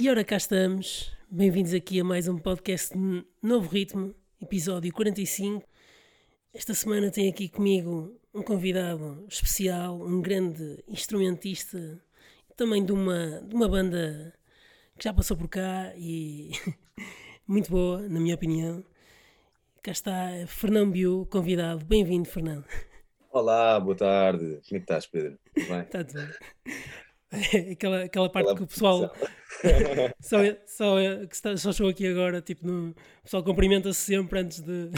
E 0.00 0.08
ora 0.08 0.24
cá 0.24 0.38
estamos, 0.38 1.12
bem-vindos 1.30 1.74
aqui 1.74 2.00
a 2.00 2.04
mais 2.04 2.26
um 2.26 2.38
podcast 2.38 2.96
Novo 3.42 3.68
Ritmo, 3.68 4.14
episódio 4.40 4.90
45. 4.94 5.62
Esta 6.54 6.72
semana 6.72 7.10
tenho 7.10 7.28
aqui 7.28 7.50
comigo 7.50 8.18
um 8.32 8.42
convidado 8.42 9.26
especial, 9.28 10.00
um 10.00 10.22
grande 10.22 10.82
instrumentista, 10.88 12.02
também 12.56 12.82
de 12.82 12.92
uma, 12.92 13.42
de 13.42 13.54
uma 13.54 13.68
banda 13.68 14.32
que 14.96 15.04
já 15.04 15.12
passou 15.12 15.36
por 15.36 15.48
cá 15.50 15.92
e 15.94 16.52
muito 17.46 17.70
boa, 17.70 18.00
na 18.08 18.18
minha 18.18 18.36
opinião. 18.36 18.82
Cá 19.82 19.92
está 19.92 20.30
Fernão 20.46 20.90
Biu, 20.90 21.28
convidado. 21.30 21.84
Bem-vindo, 21.84 22.26
Fernando. 22.26 22.64
Olá, 23.30 23.78
boa 23.78 23.94
tarde. 23.94 24.62
Como 24.66 24.76
é 24.76 24.78
que 24.78 24.78
estás, 24.78 25.06
Pedro? 25.06 25.38
Tudo 25.54 25.68
bem? 25.68 25.80
Está 25.82 26.02
tudo 26.02 26.26
bem. 26.26 26.74
Aquela, 27.72 28.04
aquela 28.04 28.28
parte 28.28 28.46
Olá, 28.48 28.56
que 28.56 28.62
o 28.64 28.66
pessoal 28.66 29.14
só, 30.20 30.38
só, 30.66 30.96
que 31.28 31.34
está, 31.34 31.56
só 31.56 31.72
chegou 31.72 31.90
aqui 31.90 32.06
agora, 32.06 32.40
tipo, 32.42 32.66
no, 32.66 32.90
o 32.90 32.94
pessoal 33.22 33.44
cumprimenta-se 33.44 34.00
sempre 34.00 34.40
antes 34.40 34.60
de 34.60 34.90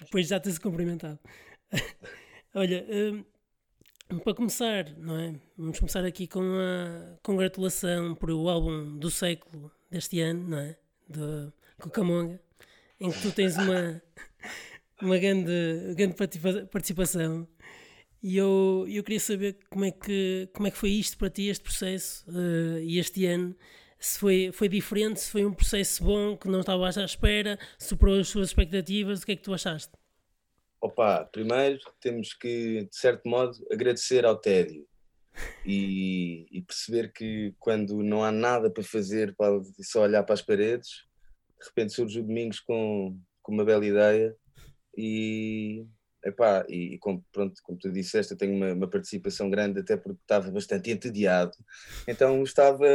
depois 0.00 0.26
já 0.26 0.40
ter-se 0.40 0.60
cumprimentado. 0.60 1.18
Olha, 2.54 2.84
um, 4.10 4.18
para 4.18 4.34
começar, 4.34 4.90
não 4.98 5.18
é? 5.18 5.34
Vamos 5.56 5.78
começar 5.78 6.04
aqui 6.04 6.26
com 6.26 6.40
a 6.40 7.16
congratulação 7.22 8.14
por 8.16 8.30
o 8.30 8.48
álbum 8.48 8.98
do 8.98 9.10
século 9.10 9.70
deste 9.90 10.20
ano, 10.20 10.48
não 10.48 10.58
é? 10.58 10.76
De 11.08 11.52
Cucamonga, 11.78 12.40
em 13.00 13.10
que 13.10 13.22
tu 13.22 13.32
tens 13.32 13.56
uma, 13.56 14.02
uma 15.00 15.16
grande, 15.16 15.94
grande 15.94 16.14
participação 16.70 17.46
e 18.22 18.36
eu, 18.36 18.86
eu 18.88 19.02
queria 19.02 19.18
saber 19.18 19.58
como 19.68 19.84
é, 19.84 19.90
que, 19.90 20.48
como 20.52 20.68
é 20.68 20.70
que 20.70 20.78
foi 20.78 20.90
isto 20.90 21.18
para 21.18 21.28
ti, 21.28 21.48
este 21.48 21.64
processo, 21.64 22.24
uh, 22.30 22.78
e 22.78 22.98
este 22.98 23.26
ano. 23.26 23.56
Se 23.98 24.18
foi, 24.18 24.50
foi 24.52 24.68
diferente, 24.68 25.20
se 25.20 25.30
foi 25.30 25.44
um 25.44 25.52
processo 25.52 26.02
bom, 26.02 26.36
que 26.36 26.48
não 26.48 26.60
estavas 26.60 26.98
à 26.98 27.04
espera, 27.04 27.58
superou 27.78 28.18
as 28.18 28.28
suas 28.28 28.48
expectativas, 28.48 29.22
o 29.22 29.26
que 29.26 29.32
é 29.32 29.36
que 29.36 29.42
tu 29.42 29.54
achaste? 29.54 29.92
Opa, 30.80 31.24
primeiro 31.24 31.78
temos 32.00 32.34
que, 32.34 32.84
de 32.84 32.96
certo 32.96 33.28
modo, 33.28 33.56
agradecer 33.70 34.24
ao 34.24 34.36
tédio 34.36 34.86
e, 35.64 36.46
e 36.50 36.62
perceber 36.62 37.12
que 37.12 37.54
quando 37.58 38.02
não 38.02 38.24
há 38.24 38.32
nada 38.32 38.68
para 38.70 38.82
fazer, 38.82 39.34
para 39.36 39.62
só 39.80 40.02
olhar 40.02 40.24
para 40.24 40.34
as 40.34 40.42
paredes, 40.42 41.04
de 41.60 41.66
repente 41.68 41.92
surge 41.92 42.18
o 42.18 42.24
Domingos 42.24 42.58
com, 42.58 43.16
com 43.40 43.52
uma 43.52 43.64
bela 43.64 43.86
ideia 43.86 44.36
e 44.96 45.86
Epá, 46.24 46.64
e, 46.68 46.94
e 46.94 46.98
como, 46.98 47.24
pronto, 47.32 47.60
como 47.62 47.78
tu 47.78 47.90
disseste, 47.90 48.32
eu 48.32 48.38
tenho 48.38 48.54
uma, 48.54 48.72
uma, 48.72 48.88
participação 48.88 49.50
grande 49.50 49.80
até 49.80 49.96
porque 49.96 50.20
estava 50.22 50.50
bastante 50.50 50.90
entediado. 50.90 51.52
Então 52.06 52.42
estava, 52.42 52.86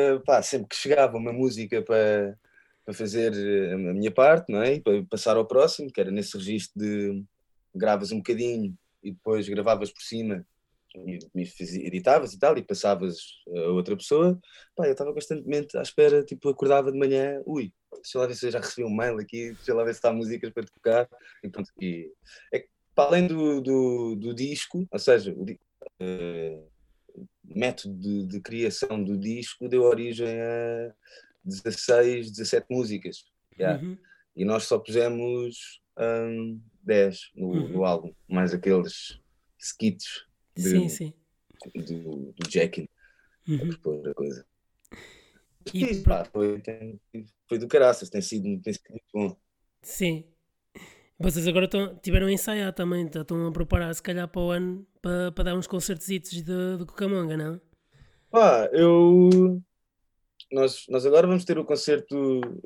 sempre 0.44 0.68
que 0.70 0.76
chegava 0.76 1.18
uma 1.18 1.34
música 1.34 1.82
para, 1.82 2.38
para 2.86 2.94
fazer 2.94 3.34
eh, 3.34 3.74
a 3.74 3.78
minha 3.78 4.12
parte, 4.12 4.52
não 4.52 4.62
é? 4.64 4.80
Para 4.80 5.04
passar 5.10 5.36
ao 5.36 5.46
próximo, 5.46 5.92
que 5.92 6.00
era 6.00 6.10
nesse 6.10 6.38
registro 6.38 6.80
de 6.80 7.24
gravas 7.76 8.12
um 8.12 8.18
bocadinho 8.18 8.78
e 9.04 9.12
depois 9.12 9.48
gravavas 9.50 9.92
por 9.92 10.02
cima 10.02 10.46
e 11.06 11.20
editavas 11.86 12.34
e 12.34 12.40
tal, 12.40 12.58
e 12.58 12.64
passavas 12.64 13.18
a 13.48 13.70
outra 13.70 13.96
pessoa, 13.96 14.40
eu 14.80 14.92
estava 14.92 15.14
constantemente 15.14 15.78
à 15.78 15.82
espera, 15.82 16.24
tipo, 16.24 16.50
acordava 16.50 16.92
de 16.92 16.98
manhã, 16.98 17.42
ui, 17.46 17.72
deixa 17.94 18.20
lá 18.20 18.26
ver 18.26 18.36
se 18.36 18.48
eu 18.48 18.52
já 18.52 18.60
recebi 18.60 18.88
um 18.88 18.96
mail 18.96 19.18
aqui, 19.20 19.52
deixa 19.52 19.74
lá 19.74 19.84
ver 19.84 19.94
se 19.94 20.00
está 20.00 20.12
músicas 20.12 20.52
para 20.52 20.66
tocar, 20.66 21.10
e 21.44 21.50
pronto, 21.50 21.70
e 21.80 22.12
é, 22.54 22.66
para 22.98 23.10
além 23.10 23.28
do, 23.28 23.62
do, 23.62 24.16
do 24.16 24.34
disco, 24.34 24.88
ou 24.90 24.98
seja, 24.98 25.32
o 25.32 25.44
uh, 25.44 26.72
método 27.46 27.94
de, 27.94 28.26
de, 28.26 28.42
criação 28.42 29.04
do 29.04 29.16
disco 29.16 29.70
deu 29.70 29.84
origem 29.84 30.42
a 30.42 30.96
16, 31.46 32.32
17 32.32 32.66
músicas. 32.72 33.24
Yeah. 33.56 33.84
Uhum. 33.84 33.98
E 34.36 34.44
nós 34.44 34.64
só 34.64 34.80
pusemos 34.80 35.80
um, 35.96 36.60
10 36.82 37.32
no, 37.36 37.48
uhum. 37.50 37.70
no, 37.70 37.86
álbum, 37.86 38.16
mais 38.28 38.52
aqueles 38.52 39.22
skits 39.60 40.26
de, 40.56 40.64
sim, 40.64 40.90
sim. 40.90 41.14
Do, 41.76 42.34
do 42.34 42.50
Jackin 42.50 42.90
uhum. 43.48 43.58
a 43.58 43.68
propor 43.68 44.10
a 44.10 44.14
coisa. 44.16 44.44
E, 45.72 45.84
e 45.84 46.02
pá, 46.02 46.26
foi, 46.26 46.60
tem, 46.62 47.00
foi 47.48 47.60
do 47.60 47.68
caraças, 47.68 48.10
tem 48.10 48.22
sido, 48.22 48.60
tem 48.60 48.74
sido 48.74 48.90
muito 48.90 49.06
bom. 49.14 49.38
Sim, 49.84 50.26
vocês 51.20 51.48
agora 51.48 51.66
estão, 51.66 51.96
tiveram 51.96 52.28
a 52.28 52.32
ensaiar 52.32 52.72
também, 52.74 53.06
estão 53.08 53.48
a 53.48 53.52
preparar 53.52 53.94
se 53.94 54.04
calhar 54.04 54.28
para 54.28 54.42
o 54.42 54.52
ano 54.52 54.86
para, 55.02 55.32
para 55.32 55.44
dar 55.46 55.56
uns 55.56 55.66
concertos 55.66 56.08
de, 56.08 56.42
de 56.44 56.86
Cucamonga, 56.86 57.36
não? 57.36 57.62
Pá, 58.30 58.70
eu. 58.72 59.62
Nós, 60.52 60.86
nós 60.88 61.06
agora 61.06 61.28
vamos 61.28 61.44
ter 61.44 61.58
o 61.58 61.66
concerto 61.66 62.16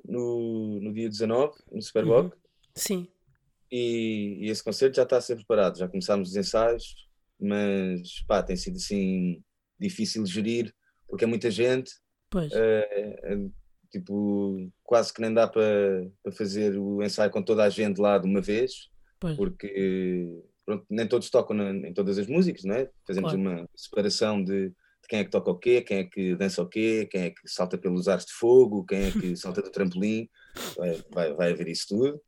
no, 0.05 0.79
no 0.81 0.93
dia 0.93 1.09
19, 1.09 1.53
no 1.71 1.81
Superboc. 1.81 2.25
Uhum. 2.25 2.41
Sim. 2.75 3.07
E, 3.71 4.37
e, 4.41 4.49
esse 4.49 4.63
concerto 4.63 4.97
já 4.97 5.03
está 5.03 5.17
a 5.17 5.21
ser 5.21 5.35
preparado, 5.37 5.77
já 5.77 5.87
começámos 5.87 6.29
os 6.29 6.35
ensaios, 6.35 7.07
mas 7.39 8.21
pá, 8.27 8.43
tem 8.43 8.57
sido 8.57 8.75
assim 8.75 9.41
difícil 9.79 10.23
de 10.23 10.31
gerir, 10.31 10.75
porque 11.07 11.23
é 11.23 11.27
muita 11.27 11.49
gente. 11.49 11.91
Pois. 12.29 12.51
Uh, 12.51 13.51
tipo, 13.91 14.71
quase 14.83 15.13
que 15.13 15.21
nem 15.21 15.33
dá 15.33 15.47
para, 15.47 16.09
para 16.23 16.31
fazer 16.31 16.77
o 16.77 17.03
ensaio 17.03 17.29
com 17.29 17.43
toda 17.43 17.63
a 17.63 17.69
gente 17.69 17.99
lá 17.99 18.17
de 18.17 18.27
uma 18.27 18.41
vez, 18.41 18.89
pois. 19.19 19.35
porque 19.35 20.41
pronto, 20.65 20.85
nem 20.89 21.07
todos 21.07 21.29
tocam 21.29 21.55
na, 21.55 21.87
em 21.87 21.93
todas 21.93 22.17
as 22.17 22.27
músicas, 22.27 22.63
não 22.63 22.75
é? 22.75 22.89
Fazemos 23.05 23.33
claro. 23.33 23.49
uma 23.49 23.69
separação 23.75 24.43
de, 24.43 24.69
de, 24.69 24.75
quem 25.09 25.19
é 25.19 25.23
que 25.23 25.31
toca 25.31 25.51
o 25.51 25.57
quê, 25.57 25.81
quem 25.81 25.99
é 25.99 26.03
que 26.05 26.35
dança 26.35 26.61
o 26.61 26.67
quê, 26.67 27.07
quem 27.11 27.23
é 27.23 27.29
que 27.31 27.41
salta 27.45 27.77
pelos 27.77 28.07
ares 28.07 28.25
de 28.25 28.33
fogo, 28.33 28.85
quem 28.85 29.05
é 29.05 29.11
que 29.11 29.35
salta 29.37 29.61
do 29.61 29.71
trampolim, 29.71 30.29
vai, 30.77 31.03
vai, 31.11 31.33
vai 31.33 31.51
haver 31.51 31.67
isso 31.67 31.87
tudo. 31.89 32.21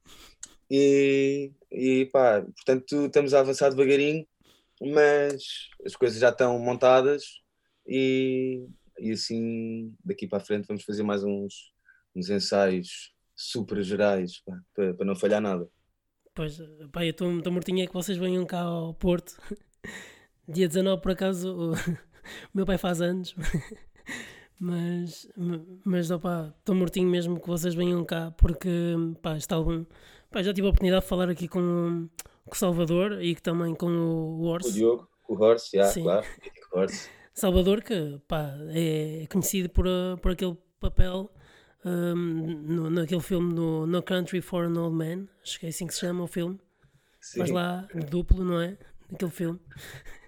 E, 0.69 1.51
e 1.71 2.05
pá, 2.11 2.41
portanto, 2.41 3.05
estamos 3.05 3.33
a 3.33 3.39
avançar 3.39 3.69
devagarinho, 3.69 4.25
mas 4.81 5.69
as 5.85 5.95
coisas 5.95 6.19
já 6.19 6.29
estão 6.29 6.57
montadas 6.59 7.23
e, 7.87 8.65
e 8.99 9.11
assim 9.11 9.93
daqui 10.03 10.27
para 10.27 10.37
a 10.39 10.45
frente 10.45 10.67
vamos 10.67 10.83
fazer 10.83 11.03
mais 11.03 11.23
uns, 11.23 11.73
uns 12.15 12.29
ensaios 12.29 13.13
super 13.35 13.81
gerais 13.81 14.41
pá, 14.45 14.59
para, 14.75 14.93
para 14.93 15.05
não 15.05 15.15
falhar 15.15 15.41
nada. 15.41 15.67
Pois, 16.33 16.57
pá, 16.91 17.05
eu 17.05 17.11
estou 17.11 17.51
mortinho 17.51 17.83
é 17.83 17.87
que 17.87 17.93
vocês 17.93 18.17
venham 18.17 18.45
cá 18.45 18.61
ao 18.61 18.93
Porto. 18.93 19.33
Dia 20.47 20.67
19, 20.67 21.01
por 21.01 21.11
acaso, 21.11 21.55
o, 21.55 21.71
o 22.51 22.53
meu 22.53 22.65
pai 22.65 22.77
faz 22.77 23.01
anos. 23.01 23.35
mas, 24.59 25.29
mas 25.85 26.09
estou 26.09 26.75
mortinho 26.75 27.09
mesmo 27.09 27.39
que 27.39 27.47
vocês 27.47 27.75
venham 27.75 28.03
cá, 28.03 28.31
porque 28.31 28.69
pá, 29.21 29.37
este 29.37 29.53
álbum, 29.53 29.85
pá, 30.31 30.41
já 30.41 30.53
tive 30.53 30.67
a 30.67 30.69
oportunidade 30.69 31.03
de 31.03 31.09
falar 31.09 31.29
aqui 31.29 31.47
com, 31.47 32.09
com 32.45 32.51
o 32.51 32.57
Salvador 32.57 33.21
e 33.21 33.35
que 33.35 33.41
também 33.41 33.75
com 33.75 33.91
o 33.91 34.41
Horse. 34.43 34.69
O 34.69 34.73
Diogo, 34.73 35.09
com 35.23 35.35
o 35.35 35.41
Horse, 35.41 35.75
yeah, 35.75 35.93
claro, 35.93 36.25
o 36.73 36.79
Horse. 36.79 37.09
Salvador, 37.33 37.81
que 37.81 38.19
pá, 38.27 38.55
é 38.69 39.25
conhecido 39.29 39.69
por, 39.69 39.85
por 40.21 40.31
aquele 40.31 40.57
papel 40.79 41.31
um, 41.85 42.15
no, 42.15 42.89
naquele 42.89 43.21
filme 43.21 43.53
no 43.53 43.85
No 43.87 44.01
Country 44.01 44.41
for 44.41 44.65
an 44.65 44.79
Old 44.79 44.95
Man, 44.95 45.27
acho 45.41 45.59
que 45.59 45.65
é 45.65 45.69
assim 45.69 45.87
que 45.87 45.93
se 45.93 46.01
chama 46.01 46.23
o 46.23 46.27
filme. 46.27 46.59
Sim. 47.19 47.39
Faz 47.39 47.49
lá 47.49 47.87
duplo, 48.09 48.43
não 48.43 48.61
é? 48.61 48.77
Naquele 49.09 49.31
filme. 49.31 49.59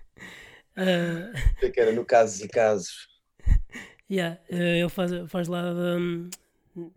Uh, 0.78 1.72
que 1.72 1.80
era 1.80 1.94
no 1.94 2.04
Casos 2.04 2.42
e 2.42 2.50
Casos. 2.50 3.08
Yeah, 4.12 4.42
uh, 4.52 4.56
ele 4.56 4.90
faz, 4.90 5.10
faz 5.30 5.48
lá 5.48 5.64
um, 5.74 6.30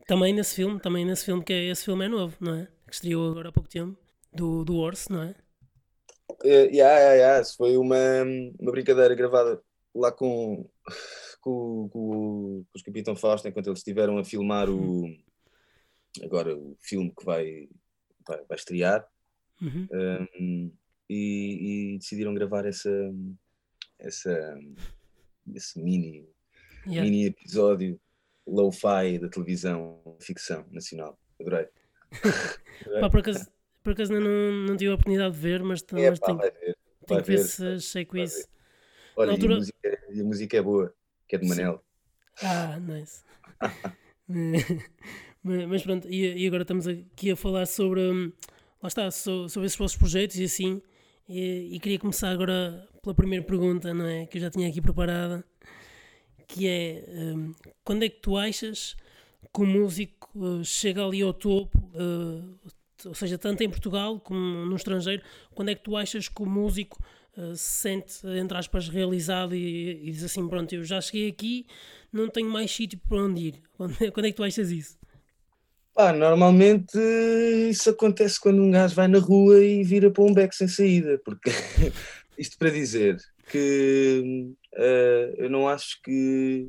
também 0.05 0.35
nesse 0.35 0.57
filme, 0.57 0.81
também 0.81 1.05
nesse 1.05 1.25
filme, 1.25 1.45
que 1.45 1.53
é, 1.53 1.65
esse 1.67 1.85
filme 1.85 2.07
é 2.07 2.09
novo, 2.09 2.37
não 2.41 2.55
é? 2.55 2.69
Que 2.89 2.95
estreou 2.95 3.31
agora 3.31 3.51
há 3.51 3.53
pouco 3.53 3.69
tempo, 3.69 3.97
do, 4.33 4.65
do 4.65 4.77
Orse, 4.79 5.13
não 5.13 5.23
é? 5.23 5.35
Uh, 6.43 6.67
yeah, 6.73 6.99
yeah, 6.99 7.13
yeah. 7.15 7.45
Foi 7.57 7.77
uma, 7.77 8.25
uma 8.59 8.73
brincadeira 8.73 9.15
gravada 9.15 9.63
lá 9.99 10.13
com, 10.13 10.69
com, 11.41 11.89
com, 11.89 12.65
com 12.65 12.67
os 12.75 12.83
Capitão 12.83 13.17
Fausto, 13.17 13.49
enquanto 13.49 13.69
eles 13.69 13.81
estiveram 13.81 14.19
a 14.19 14.25
filmar 14.25 14.71
o 14.71 15.07
agora 16.23 16.57
o 16.57 16.77
filme 16.81 17.13
que 17.17 17.25
vai, 17.25 17.69
vai, 18.27 18.45
vai 18.45 18.57
estrear 18.57 19.07
uhum. 19.61 19.89
um, 20.41 20.73
e, 21.09 21.95
e, 21.95 21.99
decidiram 21.99 22.35
gravar 22.35 22.67
essa, 22.67 22.91
essa 23.99 24.59
esse 25.55 25.81
mini, 25.81 26.29
yeah. 26.87 27.03
mini 27.03 27.27
episódio 27.27 27.99
low-fi 28.47 29.19
da 29.19 29.29
televisão 29.29 30.01
ficção 30.21 30.67
nacional. 30.71 31.19
Adorei. 31.41 31.69
Pá, 33.01 33.11
por 33.11 33.21
acaso, 33.21 33.47
por 33.83 33.93
acaso 33.93 34.13
não, 34.13 34.21
não 34.21 34.77
tive 34.77 34.91
a 34.91 34.95
oportunidade 34.95 35.35
de 35.35 35.41
ver, 35.41 35.63
mas, 35.63 35.85
é, 35.93 36.11
mas 36.11 36.19
pá, 36.19 36.27
tenho, 36.27 36.39
ver, 36.39 36.53
tenho 37.07 37.23
que 37.23 37.27
ver, 37.27 37.37
ver 37.39 37.39
se 37.39 37.67
achei 37.67 38.05
com 38.05 38.17
isso. 38.17 38.49
Olha, 39.19 39.33
altura... 39.33 39.55
e, 39.55 39.57
a 39.57 39.59
música, 39.59 39.99
e, 40.11 40.21
a 40.21 40.25
música, 40.25 40.57
é 40.57 40.63
boa, 40.63 40.95
que 41.27 41.35
é 41.35 41.39
de 41.41 41.49
Manel. 41.49 41.83
Ah, 42.41 42.79
nice. 42.79 43.25
mas 45.43 45.83
pronto, 45.83 46.09
e, 46.09 46.47
agora 46.47 46.63
estamos 46.63 46.87
aqui 46.87 47.33
a 47.33 47.37
falar 47.37 47.67
sobre, 47.67 48.01
hum, 48.01 48.33
lá 48.81 48.87
está, 48.87 49.11
sobre 49.11 49.67
esses 49.67 49.77
vossos 49.77 49.97
projetos 49.97 50.37
e 50.37 50.45
assim, 50.45 50.81
e, 51.29 51.75
e, 51.75 51.81
queria 51.81 51.99
começar 51.99 52.31
agora 52.31 52.87
pela 53.03 53.13
primeira 53.13 53.45
pergunta, 53.45 53.93
não 53.93 54.07
é? 54.07 54.25
Que 54.27 54.39
eu 54.39 54.43
já 54.43 54.51
tinha 54.51 54.69
aqui 54.69 54.81
preparada, 54.81 55.45
que 56.47 56.69
é, 56.69 57.05
um, 57.09 57.53
quando 57.83 58.05
é 58.05 58.09
que 58.09 58.21
tu 58.21 58.37
achas 58.37 58.97
que 59.53 59.61
o 59.61 59.67
músico 59.67 60.31
uh, 60.39 60.65
chega 60.65 61.05
ali 61.05 61.23
ao 61.23 61.33
topo, 61.33 61.77
uh, 61.95 62.59
ou 63.05 63.15
seja, 63.15 63.37
tanto 63.37 63.63
em 63.65 63.69
Portugal 63.69 64.21
como 64.21 64.65
no 64.65 64.77
estrangeiro, 64.77 65.23
quando 65.55 65.71
é 65.71 65.75
que 65.75 65.83
tu 65.83 65.97
achas 65.97 66.29
que 66.29 66.41
o 66.41 66.47
músico 66.47 67.03
se 67.55 67.81
sente, 67.81 68.27
entre 68.27 68.57
aspas, 68.57 68.89
realizado 68.89 69.55
e, 69.55 70.09
e, 70.09 70.11
diz 70.11 70.25
assim, 70.25 70.47
pronto, 70.49 70.75
eu 70.75 70.85
já 70.85 71.01
cheguei 71.01 71.29
aqui, 71.29 71.67
não 72.13 72.29
tenho 72.29 72.49
mais 72.49 72.71
sítio 72.71 72.99
para 73.09 73.23
onde 73.23 73.49
ir. 73.49 73.63
Quando, 73.77 73.97
quando 74.13 74.27
é 74.27 74.31
que 74.31 74.37
tu 74.37 74.43
achas 74.43 74.71
isso? 74.71 74.99
Pá, 75.95 76.13
normalmente 76.13 76.97
isso 77.69 77.91
acontece 77.91 78.41
quando 78.41 78.63
um 78.63 78.71
gajo 78.71 78.95
vai 78.95 79.09
na 79.09 79.19
rua 79.19 79.65
e 79.65 79.83
vira 79.83 80.11
para 80.11 80.23
um 80.23 80.33
beco 80.33 80.55
sem 80.55 80.69
saída, 80.69 81.21
porque 81.25 81.51
isto 82.39 82.57
para 82.57 82.71
dizer 82.71 83.17
que 83.51 84.55
uh, 84.75 85.35
eu 85.37 85.51
não 85.51 85.69
acho 85.69 86.01
que, 86.03 86.69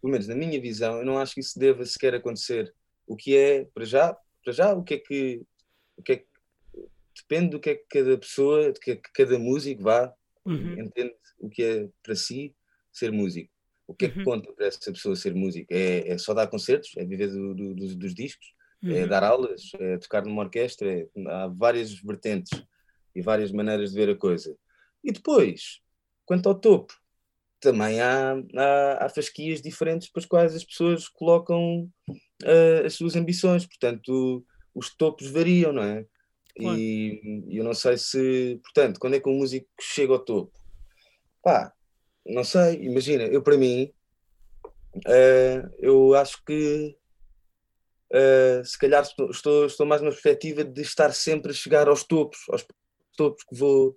pelo 0.00 0.12
menos 0.12 0.26
na 0.26 0.34
minha 0.34 0.60
visão, 0.60 0.98
eu 0.98 1.04
não 1.04 1.18
acho 1.18 1.34
que 1.34 1.40
isso 1.40 1.58
deva 1.58 1.84
sequer 1.84 2.14
acontecer. 2.14 2.74
O 3.06 3.14
que 3.14 3.36
é, 3.36 3.64
para 3.72 3.84
já, 3.84 4.16
para 4.44 4.52
já, 4.52 4.74
o 4.74 4.82
que 4.82 4.94
é 4.94 4.98
que, 4.98 5.42
o 5.96 6.02
que, 6.02 6.12
é 6.12 6.16
que 6.16 6.26
depende 7.18 7.50
do 7.50 7.60
que 7.60 7.70
é 7.70 7.74
que 7.74 7.86
cada 7.88 8.18
pessoa, 8.18 8.72
de 8.72 8.80
que, 8.80 8.96
que 8.96 9.12
cada 9.12 9.38
músico 9.38 9.82
vá, 9.82 10.12
uhum. 10.44 10.80
entende 10.80 11.14
o 11.38 11.48
que 11.48 11.62
é 11.62 11.88
para 12.02 12.14
si 12.14 12.54
ser 12.92 13.12
músico. 13.12 13.52
O 13.86 13.94
que 13.94 14.04
é 14.04 14.08
que 14.10 14.18
uhum. 14.18 14.24
conta 14.24 14.52
para 14.52 14.66
essa 14.66 14.92
pessoa 14.92 15.16
ser 15.16 15.34
músico? 15.34 15.66
É, 15.72 16.08
é 16.08 16.18
só 16.18 16.34
dar 16.34 16.46
concertos? 16.46 16.90
É 16.96 17.04
viver 17.04 17.28
do, 17.28 17.54
do, 17.54 17.74
dos, 17.74 17.96
dos, 17.96 18.14
discos? 18.14 18.46
É 18.82 18.86
uhum. 18.86 18.96
É 18.96 19.06
dar 19.06 19.24
aulas? 19.24 19.62
É 19.78 19.96
tocar 19.96 20.24
numa 20.24 20.42
orquestra? 20.42 20.92
É, 20.92 21.08
há 21.26 21.46
várias 21.48 21.94
vertentes 21.94 22.50
e 23.14 23.22
várias 23.22 23.50
maneiras 23.50 23.90
de 23.90 23.96
ver 23.96 24.10
a 24.10 24.16
coisa. 24.16 24.54
E 25.02 25.10
depois, 25.10 25.80
quanto 26.26 26.48
ao 26.48 26.54
topo, 26.54 26.92
também 27.60 28.00
há, 28.00 28.34
há, 28.56 29.06
há 29.06 29.08
fasquias 29.08 29.62
diferentes 29.62 30.10
para 30.10 30.20
as 30.20 30.26
quais 30.26 30.54
as 30.54 30.64
pessoas 30.64 31.08
colocam 31.08 31.90
uh, 32.10 32.86
as 32.86 32.94
suas 32.94 33.16
ambições. 33.16 33.66
Portanto, 33.66 34.44
os 34.74 34.94
topos 34.94 35.28
variam, 35.30 35.72
não 35.72 35.82
é? 35.82 36.06
Claro. 36.58 36.78
E 36.78 37.56
eu 37.56 37.64
não 37.64 37.74
sei 37.74 37.96
se. 37.96 38.60
Portanto, 38.62 38.98
quando 38.98 39.14
é 39.14 39.20
que 39.20 39.28
um 39.28 39.38
músico 39.38 39.68
chega 39.80 40.12
ao 40.12 40.18
topo? 40.18 40.52
Pá, 41.42 41.72
não 42.26 42.44
sei, 42.44 42.82
imagina, 42.82 43.24
eu 43.24 43.42
para 43.42 43.56
mim, 43.56 43.92
uh, 44.96 45.74
eu 45.78 46.14
acho 46.14 46.42
que 46.44 46.96
uh, 48.12 48.64
se 48.64 48.78
calhar 48.78 49.02
estou, 49.02 49.66
estou, 49.66 49.86
mais 49.86 50.02
numa 50.02 50.10
perspectiva 50.10 50.64
de 50.64 50.82
estar 50.82 51.12
sempre 51.14 51.52
a 51.52 51.54
chegar 51.54 51.88
aos 51.88 52.04
topos, 52.04 52.40
aos 52.50 52.66
topos 53.16 53.44
que 53.44 53.56
vou, 53.56 53.96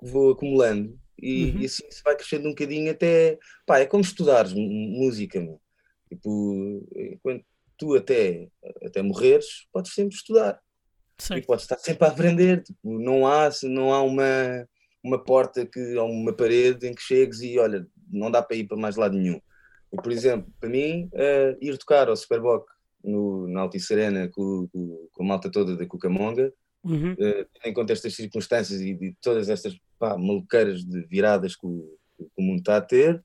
que 0.00 0.06
vou 0.06 0.30
acumulando. 0.30 0.98
E, 1.20 1.50
uhum. 1.50 1.60
e, 1.60 1.66
assim 1.66 1.90
se 1.90 2.02
vai 2.04 2.16
crescendo 2.16 2.46
um 2.46 2.50
bocadinho 2.50 2.92
até. 2.92 3.38
Pá, 3.66 3.80
é 3.80 3.86
como 3.86 4.02
estudares 4.02 4.52
música, 4.54 5.40
meu. 5.40 5.60
Tipo, 6.08 6.86
enquanto 6.96 7.44
tu 7.76 7.94
até, 7.96 8.48
até 8.84 9.02
morreres, 9.02 9.66
podes 9.72 9.92
sempre 9.92 10.14
estudar. 10.14 10.60
Certo. 11.20 11.42
E 11.42 11.46
podes 11.46 11.64
estar 11.64 11.78
sempre 11.78 12.06
a 12.06 12.10
aprender. 12.10 12.62
Tipo, 12.62 12.98
não 12.98 13.26
há, 13.26 13.50
não 13.64 13.92
há 13.92 14.02
uma 14.02 14.66
uma 15.02 15.22
porta 15.22 15.64
que 15.64 15.96
ou 15.96 16.10
uma 16.10 16.32
parede 16.32 16.86
em 16.86 16.94
que 16.94 17.02
chegues 17.02 17.40
e 17.40 17.58
olha, 17.58 17.86
não 18.10 18.30
dá 18.30 18.42
para 18.42 18.56
ir 18.56 18.66
para 18.66 18.76
mais 18.76 18.96
lado 18.96 19.16
nenhum. 19.16 19.40
E, 19.92 19.96
por 19.96 20.12
exemplo, 20.12 20.52
para 20.60 20.68
mim, 20.68 21.08
uh, 21.14 21.56
ir 21.60 21.76
tocar 21.78 22.08
ao 22.08 22.16
Superboc 22.16 22.68
no, 23.02 23.48
na 23.48 23.60
Altice 23.60 23.92
Arena 23.94 24.28
com, 24.28 24.68
com, 24.72 25.08
com, 25.12 25.22
a 25.22 25.26
malta 25.26 25.50
toda 25.50 25.76
da 25.76 25.86
Cucamonga, 25.86 26.52
uhum. 26.84 27.12
uh, 27.12 27.46
em 27.64 27.72
conta 27.72 27.92
estas 27.92 28.14
circunstâncias 28.14 28.80
e 28.80 28.94
de 28.94 29.16
todas 29.20 29.48
estas 29.48 29.78
pá, 29.98 30.16
maluqueiras 30.18 30.84
de 30.84 31.06
viradas 31.06 31.56
que 31.56 31.66
o, 31.66 31.96
que 32.18 32.26
o 32.36 32.42
mundo 32.42 32.58
está 32.58 32.76
a 32.76 32.82
ter, 32.82 33.22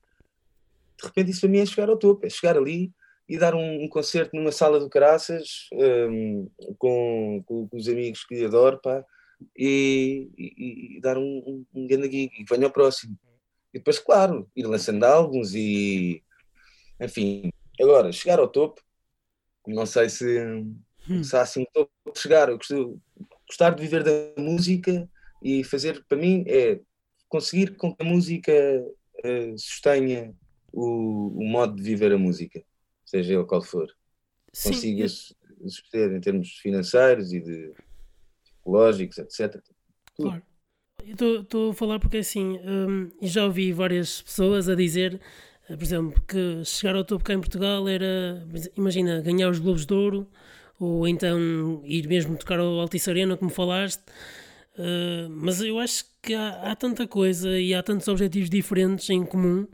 de 0.98 1.06
repente 1.06 1.32
isso 1.32 1.40
para 1.40 1.50
mim 1.50 1.58
é 1.58 1.66
chegar 1.66 1.88
ao 1.90 1.98
topo, 1.98 2.24
é 2.24 2.30
chegar 2.30 2.56
ali 2.56 2.92
e 3.28 3.38
dar 3.38 3.54
um, 3.54 3.84
um 3.84 3.88
concerto 3.88 4.36
numa 4.36 4.52
sala 4.52 4.78
do 4.78 4.90
Caraças 4.90 5.68
um, 5.72 6.50
com, 6.78 7.42
com, 7.46 7.68
os 7.72 7.88
amigos 7.88 8.24
que 8.24 8.44
adoro, 8.44 8.78
pá, 8.82 9.04
e, 9.56 10.30
e, 10.36 10.96
e 10.96 11.00
dar 11.00 11.16
um, 11.18 11.64
um, 11.74 11.86
grande 11.86 12.10
gig 12.10 12.30
e 12.38 12.44
venha 12.48 12.66
ao 12.66 12.72
próximo. 12.72 13.18
E 13.72 13.78
depois, 13.78 13.98
claro, 13.98 14.48
ir 14.54 14.66
lançando 14.66 15.04
álbuns 15.04 15.54
e 15.54 16.22
enfim. 17.00 17.50
Agora, 17.80 18.12
chegar 18.12 18.38
ao 18.38 18.48
topo, 18.48 18.80
não 19.66 19.86
sei 19.86 20.08
se, 20.08 20.44
hum. 21.08 21.24
se 21.24 21.36
há 21.36 21.42
assim 21.42 21.66
topo 21.72 21.90
de 22.12 22.20
chegar. 22.20 22.48
Eu 22.48 22.56
gosto, 22.56 23.00
gostar 23.48 23.70
de 23.70 23.82
viver 23.82 24.02
da 24.02 24.40
música 24.40 25.08
e 25.42 25.64
fazer, 25.64 26.04
para 26.08 26.18
mim, 26.18 26.44
é 26.46 26.80
conseguir 27.28 27.76
com 27.76 27.94
que 27.94 28.02
a 28.02 28.06
música 28.06 28.52
uh, 28.52 29.58
sustenha 29.58 30.34
o, 30.72 31.40
o, 31.40 31.44
modo 31.44 31.76
de 31.76 31.82
viver 31.82 32.12
a 32.12 32.18
música, 32.18 32.62
seja 33.14 33.34
ele 33.34 33.44
qual 33.44 33.62
for. 33.62 33.86
Consiga 34.62 35.06
suster 35.08 36.12
em 36.12 36.20
termos 36.20 36.58
financeiros 36.58 37.32
e 37.32 37.40
de 37.40 37.72
psicológicos, 38.42 39.18
etc. 39.18 39.62
Tudo. 40.16 40.30
Claro. 40.30 40.42
Estou 41.06 41.70
a 41.70 41.74
falar 41.74 41.98
porque 41.98 42.18
assim, 42.18 42.58
hum, 42.64 43.10
já 43.20 43.44
ouvi 43.44 43.72
várias 43.72 44.22
pessoas 44.22 44.68
a 44.68 44.74
dizer, 44.74 45.20
eh, 45.68 45.76
por 45.76 45.82
exemplo, 45.82 46.22
que 46.26 46.64
chegar 46.64 46.96
ao 46.96 47.04
topo 47.04 47.24
cá 47.24 47.34
em 47.34 47.40
Portugal 47.40 47.86
era, 47.88 48.46
imagina, 48.76 49.20
ganhar 49.20 49.50
os 49.50 49.58
Globos 49.58 49.84
de 49.84 49.92
Ouro, 49.92 50.26
ou 50.80 51.06
então 51.06 51.82
ir 51.84 52.08
mesmo 52.08 52.36
tocar 52.36 52.58
ao 52.58 52.80
Altice 52.80 53.10
Arena, 53.10 53.36
como 53.36 53.50
falaste. 53.50 54.02
Uh, 54.76 55.28
mas 55.30 55.60
eu 55.60 55.78
acho 55.78 56.04
que 56.20 56.34
há, 56.34 56.72
há, 56.72 56.74
tanta 56.74 57.06
coisa 57.06 57.60
e 57.60 57.72
há 57.72 57.82
tantos 57.82 58.08
objetivos 58.08 58.50
diferentes 58.50 59.08
em 59.08 59.24
comum 59.24 59.62
uh, 59.62 59.68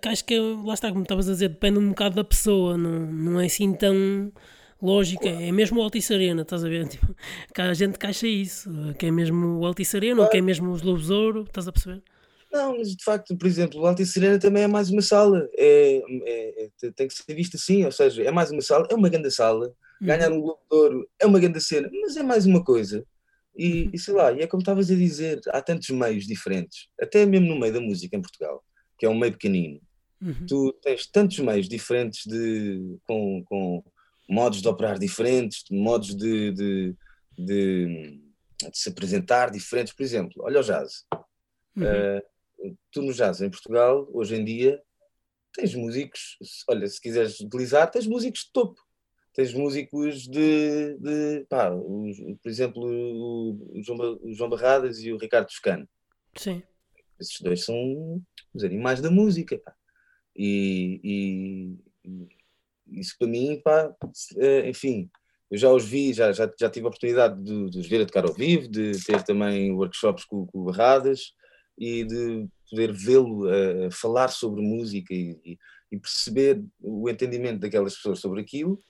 que 0.00 0.08
acho 0.08 0.24
que, 0.24 0.38
lá 0.38 0.74
está, 0.74 0.90
como 0.90 1.02
estavas 1.02 1.28
a 1.28 1.32
dizer, 1.32 1.48
depende 1.48 1.78
um 1.78 1.88
bocado 1.88 2.16
da 2.16 2.24
pessoa, 2.24 2.76
não, 2.76 3.00
não 3.00 3.40
é 3.40 3.46
assim 3.46 3.72
tão 3.72 4.32
lógica, 4.80 5.28
é 5.28 5.50
mesmo 5.50 5.80
o 5.80 5.82
Altice 5.82 6.12
Arena, 6.12 6.42
estás 6.42 6.64
a 6.64 6.68
ver? 6.68 6.86
Tipo, 6.88 7.14
a 7.56 7.74
gente 7.74 7.98
caixa 7.98 8.26
isso, 8.26 8.70
que 8.98 9.06
é 9.06 9.10
mesmo 9.10 9.58
o 9.58 9.66
Altice 9.66 9.96
Arena, 9.96 10.22
ou 10.22 10.28
que 10.28 10.36
é 10.36 10.40
mesmo 10.40 10.70
os 10.70 10.82
Lobos 10.82 11.10
Ouro, 11.10 11.44
estás 11.44 11.66
a 11.66 11.72
perceber? 11.72 12.02
Não, 12.52 12.76
mas 12.76 12.94
de 12.94 13.02
facto, 13.02 13.36
por 13.36 13.46
exemplo, 13.46 13.80
o 13.80 13.86
Altice 13.86 14.18
Arena 14.18 14.38
também 14.38 14.62
é 14.62 14.66
mais 14.68 14.90
uma 14.90 15.02
sala, 15.02 15.48
é, 15.54 16.02
é, 16.24 16.64
é, 16.64 16.90
tem 16.92 17.08
que 17.08 17.14
ser 17.14 17.34
visto 17.34 17.56
assim, 17.56 17.84
ou 17.84 17.90
seja, 17.90 18.22
é 18.22 18.30
mais 18.30 18.50
uma 18.50 18.60
sala, 18.60 18.86
é 18.90 18.94
uma 18.94 19.08
grande 19.08 19.30
sala, 19.30 19.66
uhum. 20.00 20.06
ganhar 20.06 20.30
um 20.30 20.40
Globo 20.40 20.60
de 20.70 20.76
Ouro 20.76 21.08
é 21.18 21.26
uma 21.26 21.40
grande 21.40 21.60
cena, 21.60 21.90
mas 22.02 22.16
é 22.16 22.22
mais 22.22 22.46
uma 22.46 22.62
coisa. 22.62 23.04
E, 23.56 23.84
uhum. 23.84 23.90
e 23.94 23.98
sei 23.98 24.14
lá, 24.14 24.32
e 24.32 24.40
é 24.40 24.46
como 24.46 24.60
estavas 24.60 24.90
a 24.90 24.94
dizer, 24.94 25.40
há 25.48 25.62
tantos 25.62 25.88
meios 25.90 26.26
diferentes, 26.26 26.88
até 27.00 27.24
mesmo 27.24 27.48
no 27.48 27.58
meio 27.58 27.72
da 27.72 27.80
música 27.80 28.16
em 28.16 28.20
Portugal, 28.20 28.62
que 29.04 29.06
é 29.06 29.10
um 29.10 29.18
meio 29.18 29.32
pequenino, 29.32 29.82
uhum. 30.22 30.46
tu 30.46 30.72
tens 30.80 31.06
tantos 31.06 31.38
meios 31.38 31.68
diferentes 31.68 32.24
de, 32.24 32.96
com, 33.06 33.44
com 33.44 33.84
modos 34.26 34.62
de 34.62 34.68
operar 34.68 34.98
diferentes, 34.98 35.62
modos 35.70 36.16
de, 36.16 36.50
de, 36.52 36.96
de, 37.36 38.18
de, 38.62 38.70
se 38.72 38.88
apresentar 38.88 39.50
diferentes. 39.50 39.92
Por 39.92 40.02
exemplo, 40.02 40.42
olha 40.42 40.60
o 40.60 40.62
jazz. 40.62 41.04
Uhum. 41.76 41.84
Uh, 41.84 42.76
tu 42.90 43.02
no 43.02 43.12
jazz 43.12 43.42
em 43.42 43.50
Portugal, 43.50 44.08
hoje 44.10 44.36
em 44.36 44.42
dia, 44.42 44.80
tens 45.52 45.74
músicos, 45.74 46.38
olha, 46.66 46.86
se 46.86 46.98
quiseres 46.98 47.38
utilizar, 47.40 47.90
tens 47.90 48.06
músicos 48.06 48.44
de 48.44 48.52
topo. 48.52 48.80
Tens 49.34 49.52
músicos 49.52 50.22
de, 50.22 50.96
de 50.96 51.44
pá, 51.50 51.70
os, 51.70 52.16
por 52.42 52.48
exemplo, 52.48 52.82
o, 52.82 53.82
João, 53.82 54.18
o 54.22 54.32
João 54.32 54.48
Barradas 54.48 55.00
e 55.00 55.12
o 55.12 55.18
Ricardo 55.18 55.48
Toscano. 55.48 55.86
Sim. 56.36 56.62
Esses 57.20 57.40
dois 57.40 57.64
são 57.64 58.22
os 58.52 58.64
animais 58.64 59.00
da 59.00 59.10
música. 59.10 59.58
Pá. 59.58 59.74
E, 60.36 61.00
e, 62.04 62.28
isso 63.00 63.16
para 63.18 63.28
mim, 63.28 63.60
pá, 63.64 63.94
eh, 64.36 64.68
enfim, 64.68 65.10
eu 65.50 65.58
já 65.58 65.70
os 65.70 65.84
vi, 65.84 66.12
já, 66.12 66.32
já, 66.32 66.50
já 66.58 66.68
tive 66.68 66.86
a 66.86 66.88
oportunidade 66.88 67.42
de, 67.42 67.70
de 67.70 67.78
os 67.78 67.86
ver 67.86 68.02
a 68.02 68.06
tocar 68.06 68.24
ao 68.24 68.34
vivo, 68.34 68.68
de 68.68 68.92
ter 69.04 69.22
também 69.22 69.72
workshops 69.72 70.24
com, 70.24 70.46
com 70.46 70.64
Barradas 70.64 71.32
e 71.78 72.04
de 72.04 72.48
poder 72.70 72.92
vê-lo 72.92 73.48
a 73.48 73.90
falar 73.90 74.28
sobre 74.28 74.62
música 74.62 75.14
e, 75.14 75.58
e, 75.90 75.98
perceber 75.98 76.64
o 76.80 77.08
entendimento 77.08 77.60
daquelas 77.60 77.94
pessoas 77.94 78.18
sobre 78.18 78.40
aquilo 78.40 78.82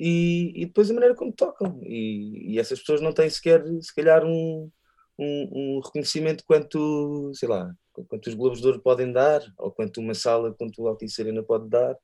e, 0.00 0.52
e 0.62 0.66
depois 0.66 0.90
a 0.90 0.94
maneira 0.94 1.14
como 1.14 1.32
tocam. 1.32 1.80
E, 1.82 2.54
e, 2.54 2.58
essas 2.58 2.78
pessoas 2.80 3.00
não 3.00 3.12
têm 3.12 3.28
sequer, 3.28 3.62
se 3.82 3.94
calhar, 3.94 4.24
um, 4.24 4.70
um, 5.18 5.48
um, 5.52 5.80
reconhecimento 5.80 6.44
quanto, 6.44 7.32
sei 7.34 7.48
lá, 7.48 7.74
quanto 7.92 8.28
os 8.28 8.34
Globos 8.34 8.60
de 8.60 8.66
Ouro 8.66 8.80
podem 8.80 9.12
dar, 9.12 9.42
ou 9.58 9.70
quanto 9.70 10.00
uma 10.00 10.14
sala, 10.14 10.54
quanto 10.54 10.82
o 10.82 10.88
Altice 10.88 11.20
Arena 11.20 11.42
pode 11.42 11.68
dar. 11.68 11.96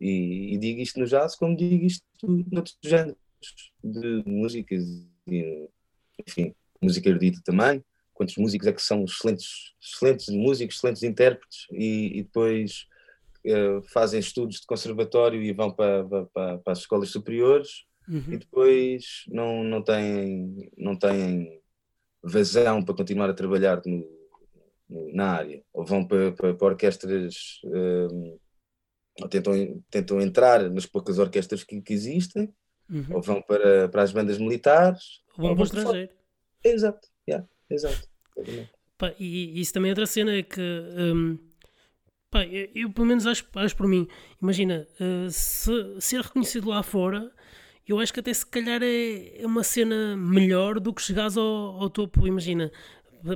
E, 0.00 0.54
e, 0.54 0.58
digo 0.58 0.80
isto 0.80 0.98
no 0.98 1.06
jazz 1.06 1.36
como 1.36 1.56
digo 1.56 1.84
isto 1.84 2.04
noutros 2.50 2.76
géneros 2.82 3.16
de 3.82 4.22
músicas, 4.26 4.84
e, 5.26 5.68
enfim, 6.26 6.54
música 6.80 7.08
erudita 7.08 7.40
também. 7.44 7.84
Quantos 8.12 8.36
músicos 8.36 8.68
é 8.68 8.72
que 8.72 8.82
são 8.82 9.04
excelentes, 9.04 9.74
excelentes 9.82 10.28
músicos, 10.28 10.76
excelentes 10.76 11.02
intérpretes 11.02 11.66
e, 11.72 12.18
e 12.18 12.22
depois 12.22 12.86
uh, 13.46 13.82
fazem 13.92 14.20
estudos 14.20 14.60
de 14.60 14.66
conservatório 14.66 15.42
e 15.42 15.52
vão 15.52 15.72
para, 15.72 16.04
para, 16.04 16.58
para 16.58 16.72
as 16.72 16.78
escolas 16.78 17.08
superiores 17.08 17.84
uhum. 18.08 18.22
e 18.28 18.36
depois 18.36 19.24
não, 19.26 19.64
não, 19.64 19.82
têm, 19.82 20.70
não 20.76 20.96
têm 20.96 21.60
vazão 22.24 22.82
para 22.82 22.94
continuar 22.94 23.30
a 23.30 23.34
trabalhar 23.34 23.82
no, 23.84 24.04
no, 24.88 25.14
na 25.14 25.32
área 25.32 25.62
ou 25.72 25.84
vão 25.84 26.06
para, 26.06 26.32
para, 26.32 26.54
para 26.54 26.66
orquestras. 26.66 27.60
Uh, 27.64 28.38
ou 29.20 29.28
tentam, 29.28 29.82
tentam 29.90 30.20
entrar 30.20 30.68
nas 30.70 30.86
poucas 30.86 31.20
orquestras 31.20 31.62
que, 31.62 31.80
que 31.80 31.92
existem, 31.92 32.52
Uhum. 32.88 33.06
ou 33.14 33.22
vão 33.22 33.42
para, 33.42 33.88
para 33.88 34.02
as 34.02 34.12
bandas 34.12 34.38
militares. 34.38 35.22
Ou 35.38 35.46
vão 35.46 35.54
para 35.54 35.62
o 35.62 35.64
estrangeiro. 35.64 36.12
Exato, 36.62 37.08
yeah, 37.28 37.46
exato. 37.70 38.08
Pá, 38.96 39.14
e 39.18 39.60
isso 39.60 39.72
também 39.72 39.90
é 39.90 39.92
outra 39.92 40.06
cena 40.06 40.36
é 40.36 40.42
que 40.42 40.60
hum, 40.60 41.38
pá, 42.30 42.44
eu, 42.44 42.68
eu, 42.74 42.92
pelo 42.92 43.06
menos 43.06 43.26
acho, 43.26 43.46
acho 43.54 43.76
por 43.76 43.88
mim, 43.88 44.06
imagina, 44.40 44.86
uh, 45.00 45.30
se 45.30 46.00
ser 46.00 46.20
reconhecido 46.20 46.68
lá 46.68 46.82
fora, 46.82 47.32
eu 47.86 47.98
acho 47.98 48.12
que 48.12 48.20
até 48.20 48.32
se 48.32 48.46
calhar 48.46 48.82
é, 48.82 49.42
é 49.42 49.46
uma 49.46 49.62
cena 49.62 50.16
melhor 50.16 50.80
do 50.80 50.92
que 50.92 51.02
chegares 51.02 51.36
ao, 51.36 51.44
ao 51.44 51.90
topo, 51.90 52.26
imagina, 52.26 52.70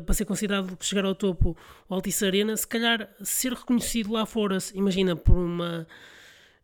para 0.05 0.15
ser 0.15 0.25
considerado 0.25 0.77
chegar 0.81 1.05
ao 1.05 1.15
topo 1.15 1.57
o 1.89 1.95
Altice 1.95 2.25
Arena, 2.25 2.57
se 2.57 2.67
calhar 2.67 3.09
ser 3.23 3.53
reconhecido 3.53 4.13
lá 4.13 4.27
fora, 4.27 4.59
imagina, 4.75 5.17
por 5.17 5.37
uma 5.37 5.87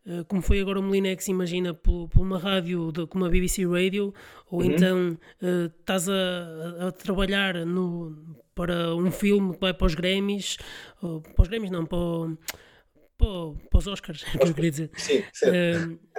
Uh, 0.07 0.23
como 0.25 0.39
foi 0.39 0.61
agora 0.61 0.79
o 0.79 0.83
Molinex, 0.83 1.27
imagina, 1.29 1.73
por, 1.73 2.07
por 2.09 2.21
uma 2.21 2.37
rádio 2.37 2.91
de, 2.91 3.07
como 3.07 3.25
a 3.25 3.29
BBC 3.29 3.65
Radio, 3.65 4.13
ou 4.51 4.59
uhum. 4.59 4.65
então 4.65 5.17
uh, 5.41 5.65
estás 5.79 6.07
a, 6.07 6.87
a, 6.87 6.91
trabalhar 6.91 7.65
no, 7.65 8.15
para 8.53 8.95
um 8.95 9.09
filme 9.09 9.55
que 9.55 9.59
vai 9.59 9.73
para 9.73 9.87
os 9.87 9.95
Grammys, 9.95 10.57
uh, 11.01 11.21
para 11.21 11.41
os 11.41 11.47
Grammys 11.47 11.71
não, 11.71 11.87
para, 11.87 11.97
para, 13.17 13.27
para 13.67 13.77
os 13.79 13.87
Oscars, 13.87 14.23
é 14.35 14.37
que 14.37 14.47
eu 14.47 14.53
queria 14.53 14.69
dizer. 14.69 14.91
Sim, 14.95 15.23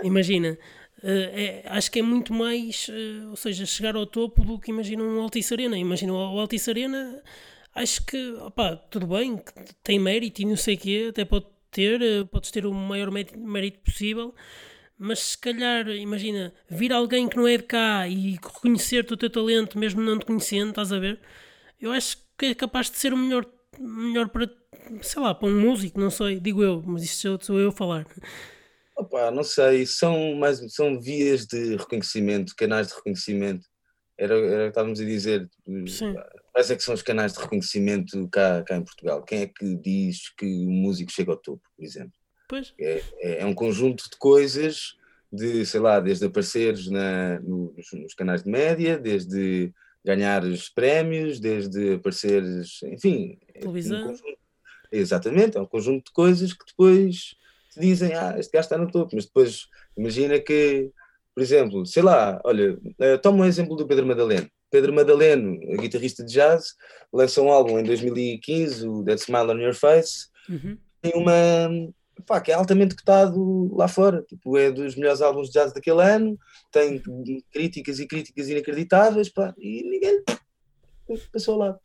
imagina, 0.02 0.58
é, 1.02 1.62
acho 1.66 1.90
que 1.90 1.98
é 1.98 2.02
muito 2.02 2.32
mais, 2.32 2.88
ou 3.30 3.36
seja, 3.36 3.66
chegar 3.66 3.96
ao 3.96 4.06
topo 4.06 4.44
do 4.44 4.58
que 4.58 4.70
imagina 4.70 5.02
um 5.02 5.20
Altice 5.20 5.54
Arena. 5.54 5.78
Imagina 5.78 6.12
o 6.12 6.16
Altice 6.16 6.70
Arena, 6.70 7.22
acho 7.74 8.04
que, 8.04 8.32
opá, 8.40 8.76
tudo 8.76 9.06
bem, 9.06 9.40
tem 9.82 9.98
mérito 9.98 10.42
e 10.42 10.44
não 10.46 10.56
sei 10.56 10.74
o 10.74 10.78
quê, 10.78 11.06
até 11.10 11.24
pode 11.24 11.46
ter, 11.70 12.00
eh, 12.00 12.24
podes 12.24 12.50
ter 12.50 12.64
o 12.64 12.72
maior 12.72 13.10
mérito 13.10 13.78
possível, 13.80 14.34
mas 14.98 15.18
se 15.20 15.38
calhar, 15.38 15.86
imagina, 15.88 16.54
vir 16.70 16.92
alguém 16.92 17.28
que 17.28 17.36
não 17.36 17.46
é 17.46 17.58
de 17.58 17.64
cá 17.64 18.08
e 18.08 18.32
reconhecer-te 18.32 19.12
o 19.12 19.16
teu 19.16 19.28
talento, 19.28 19.78
mesmo 19.78 20.00
não 20.00 20.18
te 20.18 20.24
conhecendo, 20.24 20.70
estás 20.70 20.92
a 20.92 20.98
ver? 20.98 21.20
Eu 21.78 21.92
acho 21.92 22.16
que 22.38 22.46
é 22.46 22.54
capaz 22.54 22.90
de 22.90 22.96
ser 22.98 23.12
o 23.12 23.16
melhor, 23.18 23.44
melhor 23.78 24.30
para, 24.30 24.50
sei 25.02 25.20
lá, 25.20 25.34
para 25.34 25.48
um 25.48 25.60
músico, 25.60 26.00
não 26.00 26.10
sei, 26.10 26.40
digo 26.40 26.62
eu, 26.62 26.82
mas 26.86 27.02
isto 27.02 27.38
sou 27.44 27.60
eu 27.60 27.68
a 27.68 27.72
falar. 27.72 28.06
Opa, 28.96 29.30
não 29.30 29.44
sei, 29.44 29.84
são, 29.84 30.34
mais, 30.34 30.58
são 30.72 30.98
vias 30.98 31.46
de 31.46 31.76
reconhecimento, 31.76 32.54
canais 32.56 32.88
de 32.88 32.94
reconhecimento. 32.94 33.66
Era, 34.18 34.34
era 34.34 34.62
o 34.62 34.64
que 34.64 34.68
estávamos 34.68 35.00
a 35.00 35.04
dizer. 35.04 35.50
Sim. 35.86 36.14
Quais 36.50 36.70
é 36.70 36.76
que 36.76 36.82
são 36.82 36.94
os 36.94 37.02
canais 37.02 37.34
de 37.34 37.40
reconhecimento 37.40 38.26
cá, 38.30 38.62
cá 38.62 38.76
em 38.76 38.82
Portugal? 38.82 39.22
Quem 39.22 39.42
é 39.42 39.46
que 39.46 39.76
diz 39.76 40.30
que 40.30 40.46
o 40.46 40.70
músico 40.70 41.12
chega 41.12 41.32
ao 41.32 41.36
topo, 41.36 41.62
por 41.76 41.84
exemplo? 41.84 42.14
Pois. 42.48 42.72
É, 42.80 43.02
é, 43.20 43.40
é 43.40 43.44
um 43.44 43.54
conjunto 43.54 44.08
de 44.08 44.16
coisas, 44.16 44.96
de, 45.30 45.66
sei 45.66 45.80
lá, 45.80 46.00
desde 46.00 46.24
apareceres 46.24 46.88
na, 46.88 47.38
nos, 47.40 47.92
nos 47.92 48.14
canais 48.14 48.42
de 48.42 48.50
média, 48.50 48.98
desde 48.98 49.74
ganhares 50.02 50.70
prémios, 50.70 51.38
desde 51.38 51.94
apareceres, 51.94 52.80
enfim. 52.84 53.38
Televisão. 53.60 53.98
É 53.98 54.04
um 54.04 54.06
conjunto, 54.06 54.38
exatamente, 54.90 55.58
é 55.58 55.60
um 55.60 55.66
conjunto 55.66 56.06
de 56.06 56.12
coisas 56.12 56.54
que 56.54 56.64
depois 56.64 57.34
te 57.76 57.80
dizem, 57.80 58.14
ah, 58.14 58.34
este 58.38 58.52
gajo 58.52 58.64
está 58.64 58.78
no 58.78 58.90
topo, 58.90 59.14
mas 59.14 59.26
depois 59.26 59.66
imagina 59.96 60.38
que, 60.38 60.90
por 61.34 61.42
exemplo, 61.42 61.84
sei 61.84 62.02
lá, 62.02 62.40
olha, 62.44 62.78
eh, 62.98 63.18
toma 63.18 63.44
um 63.44 63.46
exemplo 63.46 63.76
do 63.76 63.86
Pedro 63.86 64.06
Madaleno. 64.06 64.48
Pedro 64.70 64.92
Madaleno, 64.92 65.58
guitarrista 65.78 66.24
de 66.24 66.32
jazz, 66.32 66.74
lança 67.12 67.40
um 67.42 67.52
álbum 67.52 67.78
em 67.78 67.84
2015, 67.84 68.88
o 68.88 69.04
That 69.04 69.20
Smile 69.20 69.50
on 69.50 69.60
Your 69.60 69.74
Face, 69.74 70.28
uhum. 70.48 70.76
tem 71.00 71.12
uma. 71.14 71.92
Pá, 72.26 72.40
que 72.40 72.50
é 72.50 72.54
altamente 72.54 72.96
cotado 72.96 73.74
lá 73.76 73.86
fora, 73.86 74.22
tipo, 74.22 74.56
é 74.56 74.70
dos 74.70 74.96
melhores 74.96 75.20
álbuns 75.20 75.48
de 75.48 75.52
jazz 75.52 75.72
daquele 75.72 76.02
ano, 76.02 76.38
tem 76.72 77.00
críticas 77.52 78.00
e 78.00 78.06
críticas 78.06 78.48
inacreditáveis, 78.48 79.28
pá, 79.28 79.54
e 79.58 79.82
ninguém 79.82 80.24
passou 81.30 81.58
lá. 81.58 81.78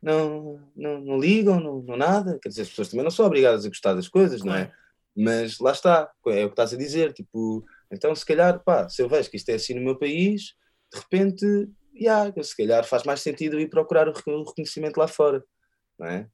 Não, 0.00 0.58
não, 0.74 1.00
não 1.00 1.18
ligam, 1.18 1.60
não, 1.60 1.82
não 1.82 1.96
nada, 1.96 2.38
quer 2.40 2.48
dizer, 2.48 2.62
as 2.62 2.68
pessoas 2.70 2.88
também 2.88 3.04
não 3.04 3.10
são 3.10 3.26
obrigadas 3.26 3.66
a 3.66 3.68
gostar 3.68 3.94
das 3.94 4.08
coisas, 4.08 4.42
não 4.42 4.54
é? 4.54 4.72
Mas 5.20 5.58
lá 5.58 5.72
está, 5.72 6.10
é 6.28 6.44
o 6.44 6.48
que 6.48 6.52
estás 6.52 6.72
a 6.72 6.76
dizer, 6.76 7.12
tipo, 7.12 7.64
então 7.90 8.14
se 8.14 8.24
calhar, 8.24 8.62
pá, 8.62 8.88
se 8.88 9.02
eu 9.02 9.08
vejo 9.08 9.28
que 9.30 9.36
isto 9.36 9.48
é 9.48 9.54
assim 9.54 9.74
no 9.74 9.82
meu 9.82 9.98
país, 9.98 10.54
de 10.92 11.00
repente 11.00 11.68
yeah, 12.00 12.32
se 12.42 12.56
calhar 12.56 12.84
faz 12.84 13.02
mais 13.02 13.20
sentido 13.20 13.58
ir 13.58 13.68
procurar 13.68 14.08
o 14.08 14.12
reconhecimento 14.12 14.98
lá 14.98 15.08
fora, 15.08 15.44
não 15.98 16.06
é? 16.06 16.28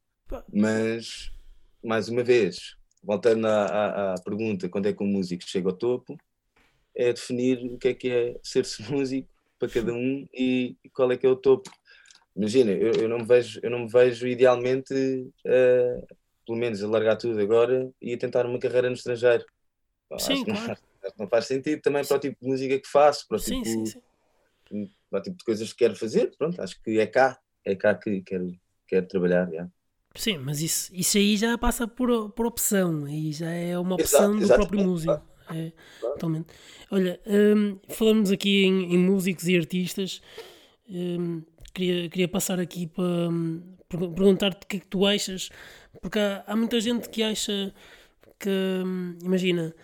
Mas, 0.53 1.31
mais 1.83 2.09
uma 2.09 2.23
vez, 2.23 2.77
voltando 3.03 3.47
à, 3.47 3.65
à, 3.67 4.15
à, 4.15 4.21
pergunta, 4.23 4.69
quando 4.69 4.87
é 4.87 4.93
que 4.93 5.03
um 5.03 5.07
músico 5.07 5.45
chega 5.47 5.69
ao 5.69 5.77
topo, 5.77 6.17
é 6.95 7.13
definir 7.13 7.59
o 7.65 7.79
que 7.79 7.89
é 7.89 7.95
que 7.95 8.11
é 8.11 8.37
ser-se 8.43 8.83
músico 8.91 9.29
para 9.59 9.69
cada 9.69 9.93
um 9.93 10.27
e, 10.33 10.77
e, 10.85 10.91
qual 10.91 11.11
é 11.11 11.17
que 11.17 11.27
é 11.27 11.29
o 11.29 11.37
topo. 11.37 11.71
Imagina, 12.37 12.73
eu, 12.73 12.93
eu, 12.93 13.09
não, 13.09 13.19
me 13.19 13.25
vejo, 13.25 13.61
eu 13.63 13.71
não 13.71 13.81
me 13.81 13.89
vejo 13.89 14.27
idealmente, 14.27 14.93
uh, 14.93 16.17
pelo 16.45 16.59
menos, 16.59 16.83
a 16.83 16.89
largar 16.89 17.17
tudo 17.17 17.41
agora 17.41 17.91
e 18.01 18.15
a 18.15 18.19
tentar 18.19 18.47
uma 18.47 18.59
carreira 18.59 18.89
no 18.89 18.95
estrangeiro. 18.95 19.45
Sim, 20.19 20.45
não, 20.47 20.55
claro. 20.55 20.81
não, 21.19 21.29
faz 21.29 21.47
sentido 21.47 21.81
também 21.81 22.05
para 22.05 22.17
o 22.17 22.21
tipo 22.21 22.37
de 22.41 22.49
música 22.49 22.79
que 22.79 22.89
faço, 22.89 23.27
para 23.27 23.37
o 23.37 23.41
sim, 23.41 23.63
tipo... 23.63 23.87
Sim, 23.87 23.87
sim 23.87 24.03
para 25.15 25.21
o 25.21 25.23
tipo 25.23 25.37
de 25.37 25.45
coisas 25.45 25.73
que 25.73 25.79
quero 25.79 25.95
fazer, 25.95 26.35
pronto, 26.37 26.61
acho 26.61 26.81
que 26.83 26.99
é 26.99 27.07
cá, 27.07 27.39
é 27.65 27.77
cá 27.77 27.95
que 27.95 28.21
quero, 28.23 28.53
quero 28.87 29.07
trabalhar. 29.07 29.49
Yeah. 29.49 29.71
Sim, 30.17 30.39
mas 30.39 30.61
isso, 30.61 30.91
isso 30.93 31.17
aí 31.19 31.37
já 31.37 31.57
passa 31.57 31.87
por, 31.87 32.31
por 32.31 32.47
opção, 32.47 33.05
aí 33.05 33.33
já 33.33 33.51
é 33.51 33.79
uma 33.79 33.95
opção 33.95 34.37
exato, 34.39 34.61
do 34.61 34.69
próprio 34.69 34.85
músico. 34.85 35.23
É, 35.51 35.73
totalmente. 36.01 36.47
Olha, 36.91 37.21
um, 37.27 37.79
falamos 37.91 38.31
aqui 38.31 38.65
em, 38.65 38.95
em, 38.95 38.99
músicos 38.99 39.47
e 39.47 39.57
artistas, 39.57 40.23
um, 40.89 41.43
queria, 41.73 42.09
queria 42.09 42.29
passar 42.29 42.59
aqui 42.59 42.87
para 42.87 43.05
um, 43.05 43.63
perguntar-te 43.89 44.65
o 44.65 44.67
que 44.67 44.77
é 44.79 44.81
que 44.81 44.87
tu 44.87 45.07
achas, 45.07 45.51
porque 46.01 46.19
há, 46.19 46.45
há 46.47 46.57
muita 46.57 46.81
gente 46.81 47.09
que 47.09 47.23
acha 47.23 47.73
que, 48.39 48.51
hum, 48.85 49.17
imagina, 49.23 49.75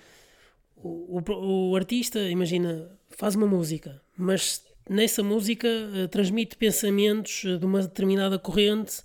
o, 0.76 1.20
o, 1.20 1.70
o 1.70 1.76
artista, 1.76 2.20
imagina, 2.20 2.90
faz 3.10 3.34
uma 3.34 3.46
música, 3.46 4.00
mas 4.16 4.64
nessa 4.88 5.22
música 5.22 5.68
uh, 5.68 6.08
transmite 6.08 6.56
pensamentos 6.56 7.44
uh, 7.44 7.58
de 7.58 7.64
uma 7.64 7.82
determinada 7.82 8.38
corrente 8.38 9.02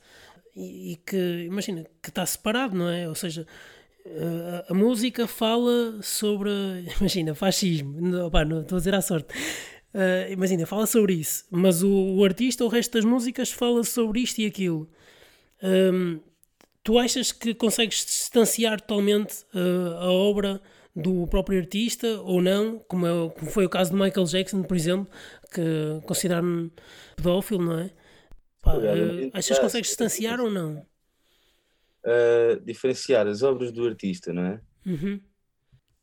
e, 0.55 0.93
e, 0.93 0.95
que, 0.97 1.45
imagina, 1.45 1.85
que 2.01 2.09
está 2.09 2.25
separado, 2.25 2.75
não 2.75 2.89
é? 2.89 3.07
Ou 3.07 3.15
seja, 3.15 3.45
uh, 4.05 4.71
a 4.71 4.73
música 4.73 5.27
fala 5.27 6.01
sobre, 6.01 6.49
imagina, 6.99 7.35
fascismo, 7.35 7.99
não, 7.99 8.29
não 8.29 8.61
estou 8.61 8.77
a 8.77 8.79
dizer 8.79 8.95
à 8.95 9.01
sorte. 9.01 9.33
imagina, 10.31 10.65
fala 10.65 10.85
sobre 10.85 11.13
isso, 11.13 11.45
mas 11.51 11.83
o, 11.83 12.15
o, 12.15 12.23
artista, 12.23 12.65
o 12.65 12.67
resto 12.67 12.93
das 12.93 13.05
músicas, 13.05 13.51
fala 13.51 13.83
sobre 13.83 14.21
isto 14.21 14.39
e 14.39 14.45
aquilo. 14.45 14.89
Um, 15.63 16.19
tu 16.85 16.99
achas 16.99 17.31
que 17.31 17.53
consegues 17.55 18.05
distanciar 18.05 18.79
totalmente 18.79 19.43
a 19.99 20.11
obra 20.11 20.61
do 20.95 21.27
próprio 21.27 21.59
artista 21.59 22.21
ou 22.21 22.41
não, 22.41 22.79
como, 22.87 23.05
é, 23.05 23.29
como 23.31 23.51
foi 23.51 23.65
o 23.65 23.69
caso 23.69 23.91
de 23.91 23.97
Michael 23.97 24.25
Jackson, 24.27 24.63
por 24.63 24.77
exemplo, 24.77 25.11
que 25.51 25.99
consideraram 26.05 26.71
pedófilo, 27.17 27.65
não 27.65 27.79
é? 27.79 27.91
Pá, 28.61 28.77
uh, 28.77 29.31
achas 29.33 29.57
que 29.57 29.63
consegues 29.63 29.89
distanciar 29.89 30.39
ou 30.39 30.49
não? 30.49 30.85
Uh, 32.05 32.61
diferenciar 32.63 33.27
as 33.27 33.41
obras 33.41 33.71
do 33.71 33.85
artista, 33.85 34.31
não 34.31 34.45
é? 34.45 34.61
Uhum. 34.85 35.19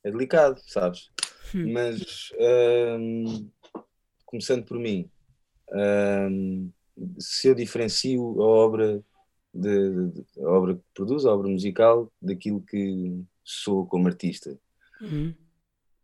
É 0.04 0.10
delicado, 0.10 0.60
sabes? 0.66 1.10
Hum. 1.54 1.72
Mas 1.72 2.30
um, 2.98 3.48
começando 4.26 4.64
por 4.64 4.78
mim, 4.78 5.08
um, 5.72 6.70
se 7.18 7.48
eu 7.48 7.54
diferencio 7.54 8.20
a 8.42 8.44
obra 8.44 9.02
de, 9.52 10.08
de, 10.08 10.24
a 10.40 10.48
obra 10.48 10.74
que 10.74 10.82
produzo, 10.94 11.28
a 11.28 11.34
obra 11.34 11.48
musical, 11.48 12.10
daquilo 12.20 12.62
que 12.62 13.22
sou 13.44 13.86
como 13.86 14.08
artista. 14.08 14.58
Uhum. 15.00 15.34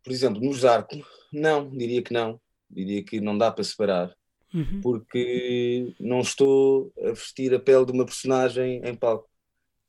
Por 0.03 0.11
exemplo, 0.11 0.41
no 0.41 0.53
Zarco, 0.53 0.95
não, 1.31 1.69
diria 1.69 2.01
que 2.01 2.13
não. 2.13 2.39
Diria 2.69 3.03
que 3.03 3.19
não 3.19 3.37
dá 3.37 3.51
para 3.51 3.63
separar. 3.63 4.15
Uhum. 4.53 4.81
Porque 4.81 5.93
não 5.99 6.21
estou 6.21 6.91
a 7.03 7.09
vestir 7.09 7.53
a 7.53 7.59
pele 7.59 7.85
de 7.85 7.91
uma 7.91 8.05
personagem 8.05 8.81
em 8.83 8.95
palco. 8.95 9.29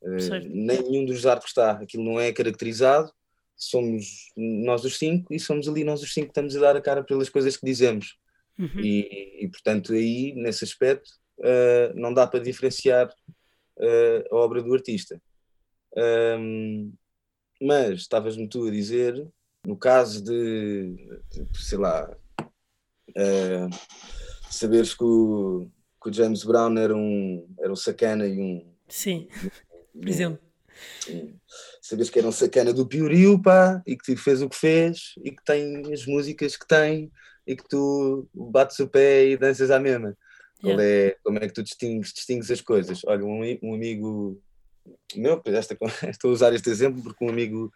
Uh, 0.01 0.39
nenhum 0.49 1.05
dos 1.05 1.25
arcos 1.25 1.49
está. 1.49 1.71
Aquilo 1.73 2.03
não 2.03 2.19
é 2.19 2.31
caracterizado. 2.31 3.11
Somos 3.55 4.31
nós 4.35 4.83
os 4.83 4.97
cinco 4.97 5.33
e 5.33 5.39
somos 5.39 5.67
ali 5.67 5.83
nós 5.83 6.01
os 6.01 6.13
cinco 6.13 6.27
que 6.27 6.31
estamos 6.31 6.55
a 6.55 6.59
dar 6.59 6.75
a 6.75 6.81
cara 6.81 7.03
pelas 7.03 7.29
coisas 7.29 7.55
que 7.55 7.65
dizemos. 7.65 8.17
Uhum. 8.57 8.79
E, 8.79 9.45
e, 9.45 9.47
portanto, 9.49 9.93
aí, 9.93 10.33
nesse 10.35 10.63
aspecto, 10.63 11.09
uh, 11.39 11.93
não 11.95 12.13
dá 12.13 12.27
para 12.27 12.39
diferenciar 12.39 13.11
uh, 13.81 14.35
a 14.35 14.35
obra 14.35 14.61
do 14.61 14.73
artista. 14.73 15.21
Um, 15.95 16.93
mas 17.61 17.99
estavas-me 17.99 18.47
tu 18.47 18.67
a 18.67 18.71
dizer, 18.71 19.27
no 19.65 19.77
caso 19.77 20.23
de, 20.23 20.95
de 21.29 21.47
sei 21.53 21.77
lá, 21.77 22.09
uh, 22.41 23.69
saberes 24.49 24.93
que 24.93 25.03
o, 25.03 25.69
que 26.01 26.09
o, 26.09 26.13
James 26.13 26.43
Brown 26.43 26.77
era 26.77 26.95
um, 26.95 27.47
era 27.59 27.71
um 27.71 27.75
sacana 27.75 28.25
e 28.25 28.39
um. 28.39 28.73
Sim, 28.87 29.27
por 29.93 30.07
exemplo. 30.07 30.39
Sabes 31.81 32.09
que 32.09 32.19
era 32.19 32.27
um 32.27 32.31
sacana 32.31 32.73
do 32.73 32.87
Piorio, 32.87 33.39
pá, 33.41 33.81
e 33.85 33.95
que 33.95 34.15
fez 34.15 34.41
o 34.41 34.49
que 34.49 34.55
fez, 34.55 35.13
e 35.23 35.31
que 35.31 35.43
tem 35.43 35.93
as 35.93 36.05
músicas 36.05 36.55
que 36.55 36.67
tem, 36.67 37.11
e 37.45 37.55
que 37.55 37.67
tu 37.67 38.27
bates 38.33 38.79
o 38.79 38.87
pé 38.87 39.27
e 39.27 39.37
danças 39.37 39.69
à 39.69 39.79
mesma. 39.79 40.17
Yeah. 40.63 40.83
É, 40.83 41.17
como 41.23 41.37
é 41.39 41.47
que 41.47 41.53
tu 41.53 41.63
distingues, 41.63 42.13
distingues 42.13 42.51
as 42.51 42.61
coisas? 42.61 43.01
Olha, 43.05 43.25
um, 43.25 43.41
um 43.63 43.73
amigo 43.73 44.41
meu, 45.15 45.41
esta, 45.45 45.77
estou 46.09 46.31
a 46.31 46.33
usar 46.33 46.53
este 46.53 46.69
exemplo 46.69 47.01
porque 47.01 47.23
um 47.23 47.29
amigo, 47.29 47.71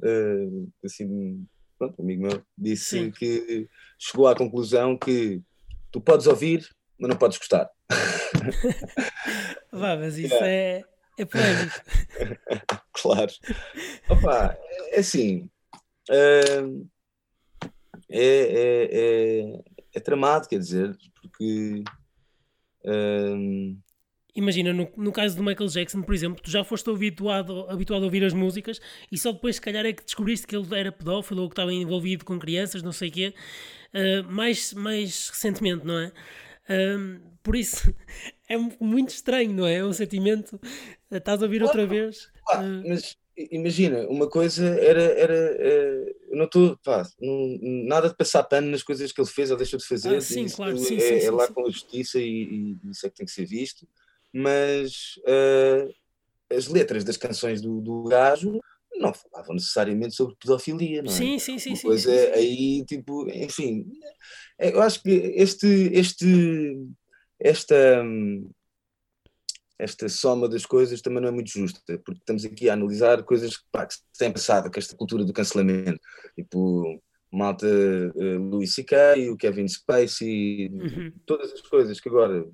uh, 0.00 0.72
assim, 0.84 1.46
pronto, 1.78 2.00
um 2.00 2.04
amigo 2.04 2.22
meu, 2.22 2.42
disse 2.56 2.98
Sim. 2.98 3.10
que 3.10 3.68
chegou 3.98 4.26
à 4.28 4.34
conclusão 4.34 4.96
que 4.96 5.40
tu 5.90 6.00
podes 6.00 6.26
ouvir, 6.26 6.68
mas 6.98 7.10
não 7.10 7.16
podes 7.16 7.38
gostar. 7.38 7.70
Vá, 9.72 9.96
mas 9.96 10.16
isso 10.16 10.34
yeah. 10.34 10.48
é, 10.48 10.84
é 11.18 11.24
polémico. 11.24 11.80
claro. 12.92 13.32
Opa, 14.08 14.56
é 14.90 15.00
assim. 15.00 15.48
Uh, 16.10 16.86
é, 18.10 18.24
é, 18.24 18.88
é, 18.90 19.62
é, 19.94 20.00
tramado, 20.00 20.48
quer 20.48 20.58
dizer, 20.58 20.96
porque. 21.20 21.84
Imagina, 24.34 24.72
no, 24.72 24.88
no 24.96 25.10
caso 25.10 25.36
do 25.36 25.42
Michael 25.42 25.68
Jackson, 25.68 26.00
por 26.02 26.14
exemplo, 26.14 26.40
tu 26.40 26.48
já 26.48 26.62
foste 26.62 26.88
habituado, 26.88 27.68
habituado 27.68 28.02
a 28.02 28.04
ouvir 28.04 28.22
as 28.22 28.32
músicas 28.32 28.80
e 29.10 29.18
só 29.18 29.32
depois, 29.32 29.56
se 29.56 29.60
calhar, 29.60 29.84
é 29.84 29.92
que 29.92 30.04
descobriste 30.04 30.46
que 30.46 30.54
ele 30.54 30.78
era 30.78 30.92
pedófilo 30.92 31.42
ou 31.42 31.48
que 31.48 31.54
estava 31.54 31.72
envolvido 31.72 32.24
com 32.24 32.38
crianças, 32.38 32.80
não 32.80 32.92
sei 32.92 33.08
o 33.08 33.12
quê, 33.12 33.34
uh, 33.94 34.30
mais, 34.30 34.72
mais 34.74 35.28
recentemente, 35.28 35.84
não 35.84 35.98
é? 35.98 36.12
Uh, 36.68 37.20
por 37.42 37.56
isso, 37.56 37.92
é 38.48 38.56
muito 38.78 39.08
estranho, 39.08 39.52
não 39.52 39.66
é? 39.66 39.76
É 39.76 39.84
um 39.84 39.92
sentimento. 39.92 40.60
Estás 41.10 41.42
a 41.42 41.46
ouvir 41.46 41.62
outra 41.62 41.84
vez. 41.84 42.30
Ah, 42.48 42.62
mas 42.86 43.16
imagina, 43.50 44.06
uma 44.08 44.28
coisa 44.28 44.66
era. 44.80 45.02
era, 45.02 45.34
eu 45.34 46.36
não 46.36 46.44
estou. 46.44 46.78
Nada 47.86 48.08
de 48.08 48.16
passar 48.16 48.42
pano 48.44 48.70
nas 48.70 48.82
coisas 48.82 49.12
que 49.12 49.20
ele 49.20 49.28
fez 49.28 49.50
ou 49.50 49.56
deixou 49.56 49.78
de 49.78 49.86
fazer. 49.86 50.16
Ah, 50.16 50.20
sim, 50.20 50.48
claro. 50.48 50.76
Sim, 50.76 50.96
é, 50.96 51.00
sim, 51.00 51.14
é 51.14 51.20
sim, 51.20 51.30
lá 51.30 51.48
com 51.48 51.66
a 51.66 51.70
justiça 51.70 52.18
e, 52.18 52.76
e, 52.84 52.90
isso 52.90 53.06
é 53.06 53.10
que 53.10 53.16
tem 53.16 53.26
que 53.26 53.32
ser 53.32 53.46
visto. 53.46 53.86
Mas 54.32 55.18
uh, 55.18 55.94
as 56.54 56.66
letras 56.66 57.04
das 57.04 57.16
canções 57.16 57.60
do, 57.60 57.80
do 57.80 58.04
gajo 58.04 58.60
não 58.96 59.14
falavam 59.14 59.54
necessariamente 59.54 60.14
sobre 60.14 60.36
pedofilia, 60.36 61.02
não 61.02 61.12
é? 61.12 61.14
Sim, 61.14 61.38
sim, 61.38 61.58
sim. 61.58 61.74
Pois 61.80 62.02
sim, 62.02 62.10
é, 62.10 62.34
aí, 62.34 62.84
tipo, 62.84 63.28
enfim, 63.30 63.86
eu 64.58 64.82
acho 64.82 65.02
que 65.02 65.10
este, 65.10 65.66
este, 65.92 66.76
esta, 67.38 68.04
esta 69.78 70.08
soma 70.08 70.48
das 70.48 70.66
coisas 70.66 71.00
também 71.00 71.20
não 71.22 71.28
é 71.28 71.32
muito 71.32 71.50
justa, 71.50 71.80
porque 72.04 72.20
estamos 72.20 72.44
aqui 72.44 72.68
a 72.68 72.72
analisar 72.72 73.22
coisas 73.22 73.56
pá, 73.70 73.86
que 73.86 73.94
se 73.94 74.02
têm 74.18 74.32
passado, 74.32 74.70
com 74.70 74.78
esta 74.78 74.96
cultura 74.96 75.24
do 75.24 75.32
cancelamento, 75.32 76.00
tipo 76.34 77.00
malta 77.30 77.66
uh, 77.66 78.38
Louis 78.38 78.74
C.K., 78.74 79.28
o 79.30 79.36
Kevin 79.36 79.68
Spacey, 79.68 80.68
uhum. 80.68 81.12
todas 81.24 81.52
as 81.52 81.60
coisas 81.60 82.00
que 82.00 82.08
agora, 82.08 82.44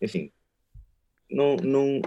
enfim, 0.00 0.30
não, 1.30 1.56
não 1.56 2.02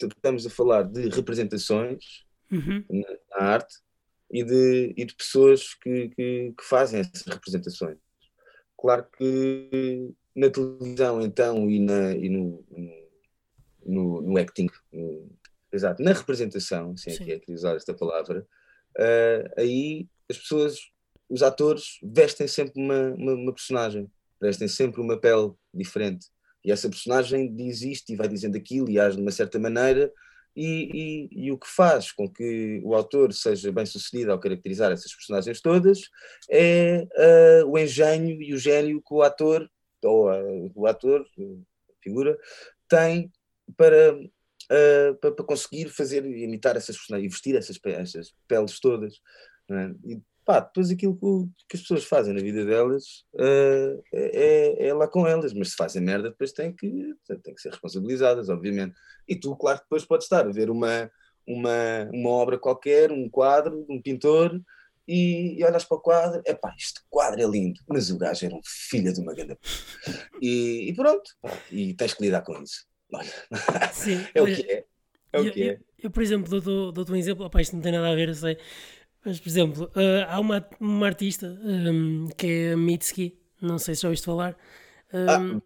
estamos 0.00 0.46
a 0.46 0.50
falar 0.50 0.82
de 0.82 1.08
representações 1.10 2.24
uhum. 2.50 2.84
na, 2.90 3.08
na, 3.30 3.46
arte 3.52 3.76
e 4.32 4.42
de, 4.42 4.94
e 4.96 5.04
de 5.04 5.14
pessoas 5.14 5.74
que, 5.74 6.08
que, 6.08 6.54
que 6.58 6.64
fazem 6.64 7.00
essas 7.00 7.26
representações. 7.26 7.98
Claro 8.76 9.06
que 9.16 10.10
na 10.34 10.50
televisão, 10.50 11.20
então, 11.20 11.70
e, 11.70 11.78
na, 11.78 12.12
e 12.16 12.28
no, 12.28 12.64
no, 12.70 13.01
no 13.86 14.38
acting, 14.38 14.68
no, 14.92 15.30
exato, 15.72 16.02
na 16.02 16.12
representação, 16.12 16.96
se 16.96 17.10
é 17.10 17.38
que 17.38 17.50
é 17.50 17.54
usar 17.54 17.76
esta 17.76 17.94
palavra, 17.94 18.46
uh, 18.98 19.60
aí 19.60 20.06
as 20.30 20.38
pessoas, 20.38 20.78
os 21.28 21.42
atores, 21.42 21.98
vestem 22.02 22.46
sempre 22.46 22.80
uma, 22.80 23.10
uma, 23.14 23.34
uma, 23.34 23.52
personagem, 23.52 24.10
vestem 24.40 24.68
sempre 24.68 25.00
uma 25.00 25.18
pele 25.18 25.52
diferente. 25.72 26.26
E 26.64 26.70
essa 26.70 26.88
personagem 26.88 27.52
diz 27.54 27.82
isto 27.82 28.12
e 28.12 28.16
vai 28.16 28.28
dizendo 28.28 28.56
aquilo 28.56 28.90
e 28.90 28.98
age 28.98 29.16
de 29.16 29.22
uma 29.22 29.30
certa 29.30 29.58
maneira, 29.58 30.12
e, 30.54 31.28
e, 31.32 31.46
e, 31.46 31.52
o 31.52 31.56
que 31.56 31.66
faz 31.66 32.12
com 32.12 32.28
que 32.28 32.82
o 32.84 32.94
autor 32.94 33.32
seja 33.32 33.72
bem 33.72 33.86
sucedido 33.86 34.32
ao 34.32 34.38
caracterizar 34.38 34.92
essas 34.92 35.14
personagens 35.14 35.62
todas 35.62 36.10
é 36.50 37.06
uh, 37.62 37.66
o 37.66 37.78
engenho 37.78 38.40
e 38.42 38.52
o 38.52 38.58
gênio 38.58 39.00
que 39.00 39.14
o 39.14 39.22
ator, 39.22 39.66
ou 40.04 40.30
uh, 40.30 40.70
o 40.74 40.86
ator, 40.86 41.22
a 41.22 42.02
figura, 42.02 42.38
tem 42.86 43.32
para, 43.76 44.14
uh, 44.14 45.14
para, 45.20 45.32
para, 45.32 45.44
conseguir 45.44 45.88
fazer, 45.88 46.24
imitar 46.24 46.76
essas 46.76 46.96
personagens 46.96 47.26
e 47.26 47.34
vestir 47.34 47.56
essas, 47.56 47.78
essas 47.84 48.34
peles 48.46 48.80
todas. 48.80 49.14
É? 49.70 49.90
E 50.04 50.20
pá, 50.44 50.60
depois 50.60 50.90
aquilo 50.90 51.14
que, 51.14 51.66
que, 51.68 51.76
as 51.76 51.82
pessoas 51.82 52.04
fazem 52.04 52.34
na 52.34 52.40
vida 52.40 52.64
delas 52.64 53.24
uh, 53.34 54.02
é, 54.12 54.88
é, 54.88 54.94
lá 54.94 55.06
com 55.06 55.26
elas, 55.26 55.52
mas 55.52 55.70
se 55.70 55.76
fazem 55.76 56.02
merda, 56.02 56.30
depois 56.30 56.52
têm 56.52 56.72
que, 56.72 57.14
têm 57.42 57.54
que 57.54 57.60
ser 57.60 57.70
responsabilizadas, 57.70 58.48
obviamente. 58.48 58.94
E 59.28 59.36
tu, 59.36 59.56
claro, 59.56 59.80
depois 59.80 60.04
podes 60.04 60.26
estar 60.26 60.46
a 60.46 60.52
ver 60.52 60.70
uma, 60.70 61.10
uma, 61.46 62.10
uma 62.12 62.30
obra 62.30 62.58
qualquer, 62.58 63.12
um 63.12 63.28
quadro, 63.28 63.86
um 63.88 64.00
pintor, 64.00 64.60
e, 65.06 65.58
e 65.58 65.64
olhas 65.64 65.84
para 65.84 65.96
o 65.96 66.00
quadro, 66.00 66.42
é 66.44 66.54
pá, 66.54 66.74
este 66.78 67.00
quadro 67.10 67.40
é 67.40 67.46
lindo, 67.46 67.80
mas 67.88 68.10
o 68.10 68.18
gajo 68.18 68.46
era 68.46 68.54
um 68.54 68.60
filho 68.64 69.12
de 69.12 69.20
uma 69.20 69.34
grande. 69.34 69.58
E, 70.40 70.88
e 70.88 70.94
pronto, 70.94 71.30
e 71.70 71.94
tens 71.94 72.14
que 72.14 72.22
lidar 72.22 72.42
com 72.42 72.60
isso. 72.62 72.86
Sim, 73.92 74.24
é 74.34 74.42
o 74.42 74.46
que 74.46 74.62
é. 74.62 74.84
É 75.32 75.40
o 75.40 75.46
eu, 75.46 75.52
que 75.52 75.62
é. 75.62 75.72
Eu, 75.72 75.78
eu, 76.04 76.10
por 76.10 76.22
exemplo, 76.22 76.60
dou-te 76.60 76.94
dou 76.94 77.14
um 77.14 77.18
exemplo, 77.18 77.46
opa, 77.46 77.60
isto 77.60 77.74
não 77.74 77.82
tem 77.82 77.92
nada 77.92 78.10
a 78.10 78.14
ver, 78.14 78.28
eu 78.28 78.34
sei. 78.34 78.58
Mas, 79.24 79.38
por 79.38 79.48
exemplo, 79.48 79.84
uh, 79.84 80.26
há 80.28 80.40
uma, 80.40 80.66
uma 80.80 81.06
artista 81.06 81.46
um, 81.62 82.28
que 82.36 82.46
é 82.46 82.72
a 82.72 82.76
Mitski, 82.76 83.38
não 83.60 83.78
sei 83.78 83.94
se 83.94 84.02
já 84.02 84.08
ouviste 84.08 84.26
falar. 84.26 84.56
Um, 85.12 85.58
ah, 85.58 85.62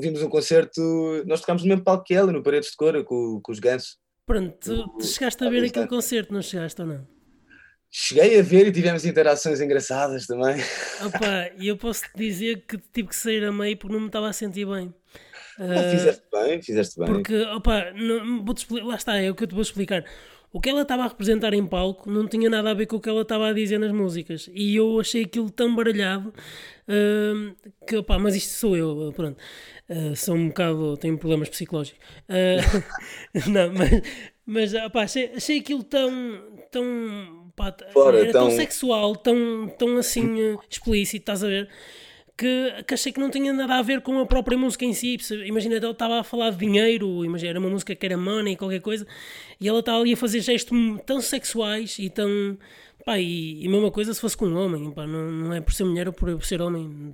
vimos 0.00 0.22
um 0.22 0.28
concerto, 0.28 0.80
nós 1.26 1.40
tocámos 1.40 1.62
no 1.62 1.68
mesmo 1.68 1.82
palco 1.82 2.04
que 2.04 2.14
ela, 2.14 2.30
no 2.30 2.42
Paredes 2.42 2.70
de 2.70 2.76
Cora, 2.76 3.02
com, 3.02 3.40
com 3.42 3.52
os 3.52 3.58
gansos. 3.58 3.98
Pronto, 4.24 4.56
tu, 4.60 4.88
tu 4.98 5.04
chegaste 5.04 5.44
a 5.44 5.50
ver 5.50 5.64
aquele 5.64 5.88
concerto, 5.88 6.32
não 6.32 6.42
chegaste 6.42 6.80
ou 6.80 6.86
não? 6.86 7.06
Cheguei 7.90 8.38
a 8.38 8.42
ver 8.42 8.68
e 8.68 8.72
tivemos 8.72 9.04
interações 9.04 9.60
engraçadas 9.60 10.26
também. 10.26 10.56
Opa, 11.04 11.50
e 11.58 11.68
eu 11.68 11.76
posso 11.76 12.04
te 12.04 12.16
dizer 12.16 12.64
que 12.66 12.78
tive 12.78 13.08
que 13.08 13.16
sair 13.16 13.44
a 13.44 13.52
meio 13.52 13.76
porque 13.76 13.92
não 13.92 14.00
me 14.00 14.06
estava 14.06 14.28
a 14.28 14.32
sentir 14.32 14.64
bem. 14.64 14.94
Ah, 15.58 15.90
fizeste 15.90 16.22
bem, 16.32 16.62
fizeste 16.62 16.98
bem. 16.98 17.06
Porque, 17.06 17.42
opa, 17.42 17.92
não, 17.92 18.44
vou 18.44 18.54
lá 18.84 18.96
está, 18.96 19.18
é 19.18 19.30
o 19.30 19.34
que 19.34 19.44
eu 19.44 19.48
te 19.48 19.54
vou 19.54 19.62
explicar. 19.62 20.04
O 20.52 20.60
que 20.60 20.68
ela 20.68 20.82
estava 20.82 21.04
a 21.04 21.08
representar 21.08 21.54
em 21.54 21.66
palco 21.66 22.10
não 22.10 22.28
tinha 22.28 22.50
nada 22.50 22.70
a 22.70 22.74
ver 22.74 22.84
com 22.84 22.96
o 22.96 23.00
que 23.00 23.08
ela 23.08 23.22
estava 23.22 23.48
a 23.48 23.52
dizer 23.54 23.78
nas 23.78 23.90
músicas. 23.90 24.50
E 24.52 24.76
eu 24.76 25.00
achei 25.00 25.24
aquilo 25.24 25.50
tão 25.50 25.74
baralhado 25.74 26.28
uh, 26.28 27.70
que, 27.86 27.96
opa, 27.96 28.18
mas 28.18 28.36
isto 28.36 28.50
sou 28.50 28.76
eu, 28.76 29.12
pronto. 29.16 29.38
Uh, 29.88 30.14
sou 30.14 30.34
um 30.34 30.48
bocado, 30.48 30.96
tenho 30.98 31.16
problemas 31.16 31.48
psicológicos. 31.48 31.98
Uh, 32.28 32.82
não, 33.50 33.72
mas, 33.72 34.02
mas 34.44 34.74
opa, 34.74 35.04
achei, 35.04 35.32
achei 35.34 35.58
aquilo 35.60 35.82
tão, 35.82 36.10
tão, 36.70 37.50
pá, 37.56 37.74
Fora, 37.90 38.20
era 38.20 38.32
tão... 38.32 38.48
tão 38.48 38.56
sexual, 38.56 39.16
tão, 39.16 39.68
tão 39.78 39.96
assim 39.96 40.58
explícito, 40.68 41.22
estás 41.22 41.42
a 41.42 41.48
ver? 41.48 41.70
Que, 42.42 42.82
que, 42.84 42.94
achei 42.94 43.12
que 43.12 43.20
não 43.20 43.30
tinha 43.30 43.52
nada 43.52 43.76
a 43.76 43.82
ver 43.82 44.00
com 44.00 44.18
a 44.18 44.26
própria 44.26 44.58
música 44.58 44.84
em 44.84 44.92
si. 44.92 45.16
Imagina, 45.46 45.76
ela 45.76 45.92
estava 45.92 46.18
a 46.18 46.24
falar 46.24 46.50
de 46.50 46.56
dinheiro, 46.56 47.24
imagina, 47.24 47.50
era 47.50 47.60
uma 47.60 47.70
música 47.70 47.94
que 47.94 48.04
era 48.04 48.16
money, 48.16 48.56
qualquer 48.56 48.80
coisa, 48.80 49.06
e 49.60 49.68
ela 49.68 49.78
estava 49.78 50.00
ali 50.00 50.14
a 50.14 50.16
fazer 50.16 50.40
gestos 50.40 50.76
tão 51.06 51.20
sexuais 51.20 51.98
e 52.00 52.10
tão. 52.10 52.58
Pá, 53.04 53.18
e, 53.18 53.62
e 53.62 53.66
a 53.66 53.70
mesma 53.70 53.90
coisa 53.90 54.14
se 54.14 54.20
fosse 54.20 54.36
com 54.36 54.46
um 54.46 54.56
homem, 54.56 54.90
pá, 54.92 55.06
não, 55.06 55.30
não 55.30 55.52
é 55.52 55.60
por 55.60 55.72
ser 55.72 55.84
mulher 55.84 56.06
ou 56.06 56.12
por, 56.12 56.36
por 56.36 56.44
ser 56.44 56.62
homem, 56.62 57.12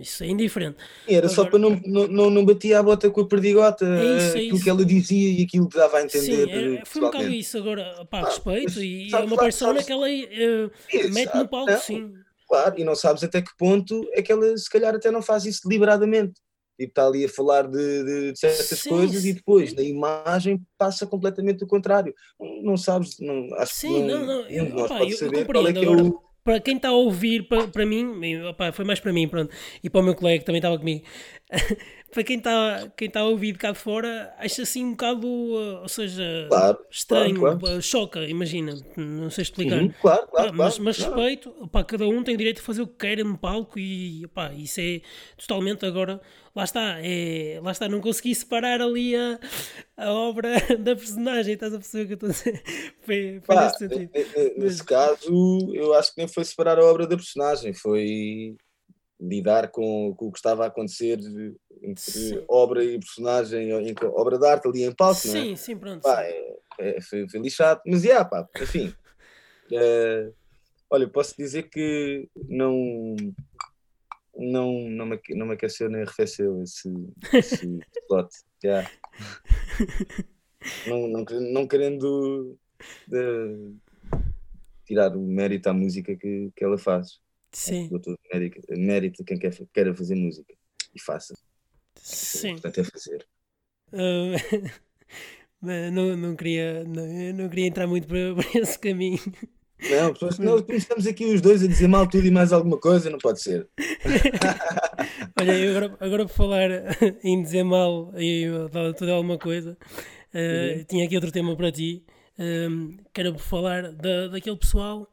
isso 0.00 0.24
é 0.24 0.26
indiferente. 0.26 0.76
Era 1.06 1.26
Agora, 1.26 1.34
só 1.34 1.44
para 1.44 1.58
não, 1.60 1.80
não, 1.86 2.28
não 2.28 2.44
batia 2.44 2.80
a 2.80 2.82
bota 2.82 3.08
com 3.08 3.20
a 3.20 3.26
perdigota, 3.26 3.84
é 3.84 4.16
isso, 4.16 4.26
é 4.26 4.40
aquilo 4.40 4.54
isso. 4.56 4.64
que 4.64 4.70
ela 4.70 4.84
dizia 4.84 5.38
e 5.38 5.42
aquilo 5.44 5.68
que 5.68 5.76
dava 5.76 5.98
a 5.98 6.02
entender. 6.02 6.46
Sim, 6.46 6.76
é, 6.76 6.82
foi 6.84 7.02
um 7.02 7.04
bocado 7.04 7.28
isso. 7.28 7.56
Agora, 7.56 8.04
pá, 8.10 8.20
ah, 8.20 8.24
respeito, 8.24 8.82
e 8.82 9.14
é 9.14 9.18
uma 9.18 9.36
persona 9.36 9.80
que 9.80 9.92
ela 9.92 10.08
uh, 10.08 11.12
mete 11.12 11.36
no 11.36 11.46
palco, 11.46 11.70
não. 11.70 11.78
sim 11.78 12.12
Claro, 12.48 12.74
e 12.78 12.84
não 12.84 12.94
sabes 12.94 13.22
até 13.22 13.42
que 13.42 13.56
ponto 13.58 14.08
é 14.12 14.22
que 14.22 14.32
ela 14.32 14.56
se 14.56 14.70
calhar 14.70 14.94
até 14.94 15.10
não 15.10 15.20
faz 15.20 15.44
isso 15.44 15.68
deliberadamente. 15.68 16.40
Tipo, 16.78 16.90
está 16.90 17.06
ali 17.06 17.24
a 17.24 17.28
falar 17.28 17.66
de, 17.66 18.04
de 18.32 18.38
certas 18.38 18.78
sim, 18.78 18.88
coisas 18.88 19.22
sim. 19.22 19.30
e 19.30 19.32
depois 19.32 19.74
na 19.74 19.82
imagem 19.82 20.62
passa 20.78 21.06
completamente 21.06 21.64
o 21.64 21.66
contrário. 21.66 22.14
Não 22.62 22.76
sabes, 22.76 23.18
não, 23.18 23.48
acho 23.56 23.74
sim, 23.74 23.94
que 23.94 24.02
não, 24.02 24.24
não, 24.24 24.48
eu, 24.48 24.76
opa, 24.76 25.02
eu, 25.02 25.16
saber 25.16 25.40
eu 25.40 25.46
qual 25.46 25.66
é 25.66 25.72
que 25.72 25.84
é 25.84 25.90
o... 25.90 26.22
Para 26.44 26.60
quem 26.60 26.76
está 26.76 26.88
a 26.88 26.92
ouvir, 26.92 27.46
para, 27.48 27.66
para 27.66 27.84
mim, 27.84 28.40
opa, 28.42 28.72
foi 28.72 28.84
mais 28.84 29.00
para 29.00 29.12
mim, 29.12 29.28
pronto, 29.28 29.52
e 29.82 29.90
para 29.90 30.00
o 30.00 30.04
meu 30.04 30.14
colega 30.14 30.38
que 30.38 30.46
também 30.46 30.60
estava 30.60 30.78
comigo. 30.78 31.04
para 32.18 32.24
quem 32.24 32.38
está 32.38 32.90
quem 32.96 33.08
tá 33.08 33.20
a 33.20 33.26
ouvir 33.26 33.52
de 33.52 33.58
cá 33.58 33.70
de 33.70 33.78
fora, 33.78 34.34
acha 34.38 34.62
assim 34.62 34.84
um 34.84 34.90
bocado, 34.90 35.24
uh, 35.24 35.82
ou 35.82 35.88
seja, 35.88 36.46
claro, 36.48 36.78
estranho, 36.90 37.38
claro, 37.38 37.58
claro. 37.60 37.78
Uh, 37.78 37.80
choca, 37.80 38.24
imagina, 38.24 38.74
não 38.96 39.30
sei 39.30 39.42
explicar. 39.42 39.80
Uhum, 39.80 39.94
claro, 40.02 40.26
claro, 40.26 40.52
mas, 40.52 40.80
mas 40.80 40.98
respeito, 40.98 41.52
pá, 41.70 41.84
cada 41.84 42.08
um 42.08 42.24
tem 42.24 42.36
direito 42.36 42.58
a 42.58 42.64
fazer 42.64 42.82
o 42.82 42.88
que 42.88 42.96
quer 42.96 43.24
no 43.24 43.38
palco 43.38 43.78
e 43.78 44.26
pá, 44.34 44.52
isso 44.52 44.80
é 44.80 45.00
totalmente 45.36 45.86
agora, 45.86 46.20
lá 46.56 46.64
está, 46.64 46.96
é, 47.00 47.60
lá 47.62 47.70
está, 47.70 47.88
não 47.88 48.00
consegui 48.00 48.34
separar 48.34 48.82
ali 48.82 49.14
a, 49.14 49.38
a 49.96 50.12
obra 50.12 50.54
da 50.76 50.96
personagem, 50.96 51.54
estás 51.54 51.72
a 51.72 51.78
perceber 51.78 52.02
o 52.02 52.06
que 52.08 52.24
eu 52.24 52.28
estou 52.28 52.30
a 52.30 52.32
dizer? 52.32 52.62
Foi, 53.02 53.40
foi 53.44 53.54
Pá, 53.54 53.64
nesse 53.64 53.78
sentido. 53.78 54.10
Nesse 54.56 54.84
caso, 54.84 55.72
eu 55.72 55.94
acho 55.94 56.12
que 56.12 56.18
nem 56.18 56.26
foi 56.28 56.44
separar 56.44 56.78
a 56.80 56.84
obra 56.84 57.06
da 57.06 57.16
personagem, 57.16 57.72
foi 57.72 58.56
lidar 59.20 59.68
com, 59.68 60.14
com 60.16 60.26
o 60.26 60.32
que 60.32 60.38
estava 60.38 60.64
a 60.64 60.68
acontecer 60.68 61.18
entre 61.82 62.02
sim. 62.02 62.44
obra 62.48 62.84
e 62.84 62.98
personagem, 62.98 63.70
obra 64.02 64.38
de 64.38 64.46
arte 64.46 64.68
ali 64.68 64.84
em 64.84 64.92
palco, 64.92 65.20
sim, 65.20 65.28
não 65.28 65.36
é? 65.36 65.44
Sim, 65.44 65.56
sim, 65.56 65.76
pronto. 65.76 66.02
Pá, 66.02 66.22
é, 66.22 66.58
é, 66.78 67.00
foi, 67.00 67.28
foi, 67.28 67.40
lixado, 67.40 67.80
mas 67.86 68.04
yeah, 68.04 68.24
pá, 68.24 68.48
enfim. 68.60 68.94
É, 69.72 70.30
olha, 70.90 71.08
posso 71.08 71.36
dizer 71.36 71.64
que 71.64 72.28
não 72.48 73.16
não, 74.38 74.88
não, 74.88 75.06
me, 75.06 75.20
não 75.30 75.46
me 75.46 75.54
aqueceu 75.54 75.90
nem 75.90 76.02
arrefeceu 76.02 76.62
esse, 76.62 76.88
esse 77.34 77.80
plot. 78.06 78.28
Yeah. 78.62 78.88
não, 80.86 81.08
não, 81.08 81.24
não 81.24 81.66
querendo 81.66 82.56
de, 83.08 83.74
tirar 84.84 85.16
o 85.16 85.20
mérito 85.20 85.68
à 85.68 85.72
música 85.72 86.16
que, 86.16 86.52
que 86.54 86.64
ela 86.64 86.78
faz. 86.78 87.20
Sim. 87.52 87.88
Doutor, 87.88 88.18
mérito, 88.32 88.60
mérito 88.70 89.24
quem 89.24 89.38
quer, 89.38 89.54
quer 89.72 89.94
fazer 89.94 90.14
música 90.14 90.54
e 90.94 91.00
faça. 91.00 91.34
Sim. 91.96 92.52
Portanto, 92.52 92.80
é 92.80 92.84
fazer. 92.84 93.26
Uh, 95.60 95.90
não, 95.90 96.16
não, 96.16 96.36
queria, 96.36 96.84
não, 96.84 97.04
não 97.34 97.48
queria 97.48 97.66
entrar 97.66 97.88
muito 97.88 98.06
por, 98.06 98.16
por 98.36 98.56
esse 98.56 98.78
caminho. 98.78 99.18
Não, 99.90 100.14
nós 100.20 100.64
estamos 100.68 101.06
aqui 101.06 101.24
os 101.24 101.40
dois 101.40 101.62
a 101.62 101.66
dizer 101.66 101.88
mal 101.88 102.06
tudo 102.08 102.26
e 102.26 102.30
mais 102.30 102.52
alguma 102.52 102.78
coisa, 102.78 103.10
não 103.10 103.18
pode 103.18 103.40
ser. 103.40 103.68
Olha, 105.40 105.70
agora, 105.70 105.96
agora 106.00 106.26
por 106.26 106.32
falar 106.32 106.70
em 107.22 107.42
dizer 107.42 107.64
mal 107.64 108.12
e 108.16 108.44
tudo 108.96 109.12
alguma 109.12 109.38
coisa, 109.38 109.76
uh, 110.34 110.78
uhum. 110.78 110.84
tinha 110.84 111.04
aqui 111.04 111.14
outro 111.14 111.30
tema 111.32 111.56
para 111.56 111.70
ti, 111.72 112.04
um, 112.38 112.44
ehm, 112.44 112.96
que 113.12 113.20
era 113.20 113.32
por 113.32 113.40
falar 113.40 113.92
da, 113.92 114.28
daquele 114.28 114.56
pessoal 114.56 115.08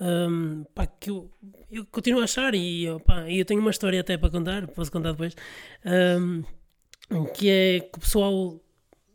um, 0.00 0.64
pá, 0.74 0.86
que 0.86 1.10
eu, 1.10 1.30
eu, 1.70 1.84
continuo 1.86 2.20
a 2.20 2.24
achar 2.24 2.54
e 2.54 2.84
eu 2.84 3.44
tenho 3.44 3.60
uma 3.60 3.70
história 3.70 4.00
até 4.00 4.16
para 4.16 4.30
contar, 4.30 4.66
posso 4.68 4.92
contar 4.92 5.12
depois, 5.12 5.34
um, 5.84 6.44
que 7.34 7.48
é 7.48 7.80
que 7.80 7.98
o 7.98 8.00
pessoal 8.00 8.60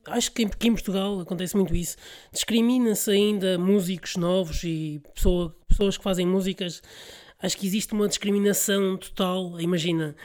acho 0.08 0.32
que 0.32 0.46
aqui 0.46 0.68
em 0.68 0.74
Portugal 0.74 1.20
acontece 1.20 1.56
muito 1.56 1.76
isso. 1.76 1.96
Discrimina-se 2.32 3.10
ainda 3.12 3.58
músicos 3.58 4.16
novos 4.16 4.64
e 4.64 5.02
pessoa, 5.14 5.56
pessoas 5.68 5.98
que 5.98 6.04
fazem 6.04 6.28
músicas. 6.28 6.82
Acho 7.42 7.58
que 7.58 7.66
existe 7.66 7.94
uma 7.94 8.08
discriminação 8.08 8.98
total. 8.98 9.60
Imagina, 9.60 10.16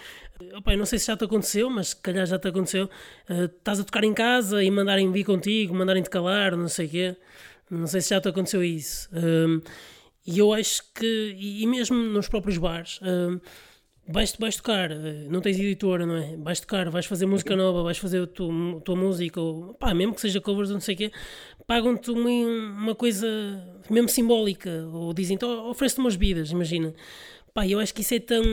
opa, 0.55 0.77
não 0.77 0.87
sei 0.87 0.99
se 0.99 1.07
já 1.07 1.17
te 1.17 1.25
aconteceu, 1.25 1.69
mas 1.71 1.89
se 1.89 1.97
calhar 1.97 2.27
já 2.27 2.39
te 2.39 2.49
aconteceu. 2.49 2.87
Uh, 3.29 3.45
estás 3.45 3.81
a 3.81 3.85
tocar 3.85 4.05
em 4.05 4.15
casa 4.15 4.63
e 4.63 4.71
mandarem 4.71 5.11
vir 5.13 5.25
contigo, 5.25 5.75
mandarem-te 5.75 6.11
calar, 6.11 6.57
não 6.57 6.69
sei 6.69 6.87
o 6.87 6.91
quê. 6.91 7.17
Não 7.71 7.87
sei 7.87 8.01
se 8.01 8.11
já 8.11 8.21
te 8.21 8.29
aconteceu 8.29 8.65
isso. 8.65 9.09
E 10.29 10.41
eu 10.41 10.53
acho 10.53 10.83
que, 10.95 11.35
e 11.39 11.67
mesmo 11.67 11.97
nos 11.97 12.29
próprios 12.29 12.59
bares, 12.59 12.99
uh, 12.99 13.41
vais, 14.07 14.37
vais 14.39 14.57
tocar, 14.57 14.91
eh, 14.91 15.27
não 15.31 15.41
tens 15.41 15.59
editora, 15.59 16.05
não 16.05 16.17
é? 16.17 16.37
Vais 16.37 16.61
tocar, 16.61 16.91
vais 16.91 17.07
fazer 17.07 17.25
música 17.25 17.57
nova, 17.57 17.83
vais 17.83 17.97
fazer 17.97 18.25
a 18.25 18.27
tua, 18.27 18.79
tua 18.85 18.95
música, 18.95 19.41
ou 19.41 19.73
pá, 19.73 19.95
mesmo 19.95 20.15
que 20.15 20.21
seja 20.21 20.39
covers 20.39 20.69
ou 20.69 20.75
não 20.75 20.83
sei 20.83 20.97
o 20.97 20.99
quê, 20.99 21.13
pagam-te 21.67 22.11
uma, 22.11 22.29
uma 22.29 22.95
coisa 22.95 23.27
mesmo 23.89 24.11
simbólica, 24.11 24.71
ou 24.93 25.15
dizem, 25.15 25.35
então, 25.35 25.71
oferece-te 25.71 26.01
umas 26.01 26.15
bebidas, 26.15 26.51
imagina. 26.51 26.93
Pá, 27.55 27.67
eu 27.67 27.81
acho 27.81 27.95
que 27.95 28.03
isso 28.03 28.13
é 28.15 28.21
tão. 28.21 28.45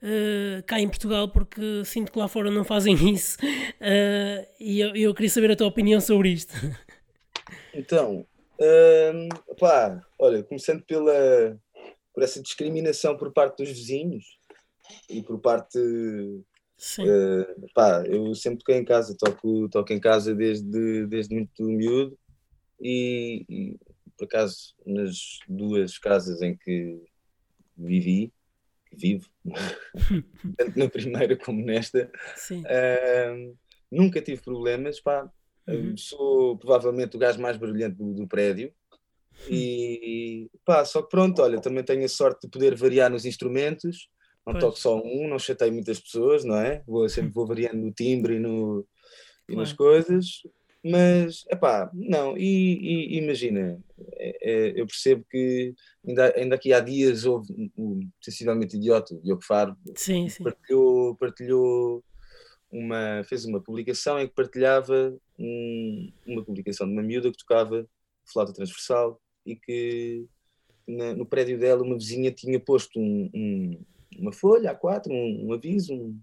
Uh, 0.00 0.62
cá 0.64 0.80
em 0.80 0.88
Portugal, 0.88 1.28
porque 1.28 1.84
sinto 1.84 2.12
que 2.12 2.18
lá 2.18 2.28
fora 2.28 2.50
não 2.50 2.64
fazem 2.64 2.94
isso, 3.14 3.36
uh, 3.40 4.46
e 4.58 4.80
eu, 4.80 4.96
eu, 4.96 5.14
queria 5.14 5.30
saber 5.30 5.52
a 5.52 5.56
tua 5.56 5.68
opinião 5.68 6.00
sobre 6.00 6.30
isto. 6.30 6.54
Então, 7.74 8.24
uh, 8.60 9.54
pá, 9.56 10.00
olha, 10.18 10.42
começando 10.42 10.82
pela, 10.84 11.58
por 12.12 12.22
essa 12.22 12.42
discriminação 12.42 13.16
por 13.16 13.32
parte 13.32 13.62
dos 13.62 13.68
vizinhos, 13.68 14.38
e 15.08 15.22
por 15.22 15.38
parte. 15.40 15.78
Uh, 15.78 17.68
pá, 17.74 18.04
eu 18.06 18.34
sempre 18.36 18.60
toquei 18.60 18.76
em 18.76 18.84
casa, 18.84 19.16
toco, 19.18 19.68
toco 19.68 19.92
em 19.92 19.98
casa 19.98 20.32
desde, 20.32 21.06
desde 21.06 21.34
muito 21.34 21.64
miúdo 21.64 22.16
e, 22.80 23.44
e 23.48 23.78
por 24.16 24.26
acaso 24.26 24.76
nas 24.86 25.40
duas 25.48 25.98
casas 25.98 26.40
em 26.40 26.56
que 26.56 27.02
vivi, 27.76 28.32
vivo, 28.92 29.28
tanto 30.56 30.78
na 30.78 30.88
primeira 30.88 31.36
como 31.36 31.64
nesta, 31.64 32.10
uh, 32.52 33.58
nunca 33.90 34.22
tive 34.22 34.40
problemas. 34.40 35.00
Pá, 35.00 35.28
uhum. 35.68 35.96
Sou 35.96 36.58
provavelmente 36.58 37.16
o 37.16 37.18
gajo 37.18 37.40
mais 37.40 37.56
brilhante 37.56 37.96
do, 37.96 38.14
do 38.14 38.26
prédio. 38.26 38.72
E 39.48 40.50
pá, 40.64 40.84
só 40.84 41.00
que 41.00 41.10
pronto, 41.10 41.40
olha, 41.40 41.60
também 41.60 41.84
tenho 41.84 42.04
a 42.04 42.08
sorte 42.08 42.40
de 42.42 42.50
poder 42.50 42.74
variar 42.74 43.08
nos 43.08 43.24
instrumentos 43.24 44.08
não 44.48 44.54
pois. 44.54 44.64
toco 44.64 44.78
só 44.78 45.02
um, 45.02 45.28
não 45.28 45.38
chatei 45.38 45.70
muitas 45.70 46.00
pessoas, 46.00 46.44
não 46.44 46.56
é? 46.56 46.82
Vou, 46.86 47.06
sempre 47.08 47.32
vou 47.32 47.46
variando 47.46 47.78
no 47.78 47.92
timbre 47.92 48.36
e, 48.36 48.38
no, 48.38 48.86
e 49.48 49.54
nas 49.54 49.72
coisas, 49.72 50.42
mas, 50.82 51.44
epá, 51.50 51.90
não, 51.92 52.36
e, 52.36 53.14
e 53.14 53.18
imagina, 53.18 53.78
é, 54.16 54.38
é, 54.40 54.80
eu 54.80 54.86
percebo 54.86 55.24
que 55.30 55.74
ainda, 56.06 56.32
ainda 56.36 56.54
aqui 56.54 56.72
há 56.72 56.80
dias 56.80 57.24
houve 57.26 57.70
um 57.76 58.08
sensivelmente 58.22 58.76
idiota, 58.76 59.14
o 59.14 59.20
Diogo 59.20 59.44
Faro, 59.44 59.76
sim, 59.96 60.28
sim. 60.28 60.42
Partilhou, 60.42 61.14
partilhou 61.16 62.04
uma, 62.70 63.22
fez 63.24 63.44
uma 63.44 63.60
publicação 63.60 64.18
em 64.20 64.26
que 64.26 64.34
partilhava 64.34 65.16
um, 65.38 66.12
uma 66.26 66.44
publicação 66.44 66.86
de 66.86 66.92
uma 66.92 67.02
miúda 67.02 67.30
que 67.30 67.38
tocava 67.38 67.86
flauta 68.24 68.52
transversal 68.52 69.20
e 69.44 69.56
que 69.56 70.26
na, 70.86 71.14
no 71.14 71.26
prédio 71.26 71.58
dela 71.58 71.82
uma 71.82 71.96
vizinha 71.96 72.30
tinha 72.30 72.60
posto 72.60 72.98
um, 72.98 73.30
um 73.34 73.84
uma 74.18 74.32
folha 74.32 74.74
A4, 74.74 75.08
um, 75.08 75.46
um 75.46 75.52
aviso, 75.52 76.14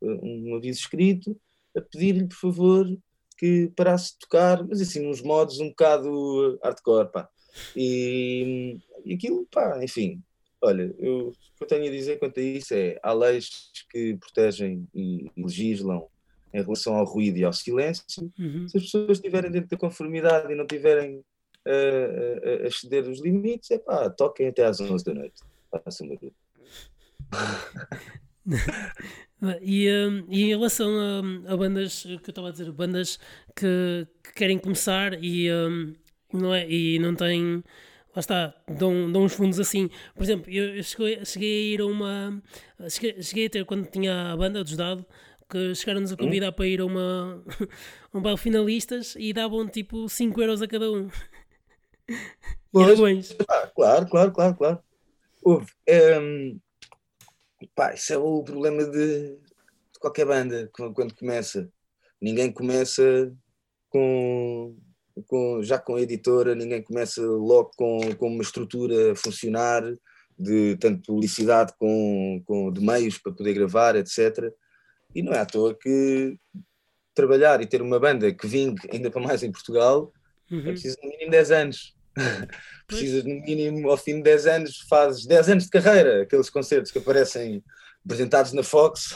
um, 0.00 0.54
aviso 0.54 0.80
escrito, 0.80 1.38
a 1.76 1.80
pedir-lhe, 1.80 2.26
por 2.26 2.36
favor, 2.36 2.98
que 3.36 3.70
parasse 3.76 4.12
de 4.12 4.18
tocar, 4.20 4.66
mas 4.66 4.80
assim, 4.80 5.00
nos 5.00 5.20
modos 5.20 5.58
um 5.60 5.68
bocado 5.68 6.58
hardcore, 6.62 7.10
pá. 7.10 7.28
E, 7.74 8.78
e 9.04 9.14
aquilo, 9.14 9.46
pá, 9.50 9.82
enfim, 9.82 10.22
olha, 10.66 10.94
eu, 10.98 11.28
o 11.28 11.32
que 11.32 11.62
eu 11.62 11.66
tenho 11.66 11.86
a 11.86 11.90
dizer 11.90 12.18
quanto 12.18 12.38
a 12.40 12.42
isso 12.42 12.74
é, 12.74 12.98
há 13.02 13.12
leis 13.12 13.70
que 13.90 14.16
protegem 14.16 14.86
e 14.94 15.30
legislam 15.36 16.06
em 16.52 16.62
relação 16.62 16.96
ao 16.96 17.04
ruído 17.04 17.38
e 17.38 17.44
ao 17.44 17.52
silêncio. 17.52 18.32
Uhum. 18.38 18.68
Se 18.68 18.78
as 18.78 18.84
pessoas 18.84 19.18
estiverem 19.18 19.50
dentro 19.50 19.68
da 19.68 19.76
conformidade 19.76 20.52
e 20.52 20.56
não 20.56 20.66
tiverem 20.66 21.22
a, 21.66 21.70
a, 21.70 22.64
a 22.64 22.68
exceder 22.68 23.08
os 23.08 23.20
limites, 23.20 23.70
é 23.70 23.78
pá, 23.78 24.08
toquem 24.08 24.48
até 24.48 24.64
às 24.64 24.80
11 24.80 25.04
da 25.04 25.14
noite. 25.14 25.42
Façam 25.84 26.08
barulho. 26.08 26.34
e, 29.60 29.90
um, 29.90 30.24
e, 30.30 30.44
em 30.44 30.48
relação 30.48 30.88
a, 30.88 31.52
a, 31.52 31.56
bandas 31.56 32.02
que 32.02 32.12
eu 32.12 32.18
estava 32.30 32.48
a 32.48 32.52
dizer, 32.52 32.70
bandas 32.72 33.18
que, 33.54 34.06
que 34.22 34.32
querem 34.32 34.58
começar 34.58 35.22
e, 35.22 35.52
um, 35.52 35.94
não 36.32 36.54
é, 36.54 36.68
e 36.70 36.98
não 36.98 37.14
têm 37.14 37.62
lá 38.16 38.20
está, 38.20 38.54
dão, 38.66 39.12
dão 39.12 39.24
uns 39.24 39.34
fundos 39.34 39.60
assim. 39.60 39.90
Por 40.14 40.22
exemplo, 40.24 40.50
eu, 40.50 40.76
eu 40.76 40.82
cheguei, 40.82 41.24
cheguei, 41.24 41.50
a 41.50 41.74
ir 41.74 41.80
a 41.82 41.86
uma. 41.86 42.42
Cheguei, 42.88 43.22
cheguei, 43.22 43.46
a 43.46 43.50
ter 43.50 43.64
quando 43.66 43.86
tinha 43.86 44.32
a 44.32 44.36
banda 44.36 44.64
dos 44.64 44.76
Dado 44.76 45.04
que 45.48 45.74
chegaram-nos 45.76 46.10
a 46.10 46.14
hum? 46.14 46.18
convidar 46.18 46.48
hum? 46.48 46.52
para 46.52 46.66
ir 46.66 46.80
a 46.80 46.86
uma 46.86 47.42
um 48.12 48.20
baile 48.20 48.38
finalistas 48.38 49.14
e 49.16 49.32
davam 49.32 49.68
tipo 49.68 50.08
5 50.08 50.40
euros 50.40 50.62
a 50.62 50.66
cada 50.66 50.90
um. 50.90 51.08
Pois, 52.72 53.34
ah, 53.48 53.72
claro, 53.74 54.06
claro, 54.06 54.32
claro, 54.32 54.54
claro. 54.54 54.78
Houve. 55.42 55.72
Um, 56.20 56.60
Pá, 57.74 57.94
isso 57.94 58.12
é 58.12 58.18
o 58.18 58.42
problema 58.42 58.84
de, 58.84 59.36
de 59.36 59.98
qualquer 59.98 60.26
banda 60.26 60.70
quando 60.72 61.14
começa. 61.14 61.70
Ninguém 62.20 62.52
começa 62.52 63.34
com, 63.88 64.76
com, 65.26 65.62
já 65.62 65.78
com 65.78 65.96
a 65.96 66.00
editora, 66.00 66.54
ninguém 66.54 66.82
começa 66.82 67.22
logo 67.22 67.70
com, 67.76 68.00
com 68.16 68.28
uma 68.28 68.42
estrutura 68.42 69.12
a 69.12 69.16
funcionar, 69.16 69.82
de 70.38 70.76
tanto 70.76 71.02
publicidade 71.06 71.72
com, 71.78 72.42
com 72.44 72.70
de 72.70 72.80
meios 72.80 73.18
para 73.18 73.32
poder 73.32 73.54
gravar, 73.54 73.96
etc. 73.96 74.52
E 75.14 75.22
não 75.22 75.32
é 75.32 75.38
à 75.38 75.46
toa 75.46 75.74
que 75.74 76.36
trabalhar 77.14 77.62
e 77.62 77.66
ter 77.66 77.80
uma 77.80 77.98
banda 77.98 78.32
que 78.32 78.46
vingue 78.46 78.86
ainda 78.92 79.10
para 79.10 79.22
mais 79.22 79.42
em 79.42 79.50
Portugal 79.50 80.12
uhum. 80.50 80.60
é 80.60 80.72
preciso 80.72 80.96
no 81.02 81.10
mínimo 81.10 81.30
10 81.30 81.50
anos. 81.50 81.96
Precisas, 82.86 83.24
no 83.24 83.40
mínimo, 83.40 83.90
ao 83.90 83.96
fim 83.96 84.16
de 84.16 84.22
10 84.22 84.46
anos, 84.46 84.78
fazes 84.88 85.26
10 85.26 85.48
anos 85.50 85.64
de 85.64 85.70
carreira, 85.70 86.22
aqueles 86.22 86.48
concertos 86.48 86.90
que 86.90 86.98
aparecem 86.98 87.62
apresentados 88.06 88.52
na 88.52 88.62
Fox 88.62 89.12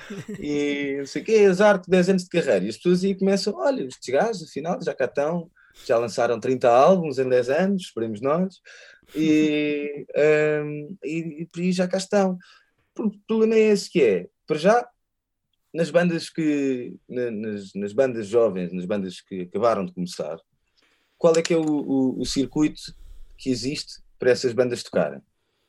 e 0.40 0.96
não 0.98 1.06
sei 1.06 1.22
o 1.22 1.24
quê, 1.24 1.46
azar 1.48 1.78
de 1.78 1.88
10 1.88 2.08
anos 2.08 2.24
de 2.24 2.30
carreira. 2.30 2.64
E 2.64 2.68
as 2.70 2.76
pessoas 2.76 3.04
aí 3.04 3.14
começam: 3.14 3.54
olha, 3.54 3.84
estes 3.84 4.08
gajos, 4.08 4.42
afinal, 4.42 4.82
já 4.82 4.94
cá 4.94 5.04
estão, 5.04 5.50
já 5.86 5.98
lançaram 5.98 6.40
30 6.40 6.68
álbuns 6.68 7.18
em 7.18 7.28
10 7.28 7.50
anos, 7.50 7.82
esperemos 7.82 8.20
nós, 8.20 8.60
e, 9.14 10.06
um, 10.64 10.96
e, 11.04 11.46
e 11.56 11.72
já 11.72 11.86
cá 11.86 11.98
estão. 11.98 12.38
O 12.98 13.10
problema 13.26 13.54
é 13.54 13.68
esse 13.68 13.90
que 13.90 14.02
é, 14.02 14.28
para 14.46 14.58
já, 14.58 14.88
nas 15.72 15.90
bandas 15.90 16.28
que 16.28 16.96
nas, 17.08 17.72
nas, 17.74 17.92
bandas 17.92 18.26
jovens, 18.26 18.72
nas 18.72 18.84
bandas 18.84 19.20
que 19.20 19.42
acabaram 19.42 19.86
de 19.86 19.92
começar, 19.92 20.38
qual 21.16 21.36
é 21.36 21.42
que 21.42 21.54
é 21.54 21.56
o, 21.56 21.62
o, 21.62 22.20
o 22.20 22.26
circuito 22.26 22.80
que 23.38 23.50
existe 23.50 24.02
para 24.18 24.30
essas 24.30 24.52
bandas 24.52 24.82
tocarem? 24.82 25.22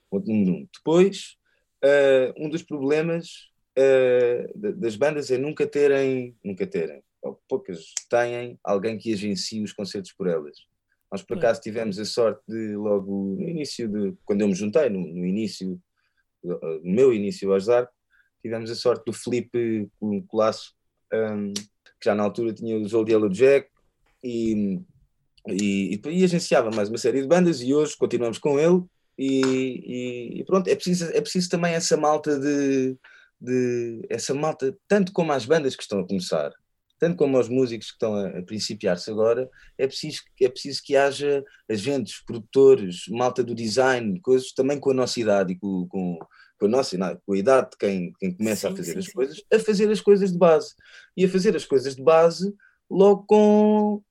Ponto 0.09 0.27
número 0.27 0.51
um. 0.51 0.67
Depois, 0.73 1.37
uh, 1.83 2.33
um 2.37 2.49
dos 2.49 2.63
problemas 2.63 3.49
uh, 3.77 4.73
das 4.75 4.95
bandas 4.95 5.31
é 5.31 5.37
nunca 5.37 5.67
terem, 5.67 6.35
nunca 6.43 6.65
terem, 6.65 7.03
ou 7.21 7.39
poucas 7.47 7.93
têm 8.09 8.59
alguém 8.63 8.97
que 8.97 9.13
agencie 9.13 9.63
os 9.63 9.73
concertos 9.73 10.11
por 10.11 10.27
elas. 10.27 10.57
Nós 11.11 11.21
por 11.21 11.37
acaso 11.37 11.59
tivemos 11.59 11.99
a 11.99 12.05
sorte 12.05 12.41
de 12.47 12.75
logo 12.75 13.35
no 13.37 13.49
início 13.49 13.87
de, 13.87 14.13
quando 14.23 14.41
eu 14.41 14.47
me 14.47 14.55
juntei, 14.55 14.89
no, 14.89 14.99
no 14.99 15.25
início, 15.25 15.77
no 16.41 16.81
meu 16.83 17.13
início 17.13 17.51
ao 17.51 17.59
Zarco, 17.59 17.93
tivemos 18.41 18.71
a 18.71 18.75
sorte 18.75 19.03
do 19.05 19.13
Felipe 19.13 19.89
Colasso, 20.27 20.73
um, 21.13 21.53
que 21.53 22.05
já 22.05 22.15
na 22.15 22.23
altura 22.23 22.53
tinha 22.53 22.77
o 22.77 22.97
Old 22.97 23.11
Yellow 23.11 23.29
Jack 23.29 23.69
e, 24.23 24.79
e, 25.47 26.01
e, 26.03 26.23
agenciava 26.23 26.71
mais 26.71 26.87
uma 26.87 26.97
série 26.97 27.21
de 27.21 27.27
bandas 27.27 27.61
e 27.61 27.73
hoje 27.73 27.97
continuamos 27.97 28.39
com 28.39 28.57
ele 28.57 28.81
e, 29.17 30.39
e 30.39 30.43
pronto, 30.45 30.67
é 30.67 30.75
preciso, 30.75 31.05
é 31.05 31.21
preciso 31.21 31.49
também 31.49 31.73
essa 31.73 31.95
malta 31.97 32.39
de, 32.39 32.97
de 33.39 34.05
essa 34.09 34.33
malta, 34.33 34.75
tanto 34.87 35.11
como 35.11 35.31
as 35.31 35.45
bandas 35.45 35.75
que 35.75 35.83
estão 35.83 35.99
a 35.99 36.07
começar, 36.07 36.51
tanto 36.99 37.17
como 37.17 37.37
aos 37.37 37.49
músicos 37.49 37.87
que 37.87 37.93
estão 37.93 38.15
a, 38.15 38.27
a 38.27 38.43
principiar-se 38.43 39.09
agora, 39.09 39.49
é 39.77 39.87
preciso, 39.87 40.21
é 40.39 40.47
preciso 40.47 40.81
que 40.83 40.95
haja 40.95 41.43
agentes, 41.69 42.23
produtores, 42.23 43.05
malta 43.09 43.43
do 43.43 43.55
design, 43.55 44.19
coisas 44.21 44.51
também 44.53 44.79
com 44.79 44.91
a 44.91 44.93
nossa 44.93 45.19
idade 45.19 45.53
e 45.53 45.59
com, 45.59 45.87
com, 45.87 46.19
com 46.59 46.65
a 46.67 46.69
nossa 46.69 46.95
não, 46.97 47.19
com 47.25 47.33
a 47.33 47.37
idade 47.37 47.71
de 47.71 47.77
quem, 47.77 48.13
quem 48.19 48.31
começa 48.31 48.67
sim, 48.67 48.73
a 48.73 48.77
fazer 48.77 48.93
sim, 48.93 48.99
as 48.99 49.05
sim. 49.05 49.11
coisas, 49.13 49.43
a 49.51 49.59
fazer 49.59 49.89
as 49.89 50.01
coisas 50.01 50.31
de 50.31 50.37
base. 50.37 50.75
E 51.17 51.25
a 51.25 51.29
fazer 51.29 51.55
as 51.55 51.65
coisas 51.65 51.95
de 51.95 52.03
base 52.03 52.53
logo 52.87 53.23
com. 53.25 54.03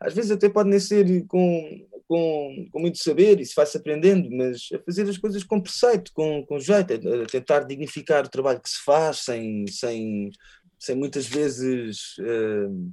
Às 0.00 0.14
vezes 0.14 0.30
até 0.30 0.48
pode 0.48 0.70
nem 0.70 0.78
ser 0.78 1.26
com, 1.26 1.88
com, 2.08 2.68
com 2.70 2.80
muito 2.80 2.98
saber, 2.98 3.40
isso 3.40 3.54
vai-se 3.56 3.76
aprendendo, 3.76 4.30
mas 4.30 4.68
a 4.72 4.78
fazer 4.80 5.08
as 5.08 5.18
coisas 5.18 5.42
com 5.42 5.60
preceito, 5.60 6.12
com, 6.12 6.44
com 6.46 6.58
jeito, 6.58 6.92
a, 6.94 7.26
tentar 7.26 7.60
dignificar 7.60 8.24
o 8.24 8.30
trabalho 8.30 8.60
que 8.60 8.70
se 8.70 8.82
faz, 8.84 9.18
sem, 9.18 9.66
sem, 9.66 10.30
sem 10.78 10.96
muitas 10.96 11.26
vezes. 11.26 12.16
Uh, 12.18 12.92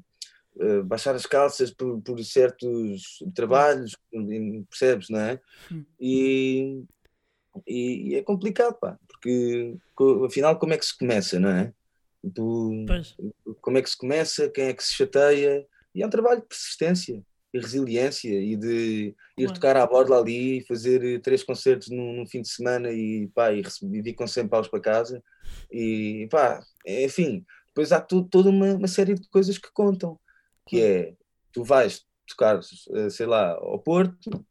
Uh, 0.56 0.84
baixar 0.84 1.16
as 1.16 1.26
calças 1.26 1.72
por, 1.72 2.00
por, 2.04 2.24
certos 2.24 3.18
trabalhos, 3.34 3.98
percebes, 4.70 5.10
não 5.10 5.20
é? 5.20 5.42
Hum. 5.72 5.84
E, 6.00 6.84
e, 7.66 8.14
é 8.14 8.22
complicado, 8.22 8.76
pá, 8.76 8.96
porque 9.08 9.76
afinal 10.24 10.60
como 10.60 10.74
é 10.74 10.78
que 10.78 10.86
se 10.86 10.96
começa, 10.96 11.40
não 11.40 11.50
é? 11.50 11.74
Tu, 12.36 12.86
como 13.62 13.80
é 13.80 13.82
que 13.82 13.90
se 13.90 13.98
começa, 13.98 14.48
quem 14.48 14.66
é 14.66 14.74
que 14.76 14.84
se 14.84 14.94
chateia, 14.94 15.66
e 15.96 16.04
é 16.04 16.06
um 16.06 16.12
trabalho 16.12 16.42
de 16.42 16.48
persistência 16.48 17.26
resiliência 17.54 18.30
e 18.30 18.56
de 18.56 19.16
ir 19.38 19.52
tocar 19.52 19.78
à 19.78 19.86
borda 19.86 20.18
ali 20.18 20.58
e 20.58 20.66
fazer 20.66 21.22
três 21.22 21.44
concertos 21.44 21.90
num, 21.90 22.14
num, 22.14 22.26
fim 22.26 22.42
de 22.42 22.50
semana 22.50 22.92
e 22.92 23.28
pá, 23.34 23.52
e, 23.52 23.62
recebi, 23.62 24.02
vir 24.02 24.14
com 24.14 24.26
100 24.26 24.48
paus 24.48 24.68
para 24.68 24.80
casa 24.80 25.24
e 25.72 26.28
pá, 26.32 26.62
enfim, 26.86 27.46
depois 27.68 27.92
há 27.92 28.02
tu, 28.02 28.24
toda 28.24 28.50
uma, 28.50 28.74
uma 28.74 28.88
série 28.88 29.14
de 29.14 29.28
coisas 29.30 29.58
que 29.58 29.72
contam, 29.72 30.20
que 30.68 30.82
é, 30.82 31.16
tu 31.52 31.64
vais 31.64 32.06
tocar, 32.28 32.60
eh, 32.96 33.10
sei 33.10 33.26
lá, 33.26 33.52
ao 33.52 33.80
Porto, 33.80 34.46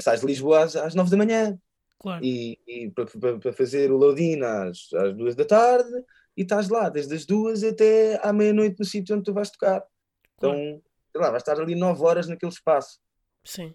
sais 0.00 0.20
de 0.20 0.26
Lisboa 0.26 0.64
às, 0.64 0.76
às 0.76 0.94
9 0.94 1.10
da 1.10 1.16
manhã, 1.16 1.58
Claro. 1.98 2.24
E, 2.24 2.58
e 2.66 2.90
para, 2.90 3.52
fazer 3.52 3.90
o 3.90 3.96
loading 3.96 4.40
às, 4.42 4.92
às 4.94 5.16
duas 5.16 5.34
da 5.34 5.44
tarde 5.44 5.90
e 6.36 6.42
estás 6.42 6.68
lá 6.68 6.88
desde 6.88 7.14
as 7.14 7.26
duas 7.26 7.64
até 7.64 8.20
à 8.22 8.32
meia-noite 8.32 8.78
no 8.78 8.84
sítio 8.84 9.16
onde 9.16 9.24
tu 9.24 9.34
vais 9.34 9.50
tocar. 9.50 9.84
Então, 10.36 10.52
claro. 10.52 10.82
Sei 11.10 11.20
lá, 11.20 11.30
vais 11.30 11.42
estar 11.42 11.60
ali 11.60 11.74
nove 11.74 12.02
horas 12.02 12.28
naquele 12.28 12.52
espaço. 12.52 12.98
Sim. 13.44 13.74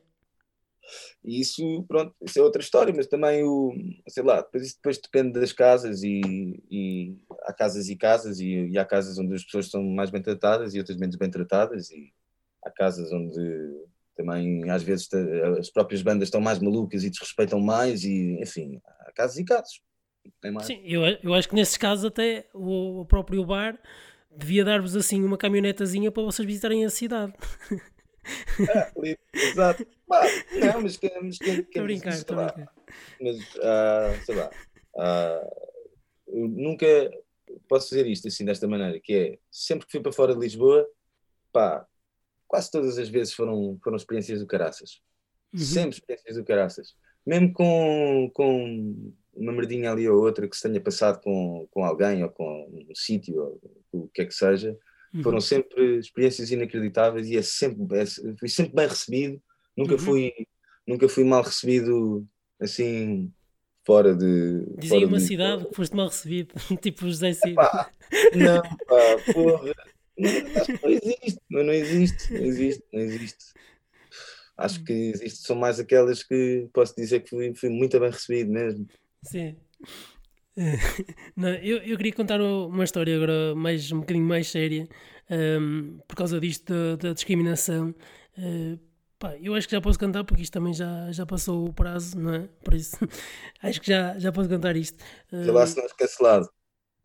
E 1.24 1.40
isso, 1.40 1.84
pronto, 1.88 2.14
isso 2.22 2.38
é 2.38 2.42
outra 2.42 2.62
história, 2.62 2.94
mas 2.96 3.08
também 3.08 3.44
o, 3.44 3.74
sei 4.08 4.24
lá, 4.24 4.42
depois, 4.42 4.68
isso 4.68 4.76
depois 4.76 4.98
depende 4.98 5.40
das 5.40 5.54
casas 5.54 6.04
e, 6.04 6.22
e 6.70 7.18
há 7.44 7.54
casas 7.54 7.88
e 7.88 7.96
casas 7.96 8.40
e, 8.40 8.68
e 8.68 8.78
há 8.78 8.86
casas 8.86 9.18
onde 9.18 9.34
as 9.34 9.44
pessoas 9.44 9.70
são 9.70 9.82
mais 9.84 10.10
bem 10.10 10.22
tratadas 10.22 10.74
e 10.74 10.80
outras 10.80 10.98
menos 10.98 11.16
bem 11.16 11.30
tratadas 11.30 11.90
e 11.90 12.12
há 12.64 12.70
casas 12.70 13.12
onde 13.12 13.88
também 14.16 14.70
às 14.70 14.84
vezes 14.84 15.08
as 15.58 15.70
próprias 15.70 16.02
bandas 16.02 16.28
estão 16.28 16.42
mais 16.42 16.60
malucas 16.60 17.04
e 17.04 17.10
desrespeitam 17.10 17.60
mais 17.60 18.04
e 18.04 18.38
enfim, 18.42 18.80
há 18.86 19.12
casos 19.14 19.38
e 19.38 19.46
casos. 19.46 19.82
Sim, 20.62 20.82
eu, 20.86 21.02
eu 21.24 21.34
acho 21.34 21.50
que 21.50 21.56
nesses 21.56 21.78
casos 21.78 22.06
até 22.06 22.48
o, 22.54 23.02
o 23.02 23.06
próprio 23.06 23.46
bar 23.46 23.80
devia 24.36 24.64
dar-vos 24.64 24.96
assim 24.96 25.24
uma 25.24 25.38
caminhonetazinha 25.38 26.12
para 26.12 26.24
vocês 26.24 26.46
visitarem 26.46 26.86
a 26.86 26.90
cidade. 26.90 27.34
Ah, 28.74 28.92
exato. 29.34 29.86
Bah, 30.08 30.24
não, 30.54 30.82
mas 30.82 30.96
quem, 30.96 31.12
mas 31.22 31.38
quem, 31.38 31.64
quem 31.64 31.84
brincar, 31.84 32.14
estou 32.14 32.40
a 32.40 32.46
brincar. 32.46 32.74
Mas, 33.20 33.38
uh, 33.56 34.26
sei 34.26 34.36
lá, 34.36 34.50
uh, 34.96 35.64
nunca 36.34 36.88
posso 37.68 37.90
dizer 37.90 38.08
isto 38.08 38.28
assim, 38.28 38.46
desta 38.46 38.68
maneira, 38.68 39.00
que 39.00 39.14
é, 39.14 39.40
sempre 39.52 39.86
que 39.86 39.92
fui 39.92 40.02
para 40.02 40.12
fora 40.12 40.34
de 40.34 40.40
Lisboa, 40.40 40.88
pá, 41.52 41.86
quase 42.48 42.72
todas 42.72 42.98
as 42.98 43.10
vezes 43.10 43.34
foram, 43.34 43.78
foram 43.84 43.98
experiências 43.98 44.40
do 44.40 44.48
caraças. 44.48 45.02
Uhum. 45.54 45.60
Sempre 45.60 45.98
experiências 45.98 46.36
do 46.36 46.44
caraças. 46.44 46.96
Mesmo 47.26 47.54
com, 47.54 48.32
com 48.34 49.14
uma 49.36 49.52
merdinha 49.52 49.92
ali 49.92 50.08
ou 50.08 50.22
outra 50.22 50.48
que 50.48 50.56
se 50.56 50.64
tenha 50.64 50.80
passado 50.80 51.22
com, 51.22 51.68
com 51.72 51.84
alguém 51.84 52.24
ou 52.24 52.30
com 52.30 52.70
um 52.90 52.96
sítio, 52.96 53.60
ou 53.92 54.04
o 54.04 54.08
que 54.08 54.22
é 54.22 54.26
que 54.26 54.34
seja, 54.34 54.78
uhum. 55.14 55.24
foram 55.24 55.42
sempre 55.42 56.00
experiências 56.00 56.52
inacreditáveis 56.52 57.28
e 57.30 57.38
é 57.38 57.42
sempre, 57.42 58.00
é, 58.00 58.06
fui 58.38 58.50
sempre 58.50 58.74
bem 58.74 58.88
recebido. 58.88 59.42
Nunca, 59.76 59.94
uhum. 59.94 60.00
fui, 60.00 60.34
nunca 60.88 61.10
fui 61.10 61.24
mal 61.24 61.42
recebido 61.42 62.26
assim 62.60 63.32
fora 63.86 64.16
de. 64.16 64.66
Dizia 64.78 65.08
uma 65.08 65.18
de... 65.18 65.28
cidade 65.28 65.66
que 65.66 65.76
foste 65.76 65.96
mal 65.96 66.08
recebido, 66.08 66.54
tipo 66.82 67.08
José 67.08 67.34
Cid. 67.34 67.56
Não, 67.56 68.62
pá, 68.62 69.34
porra. 69.34 69.74
Que 70.16 70.80
não 70.84 70.92
existe, 70.92 71.40
não, 71.50 71.64
não 71.64 71.74
existe, 71.74 72.34
não 72.34 72.46
existe, 72.46 72.84
não 72.94 73.02
existe. 73.02 73.54
Acho 74.56 74.84
que 74.84 74.94
existe, 74.94 75.40
são 75.40 75.56
mais 75.56 75.80
aquelas 75.80 76.22
que 76.22 76.68
posso 76.72 76.96
dizer 76.96 77.22
que 77.22 77.30
fui, 77.32 77.54
fui 77.56 77.70
muito 77.70 78.00
bem 78.00 78.12
recebido 78.12 78.52
mesmo. 78.52 78.88
Sim. 79.24 79.56
Não, 81.36 81.50
eu, 81.50 81.78
eu 81.78 81.98
queria 81.98 82.14
contar 82.14 82.40
uma 82.40 82.84
história 82.84 83.16
agora 83.16 83.56
mais, 83.56 83.92
um 83.92 84.02
bocadinho 84.02 84.26
mais 84.26 84.48
séria 84.48 84.88
um, 85.30 86.00
por 86.08 86.16
causa 86.16 86.40
disto 86.40 86.72
da, 86.72 86.96
da 86.96 87.14
discriminação. 87.14 87.94
Uh, 88.38 88.80
pá, 89.18 89.36
eu 89.42 89.56
acho 89.56 89.68
que 89.68 89.76
já 89.76 89.82
posso 89.82 89.98
cantar 89.98 90.24
porque 90.24 90.44
isto 90.44 90.54
também 90.54 90.74
já, 90.74 91.12
já 91.12 91.26
passou 91.26 91.68
o 91.68 91.74
prazo, 91.74 92.20
não 92.20 92.34
é? 92.34 92.50
Por 92.64 92.74
isso 92.74 92.98
acho 93.62 93.82
que 93.82 93.88
já, 93.88 94.18
já 94.20 94.32
posso 94.32 94.50
cantar 94.50 94.76
isto. 94.76 95.04
Uh, 95.32 95.52
lá 95.52 95.66
se 95.66 95.78
não 95.78 95.86
é 95.86 95.88
cancelado. 95.98 96.50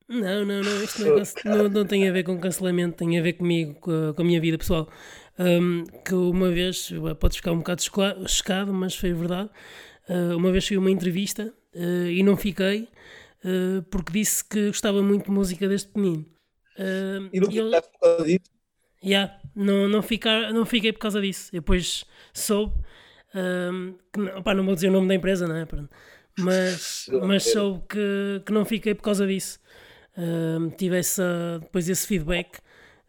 Não, 0.08 0.44
não, 0.44 0.62
não, 0.62 0.82
isto 0.82 1.04
não, 1.04 1.18
é 1.18 1.58
não, 1.58 1.68
não, 1.68 1.86
tem 1.86 2.08
a 2.08 2.12
ver 2.12 2.24
com 2.24 2.38
cancelamento, 2.40 2.96
tem 2.96 3.18
a 3.18 3.22
ver 3.22 3.34
comigo, 3.34 3.74
com 3.74 3.90
a, 3.90 4.14
com 4.14 4.22
a 4.22 4.24
minha 4.24 4.40
vida 4.40 4.56
pessoal. 4.56 4.88
Um, 5.38 5.84
que 5.84 6.14
uma 6.14 6.50
vez, 6.50 6.90
podes 7.20 7.36
ficar 7.36 7.52
um 7.52 7.58
bocado 7.58 7.82
chocado, 8.26 8.72
mas 8.72 8.94
foi 8.94 9.12
verdade. 9.12 9.50
Uh, 10.08 10.34
uma 10.34 10.50
vez 10.50 10.66
fui 10.66 10.78
uma 10.78 10.90
entrevista 10.90 11.52
uh, 11.74 12.08
e 12.08 12.22
não 12.22 12.36
fiquei 12.36 12.88
uh, 13.44 13.82
porque 13.90 14.12
disse 14.12 14.44
que 14.44 14.68
gostava 14.68 15.02
muito 15.02 15.26
de 15.26 15.30
música 15.30 15.68
deste 15.68 15.90
menino. 15.96 16.26
e 17.32 17.40
não 17.40 17.50
ficaste 17.50 17.90
por 17.92 18.00
causa 18.00 18.24
disso? 18.24 18.50
Yeah, 19.04 19.38
não, 19.54 19.88
não, 19.88 20.02
ficar, 20.02 20.52
não 20.52 20.66
fiquei 20.66 20.92
por 20.92 20.98
causa 20.98 21.20
disso. 21.20 21.50
depois 21.52 22.04
soube 22.32 22.74
que, 24.12 24.20
opa, 24.36 24.54
não 24.54 24.64
vou 24.64 24.74
dizer 24.74 24.88
o 24.88 24.92
nome 24.92 25.06
da 25.06 25.14
empresa, 25.14 25.46
não 25.46 25.54
é? 25.54 25.66
Mas, 26.38 27.08
mas 27.22 27.44
soube 27.44 27.84
que, 27.88 28.42
que 28.44 28.52
não 28.52 28.64
fiquei 28.64 28.94
por 28.94 29.02
causa 29.02 29.26
disso 29.26 29.60
uh, 30.18 30.70
tive 30.76 30.98
essa, 30.98 31.58
depois 31.60 31.88
esse 31.88 32.06
feedback. 32.06 32.58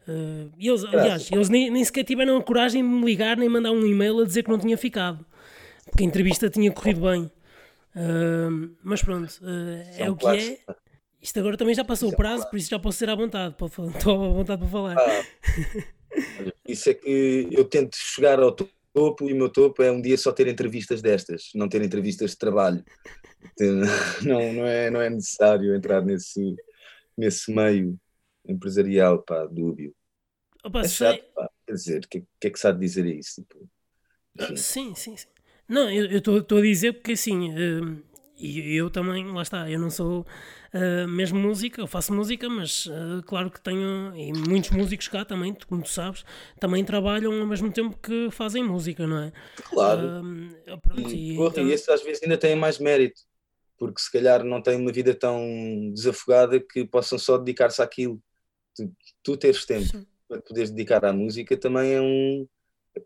Uh, 0.08 0.52
eles, 0.58 0.84
aliás, 0.86 1.30
eles 1.32 1.50
nem, 1.50 1.70
nem 1.70 1.84
sequer 1.84 2.04
tiveram 2.04 2.38
a 2.38 2.44
coragem 2.44 2.82
de 2.82 2.88
me 2.88 3.06
ligar 3.06 3.38
nem 3.38 3.50
mandar 3.50 3.72
um 3.72 3.86
e-mail 3.86 4.20
a 4.20 4.26
dizer 4.26 4.44
que 4.44 4.50
não 4.50 4.58
tinha 4.58 4.78
ficado, 4.78 5.26
porque 5.86 6.04
a 6.04 6.06
entrevista 6.06 6.50
tinha 6.50 6.72
corrido 6.72 7.02
bem. 7.02 7.30
Uh, 8.00 8.78
mas 8.82 9.04
pronto, 9.04 9.30
uh, 9.42 9.98
é 9.98 10.10
o 10.10 10.16
que 10.16 10.28
é. 10.28 10.60
Isto 11.22 11.40
agora 11.40 11.58
também 11.58 11.76
já 11.76 11.84
passou 11.84 12.10
o 12.10 12.16
prazo, 12.16 12.50
por 12.50 12.58
isso 12.58 12.70
já 12.70 12.80
posso 12.80 12.98
ser 12.98 13.10
à 13.10 13.16
vontade, 13.16 13.54
estou 13.60 14.24
à 14.24 14.30
vontade 14.30 14.62
para 14.62 14.70
falar. 14.70 14.98
Ah, 14.98 15.26
isso 16.66 16.90
é 16.90 16.94
que 16.94 17.50
eu 17.52 17.66
tento 17.66 17.98
chegar 17.98 18.40
ao 18.40 18.54
topo 18.54 19.30
e 19.30 19.34
o 19.34 19.36
meu 19.36 19.50
topo 19.50 19.84
é 19.84 19.92
um 19.92 20.02
dia 20.02 20.18
só 20.18 20.32
ter 20.32 20.48
entrevistas 20.48 21.02
destas, 21.02 21.50
não 21.54 21.68
ter 21.68 21.82
entrevistas 21.82 22.32
de 22.32 22.38
trabalho. 22.38 22.84
Não, 24.22 24.52
não, 24.52 24.66
é, 24.66 24.90
não 24.92 25.00
é 25.00 25.10
necessário 25.10 25.74
entrar 25.74 26.04
nesse, 26.04 26.58
nesse 27.18 27.50
meio 27.54 27.98
empresarial, 28.46 29.24
pá, 29.24 29.46
dúbio. 29.46 29.96
Opa, 30.62 30.82
é 30.82 30.88
chato, 30.90 31.24
pá. 31.34 31.50
Quer 31.66 31.74
dizer, 31.74 32.04
o 32.04 32.08
que, 32.10 32.26
que, 32.38 32.48
é 32.48 32.50
que 32.50 32.60
sabe 32.60 32.82
dizer 32.82 33.06
isso? 33.06 33.42
Tipo, 33.42 33.70
ah, 34.40 34.56
sim, 34.58 34.94
sim, 34.94 35.16
sim. 35.16 35.28
Não, 35.70 35.90
eu 35.90 36.18
estou 36.18 36.58
a 36.58 36.62
dizer 36.62 36.94
porque 36.94 37.12
assim, 37.12 37.52
uh, 37.52 38.04
e 38.40 38.74
eu 38.76 38.90
também, 38.90 39.30
lá 39.32 39.42
está, 39.42 39.70
eu 39.70 39.78
não 39.78 39.90
sou 39.90 40.26
uh, 40.74 41.08
mesmo 41.08 41.38
música, 41.38 41.82
eu 41.82 41.88
faço 41.88 42.14
música, 42.14 42.48
mas 42.48 42.86
uh, 42.86 43.22
claro 43.26 43.52
que 43.52 43.60
tenho, 43.60 44.16
e 44.16 44.32
muitos 44.32 44.70
músicos 44.72 45.10
cá 45.10 45.26
também, 45.26 45.54
como 45.68 45.84
tu 45.84 45.90
sabes, 45.90 46.24
também 46.58 46.84
trabalham 46.86 47.38
ao 47.38 47.46
mesmo 47.46 47.70
tempo 47.72 47.98
que 47.98 48.32
fazem 48.32 48.64
música, 48.64 49.06
não 49.06 49.24
é? 49.24 49.34
Claro. 49.66 50.22
Uh, 50.22 50.80
pronto, 50.82 51.12
e, 51.12 51.34
e, 51.34 51.36
porra, 51.36 51.50
então... 51.50 51.68
e 51.68 51.74
esses 51.74 51.90
às 51.90 52.02
vezes 52.02 52.24
ainda 52.24 52.38
têm 52.38 52.56
mais 52.56 52.80
mérito, 52.80 53.22
porque 53.78 54.00
se 54.00 54.12
calhar 54.12 54.44
não 54.44 54.62
têm 54.62 54.78
uma 54.78 54.92
vida 54.92 55.14
tão 55.14 55.92
desafogada 55.94 56.60
que 56.60 56.86
possam 56.86 57.20
só 57.20 57.38
dedicar-se 57.38 57.82
àquilo. 57.82 58.22
Tu, 58.74 58.90
tu 59.22 59.36
teres 59.36 59.66
tempo 59.66 59.86
Sim. 59.86 60.06
para 60.30 60.42
poderes 60.42 60.70
dedicar 60.70 61.04
à 61.04 61.12
música 61.12 61.58
também 61.58 61.94
é 61.94 62.02
um, 62.02 62.48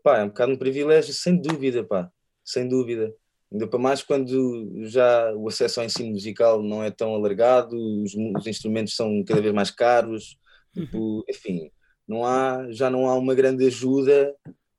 pá, 0.02 0.18
é 0.18 0.22
um 0.22 0.28
bocado 0.28 0.52
um 0.52 0.56
privilégio, 0.56 1.12
sem 1.12 1.40
dúvida, 1.40 1.82
pá, 1.82 2.10
sem 2.44 2.68
dúvida. 2.68 3.14
Ainda 3.50 3.68
para 3.68 3.78
mais 3.78 4.02
quando 4.02 4.68
já 4.82 5.32
o 5.34 5.48
acesso 5.48 5.80
ao 5.80 5.86
ensino 5.86 6.10
musical 6.10 6.62
não 6.62 6.82
é 6.82 6.90
tão 6.90 7.14
alargado, 7.14 7.76
os, 8.02 8.12
os 8.14 8.46
instrumentos 8.46 8.96
são 8.96 9.22
cada 9.24 9.40
vez 9.40 9.54
mais 9.54 9.70
caros, 9.70 10.36
uhum. 10.76 10.84
tipo, 10.84 11.24
enfim, 11.28 11.70
não 12.06 12.24
há, 12.24 12.66
já 12.70 12.90
não 12.90 13.08
há 13.08 13.16
uma 13.16 13.34
grande 13.34 13.66
ajuda 13.66 14.34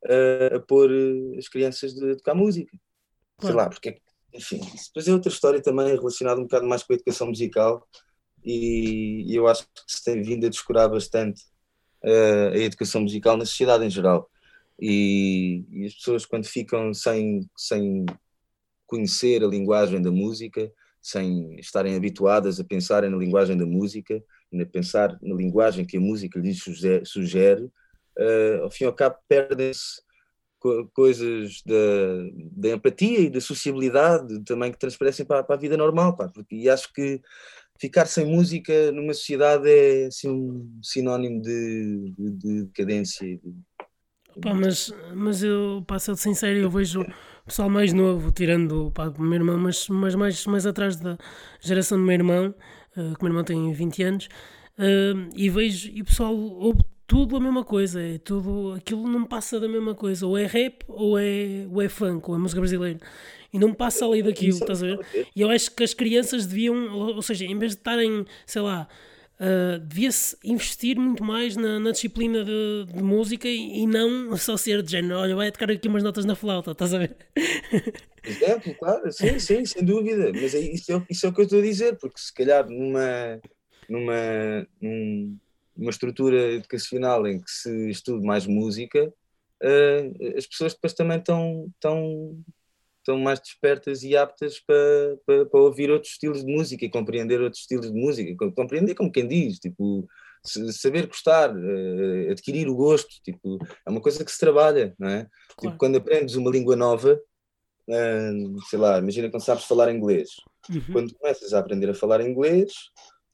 a, 0.05 0.55
a 0.57 0.59
pôr 0.59 0.91
eh, 0.91 1.37
as 1.37 1.47
crianças 1.47 1.93
de 1.93 2.17
tocar 2.17 2.35
música. 2.35 2.77
Sei 3.39 3.51
lá, 3.51 3.69
porque, 3.69 3.97
enfim, 4.33 4.59
depois 4.59 5.07
é 5.07 5.13
outra 5.13 5.31
história 5.31 5.61
também 5.61 5.87
relacionada 5.87 6.39
um 6.39 6.43
bocado 6.43 6.67
mais 6.67 6.83
com 6.83 6.93
a 6.93 6.95
educação 6.95 7.27
musical 7.27 7.85
e, 8.43 9.23
e 9.27 9.35
eu 9.35 9.47
acho 9.47 9.63
que 9.63 9.69
se 9.87 10.03
tem 10.03 10.21
vindo 10.21 10.45
a 10.45 10.49
descurar 10.49 10.87
bastante 10.87 11.41
uh, 12.03 12.53
a 12.53 12.57
educação 12.57 13.01
musical 13.01 13.35
na 13.35 13.45
sociedade 13.45 13.85
em 13.85 13.89
geral. 13.89 14.29
E, 14.79 15.65
e, 15.71 15.85
as 15.85 15.93
pessoas 15.95 16.25
quando 16.25 16.45
ficam 16.45 16.93
sem, 16.93 17.47
sem 17.55 18.05
conhecer 18.85 19.43
a 19.43 19.47
linguagem 19.47 20.01
da 20.01 20.11
música, 20.11 20.71
sem 21.01 21.55
estarem 21.59 21.95
habituadas 21.95 22.59
a 22.59 22.63
pensarem 22.63 23.09
na 23.09 23.17
linguagem 23.17 23.57
da 23.57 23.65
música 23.65 24.21
a 24.61 24.65
pensar 24.65 25.17
na 25.21 25.35
linguagem 25.35 25.85
que 25.85 25.97
a 25.97 26.01
música 26.01 26.39
lhes 26.39 26.63
sugere, 27.05 27.63
uh, 27.63 28.63
ao 28.63 28.71
fim 28.71 28.85
e 28.85 28.87
ao 28.87 28.93
cabo 28.93 29.17
perdem-se 29.27 30.01
co 30.59 30.89
coisas 30.93 31.61
da, 31.65 31.75
da, 32.53 32.69
empatia 32.69 33.19
e 33.19 33.29
da 33.29 33.41
sociabilidade 33.41 34.43
também 34.43 34.71
que 34.71 34.79
transparecem 34.79 35.25
para, 35.25 35.43
para 35.43 35.55
a 35.55 35.59
vida 35.59 35.77
normal, 35.77 36.15
pá, 36.15 36.29
porque, 36.29 36.55
e 36.55 36.69
acho 36.69 36.91
que 36.93 37.21
ficar 37.79 38.05
sem 38.05 38.25
música 38.25 38.91
numa 38.91 39.13
sociedade 39.13 39.69
é 39.69 40.05
assim, 40.05 40.29
um 40.29 40.79
sinónimo 40.81 41.41
de, 41.41 42.13
de, 42.17 42.31
de 42.31 42.63
decadência. 42.63 43.27
De... 43.27 43.53
Pá, 44.41 44.53
mas, 44.53 44.93
mas 45.13 45.43
eu, 45.43 45.83
para 45.87 45.99
ser 45.99 46.15
sincero, 46.17 46.57
eu 46.57 46.69
vejo 46.69 47.05
pessoal 47.45 47.69
mais 47.69 47.93
novo, 47.93 48.31
tirando 48.31 48.91
pá, 48.93 49.07
o 49.07 49.21
meu 49.21 49.35
irmão, 49.35 49.57
mas, 49.57 49.87
mas 49.87 50.15
mais, 50.15 50.45
mais 50.45 50.65
atrás 50.65 50.95
da 50.95 51.17
geração 51.61 51.97
do 51.97 52.03
meu 52.03 52.13
irmão, 52.13 52.55
uh, 52.97 53.15
que 53.15 53.21
o 53.21 53.23
meu 53.23 53.27
irmão 53.27 53.43
tem 53.43 53.71
20 53.71 54.03
anos, 54.03 54.29
uh, 54.79 55.29
e 55.35 55.49
vejo, 55.49 55.91
e 55.93 56.01
o 56.01 56.05
pessoal 56.05 56.35
ouve 56.35 56.81
tudo 57.07 57.35
a 57.37 57.39
mesma 57.39 57.63
coisa, 57.63 58.01
é 58.01 58.17
tudo, 58.17 58.73
aquilo 58.73 59.07
não 59.07 59.25
passa 59.25 59.59
da 59.59 59.67
mesma 59.67 59.93
coisa, 59.93 60.25
ou 60.25 60.35
é 60.37 60.47
rap, 60.47 60.83
ou 60.87 61.19
é, 61.19 61.67
ou 61.71 61.81
é 61.81 61.87
funk, 61.87 62.27
ou 62.29 62.35
é 62.35 62.39
música 62.39 62.59
brasileira, 62.59 62.99
e 63.53 63.59
não 63.59 63.73
passa 63.73 64.05
ali 64.05 64.23
daquilo, 64.23 64.57
estás 64.57 64.81
a 64.81 64.87
ver? 64.87 64.99
E 65.35 65.41
eu 65.41 65.49
acho 65.49 65.69
que 65.71 65.83
as 65.83 65.93
crianças 65.93 66.47
deviam, 66.47 66.93
ou 66.93 67.21
seja, 67.21 67.45
em 67.45 67.57
vez 67.57 67.73
de 67.73 67.77
estarem, 67.77 68.25
sei 68.45 68.61
lá, 68.61 68.87
Uh, 69.37 69.79
devia-se 69.79 70.37
investir 70.45 70.97
muito 70.97 71.21
mais 71.21 71.57
na, 71.57 71.77
na 71.77 71.91
disciplina 71.91 72.45
de, 72.45 72.85
de, 72.85 73.03
música 73.03 73.49
e, 73.49 73.81
e, 73.81 73.85
não 73.85 74.37
só 74.37 74.55
ser 74.55 74.81
de 74.81 74.91
género, 74.91 75.19
olha, 75.19 75.35
vai 75.35 75.51
tocar 75.51 75.69
aqui 75.69 75.89
umas 75.89 76.03
notas 76.03 76.23
na 76.23 76.35
flauta, 76.35 76.71
estás 76.71 76.93
a 76.93 76.99
ver? 76.99 77.17
Exemplo, 78.23 78.73
claro, 78.79 79.11
sim, 79.11 79.37
sim, 79.37 79.65
sem 79.65 79.83
dúvida, 79.83 80.31
mas 80.33 80.55
é, 80.55 80.59
isso, 80.59 80.89
é, 80.93 81.05
isso 81.09 81.25
é 81.25 81.29
o 81.29 81.33
que 81.33 81.41
eu 81.41 81.43
estou 81.43 81.59
a 81.59 81.63
dizer, 81.63 81.97
porque 81.97 82.17
se 82.17 82.33
calhar 82.33 82.65
numa, 82.69 83.41
numa, 83.89 84.67
numa 84.81 85.89
estrutura 85.89 86.53
educacional 86.53 87.27
em 87.27 87.41
que 87.41 87.51
se 87.51 87.89
estude 87.89 88.25
mais 88.25 88.47
música, 88.47 89.05
uh, 89.05 90.37
as 90.37 90.47
pessoas 90.47 90.73
depois 90.73 90.93
também 90.93 91.17
estão 91.17 91.69
estão 93.05 93.19
mais 93.19 93.39
despertas 93.39 94.01
e 94.01 94.17
aptas 94.17 94.59
para, 94.59 95.17
para, 95.25 95.45
para, 95.45 95.59
ouvir 95.59 95.91
outros 95.91 96.13
estilos 96.13 96.43
de 96.43 96.51
música 96.51 96.83
e 96.83 96.89
compreender 96.89 97.39
outros 97.39 97.61
estilos 97.61 97.91
de 97.91 97.99
música. 97.99 98.51
Compreender 98.51 98.95
como 98.95 99.11
quem 99.11 99.27
diz, 99.27 99.59
tipo, 99.59 100.07
saber 100.43 101.05
gostar, 101.05 101.55
uh, 101.55 102.31
adquirir 102.31 102.67
o 102.67 102.75
gosto, 102.75 103.21
tipo, 103.23 103.59
é 103.85 103.89
uma 103.89 104.01
coisa 104.01 104.25
que 104.25 104.31
se 104.31 104.39
trabalha, 104.39 104.95
não 104.97 105.07
é? 105.07 105.23
Tipo, 105.23 105.31
claro. 105.31 105.55
Tipo, 105.61 105.77
quando 105.77 105.95
aprendes 105.97 106.35
uma 106.35 106.49
língua 106.49 106.75
nova, 106.75 107.13
uh, 107.87 108.61
sei 108.69 108.79
lá, 108.79 108.97
imagina 108.97 109.29
quando 109.29 109.45
sabes 109.45 109.65
falar 109.65 109.93
inglês. 109.93 110.31
Uhum. 110.67 110.81
Quando 110.91 111.15
começas 111.15 111.53
a 111.53 111.59
aprender 111.59 111.89
a 111.91 111.93
falar 111.93 112.21
inglês, 112.21 112.73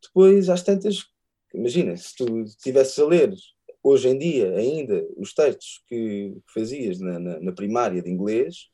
depois 0.03 0.49
às 0.49 0.63
tantas, 0.63 1.05
imagina, 1.53 1.95
se 1.95 2.13
tu 2.13 2.41
estivesses 2.41 2.99
a 2.99 3.05
ler 3.05 3.33
hoje 3.81 4.09
em 4.09 4.17
dia 4.17 4.53
ainda 4.53 5.07
os 5.17 5.33
textos 5.33 5.81
que 5.87 6.35
fazias 6.53 6.99
na, 6.99 7.17
na, 7.17 7.39
na 7.39 7.51
primária 7.53 8.01
de 8.01 8.09
inglês, 8.09 8.70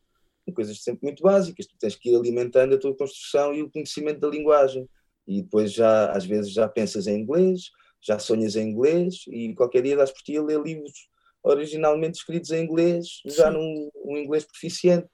coisas 0.54 0.82
sempre 0.82 1.02
muito 1.04 1.24
básicas. 1.24 1.66
Tu 1.66 1.76
tens 1.80 1.96
que 1.96 2.10
ir 2.10 2.16
alimentando 2.16 2.76
a 2.76 2.78
tua 2.78 2.96
construção 2.96 3.54
e 3.54 3.62
o 3.62 3.70
conhecimento 3.70 4.20
da 4.20 4.28
linguagem. 4.28 4.88
E 5.28 5.42
depois 5.42 5.74
já, 5.74 6.12
às 6.12 6.26
vezes, 6.26 6.52
já 6.52 6.68
pensas 6.68 7.08
em 7.08 7.20
inglês, 7.20 7.72
já 8.02 8.18
sonhas 8.20 8.56
em 8.56 8.70
inglês 8.70 9.26
e 9.28 9.54
qualquer 9.54 9.82
dia 9.82 9.98
das 9.98 10.12
por 10.12 10.22
ti 10.22 10.38
a 10.38 10.42
ler 10.42 10.62
livros 10.62 11.08
originalmente 11.44 12.18
escritos 12.18 12.52
em 12.52 12.64
inglês, 12.64 13.22
já 13.26 13.50
num, 13.50 13.90
num 14.04 14.18
inglês 14.18 14.46
proficiente. 14.46 15.08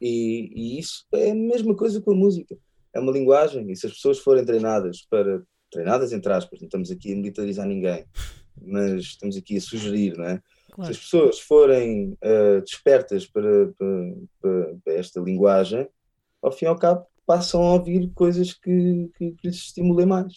E, 0.00 0.50
e, 0.54 0.78
isso 0.78 1.06
é 1.12 1.30
a 1.30 1.34
mesma 1.34 1.74
coisa 1.74 2.00
com 2.00 2.12
a 2.12 2.14
música. 2.14 2.56
É 2.92 3.00
uma 3.00 3.12
linguagem 3.12 3.70
e 3.70 3.76
se 3.76 3.86
as 3.86 3.92
pessoas 3.92 4.18
forem 4.18 4.44
treinadas 4.44 5.06
para 5.08 5.42
treinadas 5.70 6.12
entre 6.12 6.32
aspas, 6.32 6.60
não 6.60 6.66
estamos 6.66 6.90
aqui 6.90 7.12
a 7.12 7.16
militarizar 7.16 7.66
ninguém, 7.66 8.06
mas 8.60 9.02
estamos 9.02 9.36
aqui 9.36 9.56
a 9.56 9.60
sugerir, 9.60 10.16
não 10.16 10.24
é? 10.24 10.42
Claro. 10.76 10.92
Se 10.92 10.98
as 10.98 11.04
pessoas 11.04 11.40
forem 11.40 12.18
uh, 12.22 12.60
despertas 12.60 13.26
para, 13.26 13.72
para, 13.72 14.76
para, 14.84 14.92
esta 14.92 15.18
linguagem, 15.20 15.88
ao 16.42 16.52
fim 16.52 16.66
e 16.66 16.68
ao 16.68 16.78
cabo 16.78 17.06
passam 17.26 17.62
a 17.62 17.72
ouvir 17.72 18.10
coisas 18.14 18.52
que, 18.52 19.10
que, 19.16 19.32
que 19.32 19.48
lhes 19.48 19.56
estimulem 19.56 20.06
mais. 20.06 20.34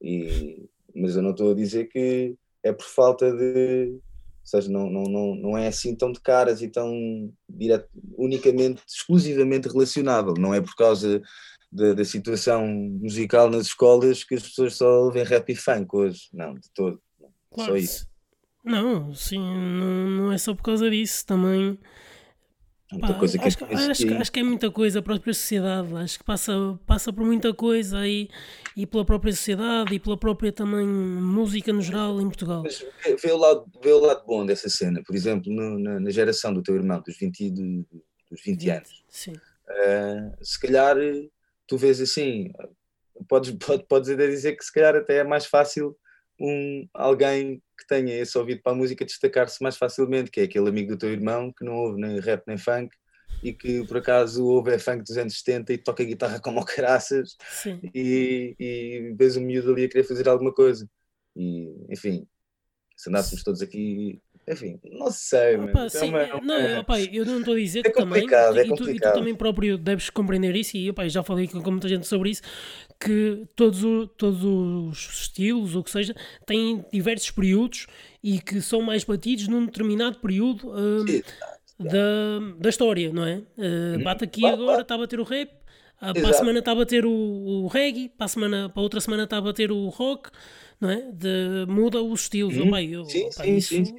E, 0.00 0.68
mas 0.94 1.16
eu 1.16 1.22
não 1.22 1.32
estou 1.32 1.50
a 1.50 1.54
dizer 1.54 1.88
que 1.88 2.36
é 2.62 2.72
por 2.72 2.86
falta 2.86 3.30
de. 3.32 3.88
Ou 3.90 4.46
seja, 4.46 4.70
não, 4.70 4.88
não, 4.88 5.02
não, 5.02 5.34
não 5.34 5.58
é 5.58 5.66
assim 5.66 5.96
tão 5.96 6.12
de 6.12 6.20
caras 6.20 6.62
e 6.62 6.68
tão 6.68 7.32
direto, 7.48 7.88
unicamente, 8.16 8.82
exclusivamente 8.86 9.68
relacionável. 9.68 10.34
Não 10.38 10.54
é 10.54 10.60
por 10.60 10.76
causa 10.76 11.20
da, 11.72 11.92
da 11.92 12.04
situação 12.04 12.66
musical 12.68 13.50
nas 13.50 13.66
escolas 13.66 14.22
que 14.22 14.36
as 14.36 14.42
pessoas 14.42 14.76
só 14.76 15.04
ouvem 15.04 15.24
rap 15.24 15.50
e 15.50 15.56
funk 15.56 15.88
hoje. 15.92 16.28
Não, 16.32 16.54
de 16.54 16.70
todo. 16.72 17.00
Claro. 17.52 17.72
Só 17.72 17.76
isso. 17.76 18.11
Não, 18.64 19.14
sim, 19.14 19.38
não, 19.38 20.10
não 20.10 20.32
é 20.32 20.38
só 20.38 20.54
por 20.54 20.62
causa 20.62 20.88
disso, 20.88 21.26
também. 21.26 21.78
Pá, 23.00 23.08
acho, 23.08 23.38
que, 23.38 23.64
acho, 23.64 24.20
acho, 24.20 24.32
que 24.32 24.40
é 24.40 24.42
muita 24.42 24.70
coisa 24.70 24.98
a 24.98 25.02
própria 25.02 25.32
sociedade, 25.32 25.94
acho 25.96 26.18
que 26.18 26.24
passa, 26.24 26.78
passa 26.86 27.10
por 27.10 27.24
muita 27.24 27.54
coisa 27.54 28.00
aí 28.00 28.28
e 28.76 28.86
pela 28.86 29.02
própria 29.02 29.32
sociedade 29.32 29.94
e 29.94 29.98
pela 29.98 30.16
própria 30.16 30.52
também 30.52 30.86
música 30.86 31.72
no 31.72 31.80
geral 31.80 32.20
em 32.20 32.26
Portugal. 32.26 32.62
Mas 32.62 32.84
vê 33.22 33.32
o 33.32 33.38
lado, 33.38 33.64
vê 33.82 33.92
o 33.92 33.98
lado 33.98 34.26
bom 34.26 34.44
dessa 34.44 34.68
cena, 34.68 35.02
por 35.06 35.16
exemplo, 35.16 35.50
no, 35.50 35.78
na, 35.78 36.00
na, 36.00 36.10
geração 36.10 36.52
do 36.52 36.62
teu 36.62 36.74
irmão, 36.74 37.00
dos 37.00 37.16
20, 37.16 37.50
do, 37.50 37.86
dos 38.30 38.42
20 38.44 38.70
anos. 38.70 39.04
Sim. 39.08 39.32
Uh, 39.32 40.44
se 40.44 40.60
calhar 40.60 40.96
tu 41.66 41.78
vês 41.78 41.98
assim, 41.98 42.52
podes, 43.26 43.52
pode, 43.52 43.84
podes 43.88 44.14
dizer 44.16 44.54
que 44.54 44.64
se 44.64 44.72
calhar 44.72 44.94
até 44.94 45.18
é 45.18 45.24
mais 45.24 45.46
fácil 45.46 45.96
um, 46.42 46.88
alguém 46.92 47.62
que 47.78 47.86
tenha 47.86 48.14
esse 48.18 48.36
ouvido 48.36 48.60
para 48.62 48.72
a 48.72 48.74
música 48.74 49.04
destacar-se 49.04 49.62
mais 49.62 49.76
facilmente, 49.76 50.30
que 50.30 50.40
é 50.40 50.44
aquele 50.44 50.68
amigo 50.68 50.90
do 50.90 50.98
teu 50.98 51.10
irmão 51.10 51.52
que 51.56 51.64
não 51.64 51.74
ouve 51.74 52.00
nem 52.00 52.18
rap 52.18 52.42
nem 52.46 52.58
funk 52.58 52.94
e 53.42 53.52
que 53.52 53.86
por 53.86 53.98
acaso 53.98 54.44
ouve 54.44 54.72
é 54.72 54.78
funk 54.78 55.02
dos 55.04 55.16
anos 55.16 55.38
70 55.38 55.72
e 55.72 55.78
toca 55.78 56.04
guitarra 56.04 56.40
como 56.40 56.60
o 56.60 56.64
caraças 56.64 57.36
e, 57.94 58.54
e 58.58 59.14
vês 59.16 59.36
um 59.36 59.40
miúdo 59.40 59.72
ali 59.72 59.84
a 59.84 59.88
querer 59.88 60.04
fazer 60.04 60.28
alguma 60.28 60.52
coisa. 60.52 60.88
E, 61.36 61.86
enfim, 61.88 62.26
se 62.96 63.08
andássemos 63.08 63.42
todos 63.42 63.62
aqui 63.62 64.20
enfim, 64.48 64.80
não 64.90 65.10
sei, 65.10 65.56
opa, 65.56 65.88
sim, 65.88 66.12
é 66.12 66.34
uma, 66.34 66.40
não, 66.40 66.80
opa, 66.80 67.00
eu 67.00 67.24
não 67.24 67.38
estou 67.38 67.54
a 67.54 67.58
dizer 67.58 67.80
é 67.86 67.90
que 67.90 67.92
também, 67.92 68.26
é 68.28 68.66
e, 68.66 68.74
tu, 68.74 68.90
e, 68.90 68.98
tu, 68.98 69.12
também 69.12 69.34
próprio 69.36 69.78
deves 69.78 70.10
compreender 70.10 70.56
isso, 70.56 70.76
e 70.76 70.90
opa, 70.90 71.08
já 71.08 71.22
falei 71.22 71.46
com 71.46 71.70
muita 71.70 71.88
gente 71.88 72.08
sobre 72.08 72.30
isso, 72.30 72.42
que 72.98 73.44
todos, 73.54 73.84
o, 73.84 74.06
todos 74.08 74.42
os 74.44 75.20
estilos, 75.20 75.76
ou 75.76 75.84
que 75.84 75.90
seja, 75.90 76.14
têm 76.44 76.84
diversos 76.92 77.30
períodos 77.30 77.86
e 78.22 78.40
que 78.40 78.60
são 78.60 78.82
mais 78.82 79.04
batidos 79.04 79.46
num 79.46 79.64
determinado 79.66 80.18
período 80.18 80.68
uh, 80.70 81.04
da, 81.78 82.54
da 82.58 82.68
história, 82.68 83.12
não 83.12 83.24
é? 83.24 83.42
Uh, 83.56 84.02
bate 84.02 84.24
aqui 84.24 84.44
agora, 84.44 84.82
está 84.82 84.96
a 84.96 84.98
bater 84.98 85.20
o 85.20 85.24
rap, 85.24 85.50
uh, 85.50 86.12
para 86.14 86.30
a 86.30 86.32
semana 86.32 86.58
está 86.58 86.72
a 86.72 86.76
bater 86.76 87.06
o, 87.06 87.10
o 87.12 87.66
reggae, 87.68 88.08
para 88.08 88.24
a, 88.24 88.28
semana, 88.28 88.68
para 88.68 88.80
a 88.80 88.82
outra 88.82 89.00
semana 89.00 89.22
está 89.22 89.38
a 89.38 89.40
bater 89.40 89.70
o 89.70 89.88
rock, 89.88 90.30
não 90.80 90.90
é? 90.90 91.10
De, 91.12 91.64
muda 91.68 92.02
os 92.02 92.22
estilos. 92.22 92.56
Hum, 92.56 92.68
opa, 92.68 92.82
eu, 92.82 93.04
sim, 93.04 93.26
opa, 93.26 93.44
sim, 93.44 93.56
isso, 93.56 93.68
sim, 93.68 93.84
sim. 93.84 93.96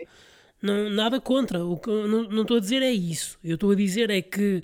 Não, 0.64 0.90
nada 0.90 1.20
contra. 1.20 1.66
O 1.66 1.78
que 1.78 1.90
não, 1.90 2.24
não 2.24 2.44
estou 2.44 2.56
a 2.56 2.60
dizer 2.62 2.82
é 2.82 2.90
isso. 2.90 3.38
Eu 3.44 3.56
estou 3.56 3.72
a 3.72 3.76
dizer 3.76 4.10
é 4.10 4.22
que 4.22 4.64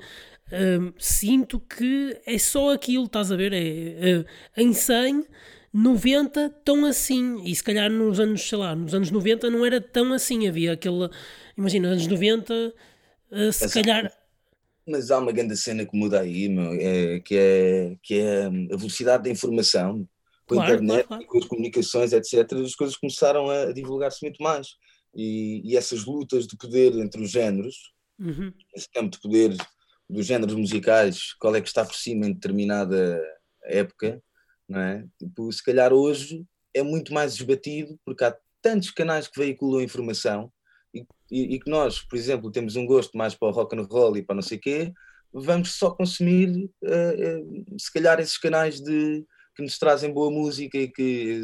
hum, 0.50 0.94
sinto 0.98 1.60
que 1.60 2.18
é 2.26 2.38
só 2.38 2.72
aquilo, 2.74 3.04
estás 3.04 3.34
a 3.34 3.36
ver? 3.36 3.52
É, 3.52 4.24
é, 4.56 4.62
em 4.64 4.72
100, 4.72 5.26
90 5.74 6.50
tão 6.64 6.86
assim. 6.86 7.44
E 7.44 7.54
se 7.54 7.62
calhar 7.62 7.92
nos 7.92 8.18
anos, 8.18 8.48
sei 8.48 8.58
lá, 8.58 8.74
nos 8.74 8.94
anos 8.94 9.12
90 9.12 9.50
não 9.50 9.66
era 9.66 9.82
tão 9.82 10.14
assim. 10.14 10.48
Havia 10.48 10.72
aquele. 10.72 11.10
Imagina, 11.58 11.90
nos 11.90 11.98
anos 11.98 12.08
90, 12.08 12.74
uh, 13.32 13.52
se 13.52 13.70
calhar. 13.74 14.10
Mas 14.88 15.12
há 15.12 15.20
uma 15.20 15.34
grande 15.34 15.58
cena 15.58 15.86
que 15.86 15.98
muda 15.98 16.22
aí, 16.22 16.48
meu, 16.48 16.72
é, 16.80 17.20
que, 17.20 17.36
é, 17.36 17.98
que 18.02 18.16
é 18.16 18.46
a 18.46 18.78
velocidade 18.78 19.24
da 19.26 19.30
informação 19.30 20.08
com 20.48 20.56
claro, 20.56 20.72
a 20.72 20.76
internet 20.76 21.08
claro, 21.08 21.08
claro. 21.08 21.26
com 21.28 21.38
as 21.38 21.46
comunicações, 21.46 22.14
etc., 22.14 22.54
as 22.54 22.74
coisas 22.74 22.96
começaram 22.96 23.50
a 23.50 23.74
divulgar-se 23.74 24.24
muito 24.24 24.42
mais. 24.42 24.70
E, 25.16 25.62
e, 25.64 25.78
essas 25.78 26.06
lutas 26.06 26.46
de 26.46 26.56
poder 26.56 26.94
entre 26.96 27.22
os 27.22 27.32
géneros, 27.32 27.94
uhum. 28.20 28.54
esse 28.76 28.90
campo 28.92 29.10
de 29.10 29.20
poder 29.20 29.56
dos 30.10 30.26
géneros 30.26 30.56
musicais, 30.56 31.34
qual 31.40 31.56
é 31.56 31.62
que 31.62 31.68
está 31.68 31.86
por 31.86 31.96
cima 31.96 32.26
em 32.26 32.34
determinada 32.34 33.22
época, 33.64 34.22
não 34.68 34.80
é? 34.80 35.06
Tipo, 35.18 35.52
se 35.52 35.64
calhar 35.64 35.94
hoje 35.94 36.46
é 36.74 36.84
muito 36.84 37.14
mais 37.14 37.34
esbatido 37.34 38.00
porque 38.06 38.24
há 38.24 38.36
tantos 38.62 38.92
canais 38.92 39.28
que 39.28 39.40
veiculam 39.40 39.82
informação 39.82 40.52
e, 40.94 41.06
e, 41.32 41.56
e, 41.56 41.60
que 41.60 41.70
nós, 41.70 42.02
por 42.02 42.18
exemplo, 42.18 42.52
temos 42.52 42.76
um 42.76 42.86
gosto 42.86 43.18
mais 43.18 43.36
para 43.36 43.48
o 43.48 43.52
rock 43.52 43.76
and 43.76 43.84
roll 43.84 44.18
e 44.18 44.24
para 44.24 44.36
não 44.36 44.42
sei 44.42 44.58
o 44.58 44.62
quê, 44.62 44.94
vamos 45.32 45.76
só 45.76 45.92
consumir 45.92 46.70
uh, 46.84 47.74
uh, 47.74 47.80
se 47.80 47.92
calhar 47.92 48.20
esses 48.20 48.38
canais 48.38 48.82
de 48.82 49.26
que 49.60 49.64
nos 49.64 49.78
trazem 49.78 50.14
boa 50.14 50.32
música 50.32 50.78
e 50.78 50.88
que, 50.88 51.44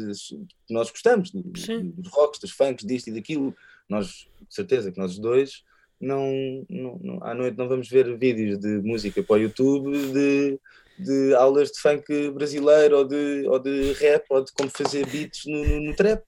que 0.66 0.72
nós 0.72 0.90
gostamos 0.90 1.30
dos 1.30 2.08
rocks, 2.08 2.40
dos 2.40 2.50
funks, 2.50 2.84
disto 2.84 3.08
e 3.08 3.12
daquilo. 3.12 3.54
Nós, 3.88 4.26
de 4.48 4.54
certeza 4.54 4.90
que 4.90 4.98
nós 4.98 5.18
dois 5.18 5.62
não, 6.00 6.32
não, 6.68 6.98
não, 7.02 7.22
à 7.22 7.34
noite 7.34 7.56
não 7.56 7.68
vamos 7.68 7.88
ver 7.88 8.16
vídeos 8.16 8.58
de 8.58 8.78
música 8.78 9.22
para 9.22 9.36
o 9.36 9.38
YouTube 9.38 9.92
de, 10.12 10.58
de 10.98 11.34
aulas 11.34 11.70
de 11.70 11.78
funk 11.78 12.30
brasileiro 12.30 12.98
ou 12.98 13.04
de, 13.04 13.46
ou 13.46 13.58
de 13.58 13.92
rap 13.92 14.24
ou 14.30 14.42
de 14.42 14.52
como 14.52 14.70
fazer 14.70 15.06
beats 15.06 15.44
no, 15.44 15.64
no, 15.64 15.80
no 15.80 15.96
trap. 15.96 16.24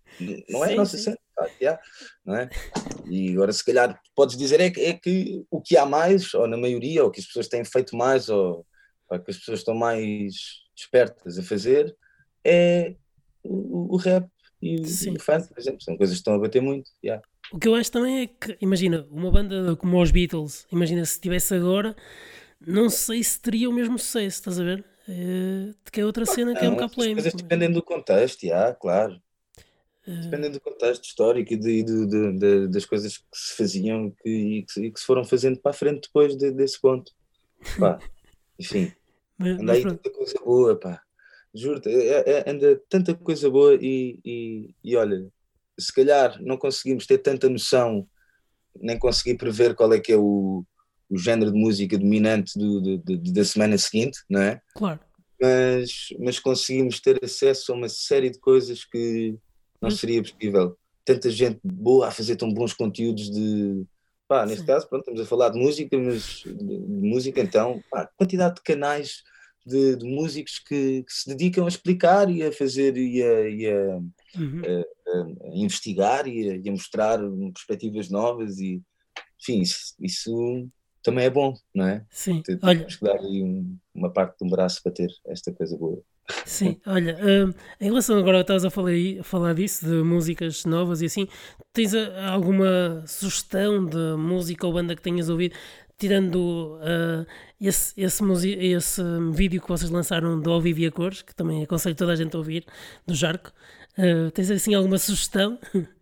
Não 0.51 0.65
é 0.65 0.69
sim, 0.69 0.75
a 0.75 0.77
nossa 0.77 0.99
cena. 0.99 1.19
Yeah, 1.61 1.81
não 2.25 2.35
é? 2.35 2.51
E 3.09 3.33
agora, 3.33 3.53
se 3.53 3.65
calhar, 3.65 3.99
podes 4.15 4.37
dizer 4.37 4.61
é 4.61 4.71
que, 4.71 4.81
é 4.81 4.93
que 4.93 5.45
o 5.51 5.61
que 5.61 5.77
há 5.77 5.87
mais, 5.87 6.35
ou 6.35 6.47
na 6.49 6.57
maioria, 6.57 7.05
ou 7.05 7.11
que 7.11 7.21
as 7.21 7.27
pessoas 7.27 7.49
têm 7.49 7.65
feito 7.65 7.97
mais, 7.97 8.29
ou, 8.29 8.67
ou 9.09 9.19
que 9.21 9.31
as 9.31 9.39
pessoas 9.39 9.61
estão 9.61 9.75
mais 9.75 10.68
despertas 10.79 11.39
a 11.39 11.43
fazer, 11.43 11.95
é 12.45 12.95
o, 13.43 13.95
o 13.95 13.97
rap 13.97 14.27
e, 14.63 14.77
e 14.77 14.81
o 14.81 15.21
funk, 15.21 15.49
por 15.49 15.59
exemplo. 15.59 15.83
São 15.83 15.97
coisas 15.97 16.17
que 16.17 16.21
estão 16.21 16.35
a 16.35 16.39
bater 16.39 16.63
muito. 16.63 16.91
Yeah. 17.05 17.23
O 17.53 17.59
que 17.59 17.69
eu 17.69 17.75
acho 17.75 17.91
também 17.91 18.23
é 18.23 18.27
que, 18.27 18.57
imagina, 18.61 19.07
uma 19.11 19.31
banda 19.31 19.75
como 19.77 20.01
os 20.01 20.11
Beatles, 20.11 20.67
imagina 20.71 21.05
se 21.05 21.21
tivesse 21.21 21.55
agora, 21.55 21.97
não 22.61 22.91
sei 22.91 23.23
se 23.23 23.41
teria 23.41 23.69
o 23.69 23.73
mesmo 23.73 23.99
sucesso, 23.99 24.39
estás 24.39 24.61
a 24.61 24.65
ver? 24.65 24.85
É, 25.09 25.73
que 25.91 26.01
é 26.01 26.05
outra 26.05 26.27
cena 26.27 26.53
não, 26.53 26.59
que 26.59 26.67
é 26.67 26.69
um 26.69 26.75
bocado 26.75 26.95
polémica. 26.95 27.21
As 27.21 27.33
coisas 27.33 27.43
dependem 27.43 27.73
do 27.73 27.83
contexto, 27.83 28.47
já, 28.47 28.75
claro. 28.75 29.21
É... 30.07 30.15
Dependem 30.23 30.51
do 30.51 30.61
contexto 30.61 31.05
histórico 31.05 31.53
e 31.53 31.57
de, 31.57 31.83
de, 31.83 32.07
de, 32.07 32.33
de, 32.39 32.69
das 32.69 32.85
coisas 32.85 33.17
que 33.17 33.25
se 33.33 33.57
faziam 33.57 34.11
que, 34.23 34.29
e, 34.29 34.63
que, 34.65 34.81
e 34.87 34.91
que 34.93 35.01
se 35.01 35.07
foram 35.07 35.25
fazendo 35.25 35.59
para 35.59 35.71
a 35.71 35.75
frente 35.75 36.09
depois 36.09 36.37
desse 36.37 36.81
ponto. 36.81 37.11
Pá, 37.79 37.99
enfim, 38.61 38.93
mas, 39.39 39.61
anda 39.61 39.73
aí 39.73 39.83
tanta 39.83 40.11
coisa 40.11 40.35
boa, 40.45 40.79
pá. 40.79 41.03
Juro-te, 41.55 41.89
é, 41.89 42.25
é, 42.31 42.51
anda 42.51 42.81
tanta 42.89 43.15
coisa 43.15 43.49
boa 43.49 43.75
e, 43.81 44.21
e, 44.25 44.75
e 44.85 44.97
olha, 44.97 45.27
se 45.79 45.93
calhar 45.93 46.41
não 46.43 46.57
conseguimos 46.57 47.07
ter 47.07 47.19
tanta 47.19 47.49
noção, 47.49 48.07
nem 48.77 48.99
conseguir 48.99 49.37
prever 49.37 49.75
qual 49.75 49.93
é 49.93 50.01
que 50.01 50.13
é 50.13 50.17
o, 50.17 50.65
o 51.09 51.19
género 51.19 51.53
de 51.53 51.59
música 51.59 51.97
dominante 51.97 52.59
do, 52.59 52.81
do, 52.81 52.99
do, 52.99 53.33
da 53.33 53.45
semana 53.45 53.79
seguinte, 53.79 54.19
não 54.29 54.43
é? 54.43 54.61
Claro. 54.75 55.01
Mas, 55.41 56.09
mas 56.19 56.39
conseguimos 56.39 57.01
ter 57.01 57.19
acesso 57.25 57.73
a 57.73 57.77
uma 57.77 57.89
série 57.89 58.31
de 58.31 58.39
coisas 58.41 58.85
que 58.85 59.37
não 59.81 59.91
seria 59.91 60.23
possível. 60.23 60.77
Tanta 61.05 61.31
gente 61.31 61.61
boa 61.63 62.09
a 62.09 62.11
fazer 62.11 62.37
tão 62.37 62.53
bons 62.53 62.73
conteúdos 62.73 63.31
de. 63.31 63.85
Pá, 64.29 64.45
neste 64.45 64.61
Sim. 64.61 64.67
caso, 64.67 64.87
pronto, 64.87 65.01
estamos 65.01 65.21
a 65.23 65.27
falar 65.27 65.49
de 65.49 65.59
música, 65.59 65.97
mas 65.99 66.43
de, 66.45 66.79
música 66.79 67.41
então, 67.41 67.83
pá, 67.91 68.07
quantidade 68.15 68.57
de 68.57 68.63
canais 68.63 69.23
de, 69.65 69.97
de 69.97 70.05
músicos 70.05 70.59
que, 70.59 71.03
que, 71.03 71.13
se 71.13 71.29
dedicam 71.31 71.65
a 71.65 71.69
explicar 71.69 72.31
e 72.31 72.43
a 72.43 72.53
fazer 72.53 72.97
e 72.99 73.23
a, 73.23 73.49
e 73.49 73.67
a, 73.67 73.97
uhum. 74.39 74.63
a, 74.67 75.47
a 75.47 75.57
investigar 75.57 76.29
e 76.29 76.51
a, 76.51 76.57
e 76.57 76.69
a, 76.69 76.73
mostrar 76.73 77.19
perspectivas 77.55 78.11
novas 78.11 78.59
e 78.59 78.83
enfim, 79.41 79.63
isso, 79.63 79.95
isso, 80.01 80.69
também 81.03 81.25
é 81.25 81.31
bom, 81.31 81.55
não 81.75 81.87
é? 81.87 82.05
Sim, 82.11 82.43
Temos 82.43 82.63
olha... 82.65 82.85
que 82.85 83.05
dar 83.05 83.19
aí 83.19 83.43
um, 83.43 83.79
uma 83.95 84.13
parte 84.13 84.37
de 84.39 84.45
um 84.45 84.51
braço 84.51 84.83
para 84.83 84.93
ter 84.93 85.11
esta 85.27 85.53
coisa 85.53 85.77
boa. 85.77 86.03
Sim, 86.45 86.79
olha, 86.87 87.17
um, 87.23 87.55
em 87.81 87.87
relação 87.87 88.19
agora 88.19 88.41
estás 88.41 88.65
a 88.65 88.71
falar, 88.71 88.93
a 89.21 89.23
falar 89.23 89.55
disso, 89.55 89.87
de 89.87 90.03
músicas 90.03 90.65
novas 90.65 91.01
e 91.01 91.07
assim, 91.07 91.27
tens 91.73 91.95
alguma 91.95 93.03
sugestão 93.07 93.85
de 93.85 94.17
música 94.17 94.67
ou 94.67 94.73
banda 94.73 94.95
que 94.95 95.03
tenhas 95.03 95.29
ouvido? 95.29 95.55
tirando 95.99 96.77
uh, 96.77 97.27
esse, 97.61 97.93
esse, 98.01 98.23
esse 98.51 99.03
vídeo 99.33 99.61
que 99.61 99.69
vocês 99.69 99.91
lançaram 99.91 100.41
do 100.41 100.51
Ao 100.51 100.61
Vivo 100.61 100.81
e 100.81 100.87
a 100.87 100.93
Cores, 100.93 101.23
que 101.23 101.35
também 101.35 101.63
aconselho 101.63 101.97
toda 101.97 102.13
a 102.13 102.17
gente 102.17 102.35
a 102.35 102.39
ouvir, 102.39 102.65
do 103.05 103.15
Jarco, 103.15 103.53
uh, 103.99 104.31
tens 104.31 104.51
assim 104.51 104.75
alguma 104.75 104.97
sugestão? 104.97 105.59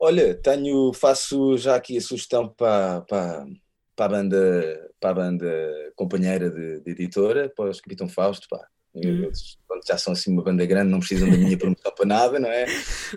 Olha, 0.00 0.34
tenho, 0.34 0.92
faço 0.94 1.58
já 1.58 1.74
aqui 1.76 1.98
a 1.98 2.00
sugestão 2.00 2.48
para, 2.48 3.02
para, 3.02 3.46
para, 3.94 4.06
a, 4.06 4.08
banda, 4.08 4.90
para 4.98 5.10
a 5.10 5.14
banda 5.14 5.92
companheira 5.94 6.50
de, 6.50 6.80
de 6.80 6.90
editora, 6.92 7.52
para 7.54 7.68
os 7.68 7.80
Capitão 7.80 8.08
Fausto, 8.08 8.46
pá. 8.48 8.66
Hum. 9.04 9.24
Eles 9.24 9.58
já 9.86 9.96
são 9.96 10.12
assim 10.12 10.32
uma 10.32 10.42
banda 10.42 10.64
grande, 10.66 10.90
não 10.90 10.98
precisam 10.98 11.30
da 11.30 11.36
minha 11.36 11.56
promoção 11.56 11.92
para 11.94 12.06
nada, 12.06 12.38
não 12.38 12.48
é? 12.48 12.66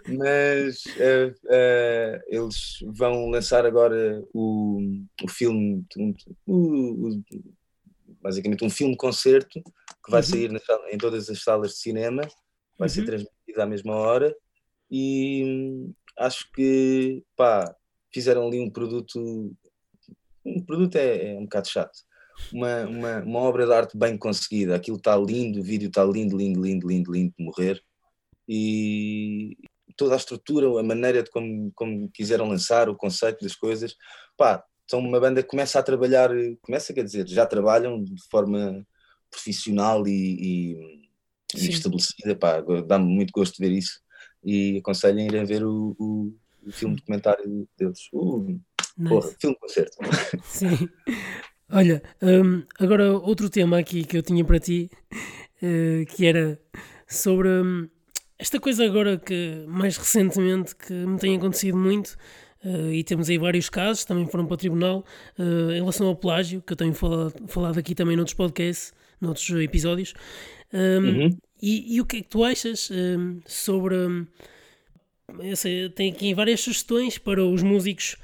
Mas 0.08 0.86
uh, 0.86 1.32
uh, 1.46 2.22
eles 2.28 2.80
vão 2.86 3.30
lançar 3.30 3.66
agora 3.66 4.24
o, 4.34 4.80
o 5.24 5.30
filme, 5.30 5.86
o, 6.46 7.10
o, 7.10 7.24
basicamente 8.22 8.64
um 8.64 8.70
filme-concerto 8.70 9.62
que 10.04 10.12
vai 10.12 10.22
uhum. 10.22 10.28
sair 10.28 10.52
em 10.92 10.98
todas 10.98 11.30
as 11.30 11.44
salas 11.44 11.72
de 11.72 11.78
cinema, 11.78 12.22
vai 12.78 12.88
uhum. 12.88 12.94
ser 12.94 13.06
transmitido 13.06 13.62
à 13.62 13.66
mesma 13.66 13.96
hora 13.96 14.36
e 14.90 15.44
hum, 15.46 15.94
acho 16.18 16.52
que 16.52 17.24
pá, 17.36 17.76
fizeram 18.14 18.48
ali 18.48 18.60
um 18.60 18.70
produto. 18.70 19.56
Um 20.44 20.66
produto 20.66 20.96
é, 20.96 21.34
é 21.34 21.38
um 21.38 21.44
bocado 21.44 21.70
chato 21.70 22.00
uma, 22.52 22.86
uma, 22.86 23.20
uma 23.20 23.40
obra 23.40 23.66
de 23.66 23.74
arte 23.74 23.98
bem 23.98 24.18
conseguida. 24.18 24.76
Aquilo 24.76 24.98
está 24.98 25.16
lindo, 25.18 25.60
o 25.60 25.64
vídeo 25.64 25.88
está 25.88 26.04
lindo, 26.04 26.38
lindo, 26.38 26.62
lindo, 26.62 26.88
lindo, 26.88 27.12
lindo 27.12 27.34
de 27.38 27.44
morrer. 27.44 27.82
E 28.48 29.58
toda 29.96 30.16
a 30.16 30.18
estrutura, 30.18 30.68
a 30.80 30.84
maneira 30.84 31.24
de 31.24 31.30
como, 31.30 31.72
como 31.76 32.10
quiseram 32.12 32.48
lançar, 32.48 32.90
o 32.90 32.96
conceito 32.96 33.44
das 33.44 33.56
coisas, 33.56 33.96
pá, 34.38 34.64
são 34.90 35.00
uma 35.00 35.20
banda 35.20 35.42
que 35.42 35.50
começa 35.50 35.80
a 35.80 35.84
trabalhar, 35.84 36.30
começa, 36.62 36.94
quer 36.94 37.04
dizer, 37.04 37.28
já 37.28 37.46
trabalham 37.46 38.04
de 38.04 38.16
forma 38.30 38.86
profissional 39.30 40.06
e, 40.08 40.12
e, 40.12 41.10
e 41.56 41.70
estabelecida, 41.70 42.36
pá, 42.36 42.62
dá-me 42.86 43.06
muito 43.06 43.32
gosto 43.32 43.56
de 43.56 43.68
ver 43.68 43.78
isso 43.78 44.02
e 44.44 44.78
aconselho 44.80 45.20
a 45.20 45.24
irem 45.24 45.46
ver 45.46 45.64
o, 45.64 45.96
o, 46.00 46.34
o 46.66 46.72
filme 46.72 46.96
documentário 46.96 47.68
deles. 47.78 48.10
Uh, 48.12 48.60
nice. 48.98 49.10
porra, 49.10 49.36
filme 49.40 49.56
concerto. 49.60 49.98
Sim. 50.44 50.90
Olha, 51.74 52.04
um, 52.22 52.64
agora 52.78 53.14
outro 53.14 53.50
tema 53.50 53.80
aqui 53.80 54.04
que 54.04 54.18
eu 54.18 54.22
tinha 54.22 54.44
para 54.44 54.60
ti, 54.60 54.92
uh, 55.64 56.06
que 56.14 56.26
era 56.26 56.60
sobre 57.08 57.48
um, 57.48 57.88
esta 58.38 58.60
coisa 58.60 58.86
agora 58.86 59.18
que 59.18 59.64
mais 59.68 59.96
recentemente 59.96 60.76
que 60.76 60.92
me 60.92 61.18
tem 61.18 61.38
acontecido 61.38 61.78
muito, 61.78 62.18
uh, 62.66 62.92
e 62.92 63.04
temos 63.06 63.30
aí 63.30 63.38
vários 63.38 63.70
casos, 63.70 64.04
também 64.04 64.28
foram 64.28 64.46
para 64.46 64.56
o 64.56 64.58
tribunal, 64.58 65.06
uh, 65.40 65.72
em 65.72 65.80
relação 65.80 66.08
ao 66.08 66.16
plágio, 66.16 66.62
que 66.62 66.74
eu 66.74 66.78
tenho 66.78 66.94
falado, 66.94 67.36
falado 67.48 67.78
aqui 67.78 67.96
também 67.96 68.18
noutros 68.18 68.36
podcasts, 68.36 68.94
noutros 69.22 69.50
episódios. 69.52 70.14
Um, 70.74 70.78
uhum. 70.78 71.38
e, 71.62 71.96
e, 71.96 72.02
o 72.02 72.06
que 72.06 72.18
é 72.18 72.22
que 72.22 72.28
tu 72.28 72.44
achas 72.44 72.90
hum, 72.92 73.40
sobre. 73.46 73.96
Hum, 73.96 74.26
eu 75.40 75.56
sei, 75.56 75.90
tem 75.90 76.12
aqui 76.12 76.34
várias 76.34 76.62
sugestões 76.62 77.18
para 77.18 77.46
os 77.46 77.62
músicos 77.62 78.18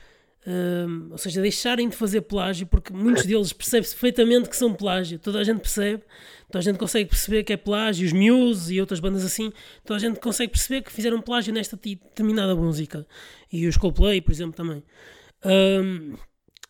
ou 1.11 1.17
seja, 1.17 1.41
deixarem 1.41 1.89
de 1.89 1.95
fazer 1.95 2.21
plágio, 2.21 2.65
porque 2.67 2.93
muitos 2.93 3.25
deles 3.25 3.51
percebem-se 3.51 3.93
perfeitamente 3.93 4.49
que 4.49 4.55
são 4.55 4.73
plágio, 4.73 5.19
toda 5.19 5.39
a 5.39 5.43
gente 5.43 5.59
percebe, 5.59 6.03
toda 6.49 6.59
a 6.59 6.61
gente 6.61 6.79
consegue 6.79 7.09
perceber 7.09 7.43
que 7.43 7.53
é 7.53 7.57
plágio, 7.57 8.05
os 8.05 8.13
Muse 8.13 8.75
e 8.75 8.79
outras 8.79 8.99
bandas 8.99 9.25
assim, 9.25 9.51
toda 9.83 9.97
a 9.97 9.99
gente 9.99 10.19
consegue 10.19 10.51
perceber 10.51 10.81
que 10.81 10.91
fizeram 10.91 11.21
plágio 11.21 11.53
nesta 11.53 11.75
determinada 11.75 12.55
música, 12.55 13.05
e 13.51 13.67
os 13.67 13.75
Coldplay, 13.75 14.21
por 14.21 14.31
exemplo, 14.31 14.53
também. 14.53 14.83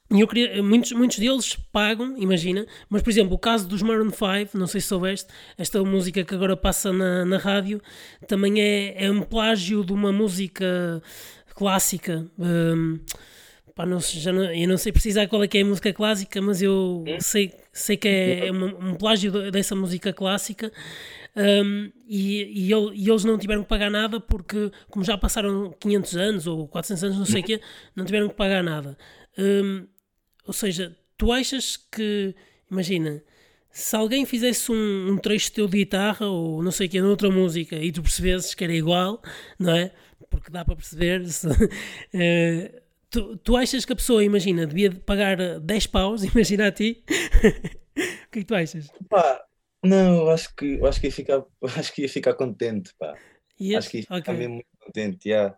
E 0.10 0.22
eu 0.22 0.28
queria, 0.28 0.64
muitos, 0.64 0.94
muitos 0.94 1.20
deles 1.20 1.58
pagam, 1.72 2.16
imagina, 2.18 2.66
mas 2.90 3.02
por 3.02 3.10
exemplo, 3.10 3.36
o 3.36 3.38
caso 3.38 3.68
dos 3.68 3.82
Maroon 3.82 4.10
5, 4.10 4.58
não 4.58 4.66
sei 4.66 4.80
se 4.80 4.88
soubeste, 4.88 5.28
esta 5.58 5.84
música 5.84 6.24
que 6.24 6.34
agora 6.34 6.56
passa 6.56 6.94
na, 6.94 7.26
na 7.26 7.38
rádio, 7.38 7.82
também 8.26 8.62
é, 8.62 9.06
é 9.06 9.12
um 9.12 9.22
plágio 9.22 9.84
de 9.84 9.92
uma 9.92 10.12
música 10.14 11.04
clássica. 11.54 12.26
Pá, 13.78 13.86
não, 13.86 14.00
já 14.00 14.34
não, 14.34 14.52
eu 14.52 14.68
não 14.68 14.76
sei 14.76 14.92
precisar 14.92 15.28
qual 15.28 15.44
é 15.44 15.48
que 15.48 15.60
é 15.60 15.62
a 15.62 15.66
música 15.66 15.94
clássica, 15.94 16.42
mas 16.42 16.64
eu 16.64 17.06
hum? 17.08 17.22
sei, 17.22 17.54
sei 17.72 17.96
que 17.96 18.08
é, 18.08 18.48
é 18.48 18.52
um, 18.52 18.90
um 18.90 18.96
plágio 18.96 19.52
dessa 19.52 19.76
música 19.76 20.12
clássica. 20.12 20.74
Um, 21.36 21.92
e, 22.08 22.42
e, 22.42 22.72
e, 22.72 23.10
eles 23.10 23.24
não 23.24 23.38
tiveram 23.38 23.62
que 23.62 23.70
pagar 23.70 23.92
nada 23.92 24.20
porque, 24.20 24.72
como 24.90 25.06
já 25.06 25.16
passaram 25.16 25.72
500 25.80 26.18
anos 26.18 26.48
ou 26.48 26.68
400 26.68 27.04
anos, 27.04 27.18
não 27.20 27.26
sei 27.26 27.42
o 27.42 27.46
quê, 27.46 27.62
não 27.96 28.04
tiveram 28.04 28.28
que 28.28 28.34
pagar 28.34 28.64
nada. 28.64 28.98
Um, 29.38 29.86
ou 30.44 30.54
seja, 30.54 30.98
tu 31.16 31.32
achas 31.32 31.78
que, 31.78 32.34
imagina, 32.72 33.22
se 33.70 33.96
alguém 33.96 34.26
fizesse 34.26 34.72
um, 34.72 35.12
um 35.12 35.18
trecho 35.18 35.52
teu 35.52 35.68
de 35.68 35.78
guitarra 35.78 36.26
ou 36.26 36.64
não 36.64 36.72
sei 36.72 36.88
o 36.88 36.90
que, 36.90 37.00
noutra 37.00 37.30
música 37.30 37.76
e 37.76 37.92
tu 37.92 38.02
percebesses 38.02 38.56
que 38.56 38.64
era 38.64 38.74
igual, 38.74 39.22
não 39.60 39.76
é? 39.76 39.92
Porque 40.32 40.50
dá 40.50 40.66
para 40.66 40.76
perceber. 40.76 41.28
Se, 41.28 41.48
uh, 41.48 41.52
tu, 43.10 43.38
tu 43.38 43.56
achas 43.56 43.86
que 43.86 43.94
a 43.94 43.96
pessoa, 43.96 44.24
imagina, 44.24 44.66
devia 44.66 44.92
pagar 44.92 45.60
10 45.60 45.88
paus, 45.88 46.24
imagina 46.36 46.68
a 46.68 46.72
ti? 46.72 47.04
o 47.08 48.32
que 48.32 48.40
é 48.40 48.42
que 48.42 48.46
tu 48.46 48.56
achas? 48.56 48.90
Pá, 49.10 49.44
não, 49.84 50.30
acho 50.30 50.54
que, 50.56 50.80
acho 50.86 51.00
que, 51.00 51.08
ia, 51.08 51.12
ficar, 51.12 51.44
acho 51.78 51.94
que 51.94 52.02
ia 52.02 52.10
ficar 52.10 52.34
contente, 52.34 52.94
pá. 52.98 53.16
Yes? 53.60 53.78
Acho 53.78 53.90
que 53.90 53.98
ia 53.98 54.04
ficar 54.04 54.18
okay. 54.18 54.34
mesmo 54.34 54.54
muito 54.56 54.68
contente, 54.80 55.30
yeah. 55.30 55.58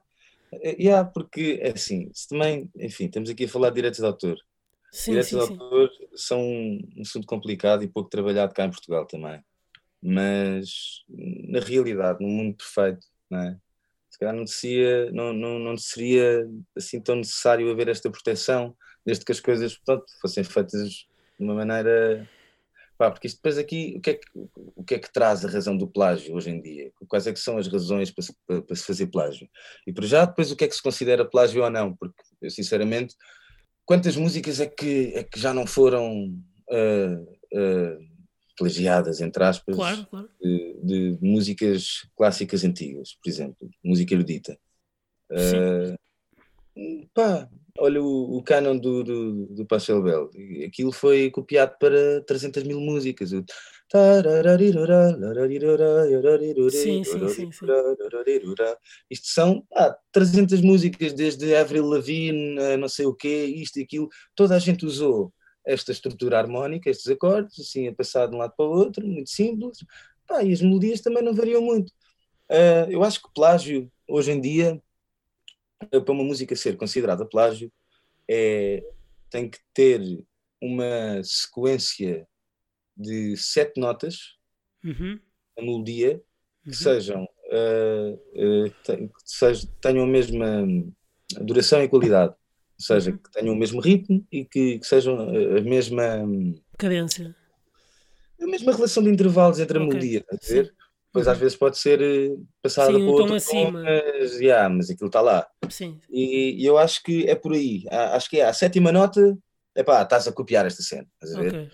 Yeah, 0.63 1.07
porque, 1.07 1.59
é 1.61 1.71
assim, 1.71 2.09
se 2.13 2.27
também, 2.27 2.69
enfim, 2.75 3.05
estamos 3.05 3.29
aqui 3.29 3.45
a 3.45 3.49
falar 3.49 3.69
de 3.69 3.75
direitos 3.75 3.99
de 3.99 4.05
autor. 4.05 4.37
Sim, 4.91 5.11
direitos 5.11 5.29
sim, 5.29 5.35
de 5.35 5.41
autor 5.41 5.89
sim. 5.89 6.07
são 6.15 6.41
um 6.41 7.01
assunto 7.01 7.27
complicado 7.27 7.83
e 7.83 7.87
pouco 7.87 8.09
trabalhado 8.09 8.53
cá 8.53 8.65
em 8.65 8.71
Portugal 8.71 9.05
também. 9.05 9.39
Mas, 10.01 11.03
na 11.07 11.59
realidade, 11.59 12.19
no 12.21 12.27
mundo 12.27 12.55
perfeito, 12.55 13.05
não 13.29 13.39
é? 13.39 13.57
Calhar 14.19 14.35
não 14.35 14.45
seria, 14.45 15.11
não, 15.11 15.33
não, 15.33 15.59
não 15.59 15.77
seria 15.77 16.47
assim 16.75 16.99
tão 16.99 17.15
necessário 17.15 17.71
haver 17.71 17.87
esta 17.87 18.09
proteção, 18.09 18.75
desde 19.05 19.25
que 19.25 19.31
as 19.31 19.39
coisas 19.39 19.77
pronto, 19.77 20.05
fossem 20.21 20.43
feitas 20.43 20.89
de 20.89 21.07
uma 21.39 21.55
maneira 21.55 22.27
Pá, 22.99 23.09
porque 23.09 23.27
isto 23.27 23.37
depois 23.37 23.57
aqui, 23.57 23.93
o 23.95 24.01
que, 24.01 24.09
é 24.09 24.13
que, 24.15 24.27
o 24.75 24.83
que 24.83 24.95
é 24.95 24.99
que 24.99 25.13
traz 25.13 25.45
a 25.45 25.49
razão 25.49 25.77
do 25.77 25.87
plágio 25.87 26.35
hoje 26.35 26.49
em 26.49 26.61
dia? 26.61 26.91
Quais 27.07 27.25
é 27.27 27.31
que 27.31 27.39
são 27.39 27.57
as 27.57 27.65
razões 27.65 28.11
para 28.11 28.25
se, 28.25 28.35
para, 28.45 28.61
para 28.61 28.75
se 28.75 28.83
fazer 28.83 29.07
plágio? 29.07 29.47
E 29.87 29.93
para 29.93 30.05
já, 30.05 30.25
depois 30.25 30.51
o 30.51 30.55
que 30.57 30.65
é 30.65 30.67
que 30.67 30.75
se 30.75 30.83
considera 30.83 31.23
plágio 31.23 31.63
ou 31.63 31.69
não? 31.69 31.95
Porque 31.95 32.21
eu 32.41 32.49
sinceramente, 32.49 33.15
quantas 33.85 34.17
músicas 34.17 34.59
é 34.59 34.65
que, 34.65 35.13
é 35.15 35.23
que 35.23 35.39
já 35.39 35.53
não 35.53 35.65
foram 35.65 36.25
uh, 36.69 37.23
uh, 37.53 38.05
plagiadas, 38.57 39.21
entre 39.21 39.45
aspas, 39.45 39.77
claro, 39.77 40.05
claro. 40.07 40.29
De, 40.41 40.68
de, 40.83 41.17
músicas 41.21 42.07
clássicas 42.15 42.63
antigas, 42.63 43.15
por 43.21 43.29
exemplo, 43.29 43.69
música 43.83 44.13
erudita? 44.13 44.57
Uh, 45.31 47.07
pá, 47.13 47.47
olha 47.77 48.01
o, 48.01 48.37
o 48.37 48.43
canon 48.43 48.77
do, 48.77 49.03
do, 49.03 49.45
do 49.47 49.65
Pachelbel, 49.65 50.29
aquilo 50.65 50.91
foi 50.91 51.29
copiado 51.29 51.77
para 51.79 52.21
300 52.25 52.63
mil 52.63 52.79
músicas. 52.79 53.31
Sim, 56.69 57.03
sim, 57.03 57.27
sim, 57.29 57.51
sim. 57.51 57.59
Isto 59.09 59.27
são 59.27 59.65
ah, 59.73 59.97
300 60.11 60.61
músicas, 60.61 61.13
desde 61.13 61.55
Avril 61.55 61.85
Lavigne, 61.85 62.77
não 62.77 62.87
sei 62.87 63.07
o 63.07 63.15
quê, 63.15 63.45
isto 63.45 63.79
e 63.79 63.83
aquilo. 63.83 64.07
Toda 64.35 64.55
a 64.55 64.59
gente 64.59 64.85
usou 64.85 65.33
esta 65.65 65.91
estrutura 65.91 66.37
harmónica, 66.37 66.89
estes 66.89 67.07
acordes, 67.07 67.59
assim, 67.59 67.87
a 67.87 67.93
passar 67.93 68.27
de 68.27 68.35
um 68.35 68.39
lado 68.39 68.53
para 68.55 68.65
o 68.65 68.69
outro, 68.69 69.05
muito 69.05 69.29
simples. 69.29 69.79
Pá, 70.29 70.43
e 70.43 70.53
as 70.53 70.61
melodias 70.61 71.01
também 71.01 71.23
não 71.23 71.33
variam 71.33 71.59
muito. 71.59 71.89
Uh, 72.49 72.85
eu 72.89 73.03
acho 73.03 73.19
que 73.21 73.33
plágio, 73.33 73.91
hoje 74.07 74.31
em 74.31 74.39
dia, 74.39 74.79
para 75.89 76.11
uma 76.11 76.23
música 76.23 76.55
ser 76.55 76.77
considerada 76.77 77.25
plágio, 77.25 77.71
é, 78.29 78.83
tem 79.31 79.49
que 79.49 79.57
ter 79.73 80.01
uma 80.61 81.19
sequência 81.23 82.27
de 82.95 83.35
sete 83.37 83.79
notas, 83.79 84.35
uhum. 84.83 85.19
a 85.57 85.61
melodia, 85.63 86.21
que 86.63 86.69
uhum. 86.69 86.75
sejam, 86.75 87.23
uh, 87.23 88.13
uh, 88.35 88.69
que 88.85 89.09
sejam, 89.25 89.67
tenham 89.81 90.03
a 90.03 90.07
mesma 90.07 90.67
duração 91.41 91.81
e 91.81 91.89
qualidade, 91.89 92.33
ou 92.33 92.85
seja, 92.85 93.11
uhum. 93.11 93.17
que 93.17 93.31
tenham 93.31 93.55
o 93.55 93.57
mesmo 93.57 93.81
ritmo 93.81 94.23
e 94.31 94.45
que, 94.45 94.77
que 94.77 94.85
sejam 94.85 95.17
a 95.19 95.61
mesma 95.61 96.23
cadência. 96.77 97.35
A 98.41 98.47
mesma 98.47 98.73
relação 98.73 99.03
de 99.03 99.09
intervalos 99.09 99.59
entre 99.59 99.77
a 99.77 99.81
okay. 99.81 99.89
melodia, 99.89 100.25
a 100.31 100.35
ver? 100.47 100.73
Depois 101.07 101.27
às 101.27 101.37
vezes 101.39 101.57
pode 101.57 101.77
ser 101.77 102.01
eh, 102.01 102.35
passada 102.61 102.91
Sim, 102.91 103.03
um 103.03 103.07
por 103.07 103.21
outro 103.21 103.35
acima. 103.35 103.81
mas, 103.81 104.39
yeah, 104.39 104.69
mas 104.69 104.89
aquilo 104.91 105.07
está 105.07 105.21
lá. 105.21 105.47
Sim. 105.67 105.99
E, 106.07 106.61
e, 106.61 106.65
eu 106.65 106.77
acho 106.77 107.01
que 107.01 107.27
é 107.27 107.33
por 107.33 107.53
aí. 107.53 107.83
Acho 107.89 108.29
que 108.29 108.39
é 108.39 108.45
a 108.45 108.53
sétima 108.53 108.91
nota, 108.91 109.35
é 109.75 109.83
pá, 109.83 110.03
estás 110.03 110.27
a 110.27 110.31
copiar 110.31 110.67
esta 110.67 110.83
cena, 110.83 111.07
estás 111.15 111.35
a 111.35 111.41
ver? 111.41 111.47
Okay. 111.49 111.69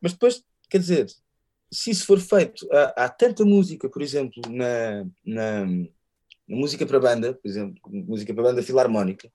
Mas 0.00 0.12
depois, 0.12 0.42
quer 0.70 0.78
dizer, 0.78 1.06
se 1.70 1.90
isso 1.90 2.06
for 2.06 2.18
feito, 2.18 2.66
há, 2.72 3.04
há 3.04 3.08
tanta 3.08 3.44
música, 3.44 3.88
por 3.90 4.00
exemplo, 4.00 4.40
na, 4.48 5.04
na, 5.24 5.66
na, 5.66 6.56
música 6.56 6.86
para 6.86 7.00
banda, 7.00 7.34
por 7.34 7.48
exemplo, 7.48 7.78
música 7.84 8.32
para 8.32 8.44
banda 8.44 8.62
filarmónica, 8.62 9.30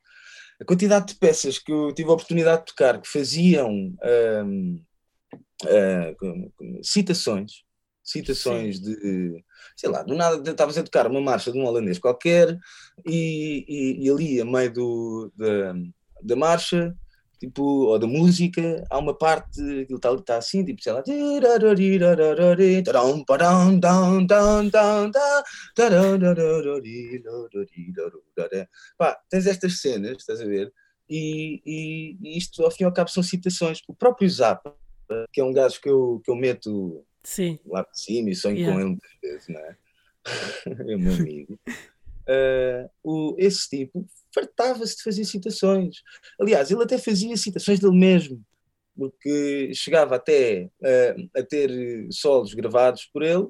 a 0.59 0.65
quantidade 0.65 1.07
de 1.07 1.15
peças 1.15 1.59
que 1.59 1.71
eu 1.71 1.93
tive 1.93 2.09
a 2.09 2.13
oportunidade 2.13 2.61
de 2.61 2.67
tocar 2.67 2.99
que 2.99 3.07
faziam 3.07 3.69
um, 3.71 4.83
uh, 5.65 6.83
citações 6.83 7.63
citações 8.03 8.77
Sim. 8.77 8.83
de, 8.83 9.43
sei 9.77 9.89
lá, 9.89 10.03
do 10.03 10.13
nada 10.13 10.49
estavas 10.49 10.77
a 10.77 10.83
tocar 10.83 11.07
uma 11.07 11.21
marcha 11.21 11.51
de 11.51 11.57
um 11.57 11.65
holandês 11.65 11.97
qualquer 11.97 12.57
e, 13.07 13.65
e, 13.67 14.05
e 14.05 14.09
ali, 14.09 14.41
a 14.41 14.45
meio 14.45 14.73
do, 14.73 15.31
da, 15.37 15.73
da 16.21 16.35
marcha, 16.35 16.93
tipo, 17.39 17.63
ou 17.63 17.97
da 17.97 18.05
música, 18.05 18.83
há 18.89 18.97
uma 18.97 19.17
parte, 19.17 19.61
aquilo 19.81 19.97
está, 19.97 20.13
está 20.13 20.37
assim, 20.37 20.65
tipo, 20.65 20.81
sei 20.81 20.93
lá, 20.93 21.01
pá, 28.97 29.17
tens 29.29 29.47
estas 29.47 29.79
cenas, 29.79 30.17
estás 30.17 30.41
a 30.41 30.45
ver? 30.45 30.71
E, 31.09 31.61
e, 31.65 32.17
e 32.21 32.37
isto, 32.37 32.63
ao 32.63 32.71
fim 32.71 32.83
e 32.83 32.85
ao 32.85 32.93
cabo, 32.93 33.09
são 33.09 33.21
citações. 33.21 33.81
O 33.87 33.93
próprio 33.93 34.29
Zappa, 34.29 34.73
que 35.31 35.41
é 35.41 35.43
um 35.43 35.53
gajo 35.53 35.81
que 35.81 35.89
eu, 35.89 36.21
que 36.23 36.31
eu 36.31 36.35
meto 36.35 37.03
Sim. 37.23 37.59
lá 37.65 37.83
por 37.83 37.95
cima 37.95 38.29
e 38.29 38.35
sonho 38.35 38.57
yeah. 38.57 38.73
com 38.73 38.79
ele 38.79 38.89
muitas 38.89 39.11
vezes, 39.21 39.47
não 39.47 39.59
é? 39.59 39.77
é 40.93 40.97
meu 40.97 41.13
amigo. 41.13 41.59
Uh, 41.65 42.89
o, 43.03 43.35
esse 43.37 43.69
tipo 43.69 44.07
fartava-se 44.33 44.97
de 44.97 45.03
fazer 45.03 45.25
citações. 45.25 45.97
Aliás, 46.39 46.71
ele 46.71 46.83
até 46.83 46.97
fazia 46.97 47.35
citações 47.37 47.79
dele 47.79 47.97
mesmo, 47.97 48.41
porque 48.95 49.71
chegava 49.73 50.15
até 50.15 50.69
uh, 50.81 51.29
a 51.39 51.43
ter 51.43 51.71
solos 52.11 52.53
gravados 52.53 53.05
por 53.05 53.23
ele 53.23 53.47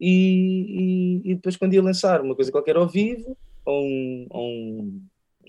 e, 0.00 1.22
e, 1.24 1.30
e, 1.30 1.34
depois 1.34 1.56
quando 1.56 1.74
ia 1.74 1.82
lançar 1.82 2.20
uma 2.20 2.34
coisa 2.34 2.52
qualquer 2.52 2.76
ao 2.76 2.88
vivo, 2.88 3.36
ou 3.64 3.84
um, 3.84 4.26
ou 4.30 4.48
um 4.48 5.02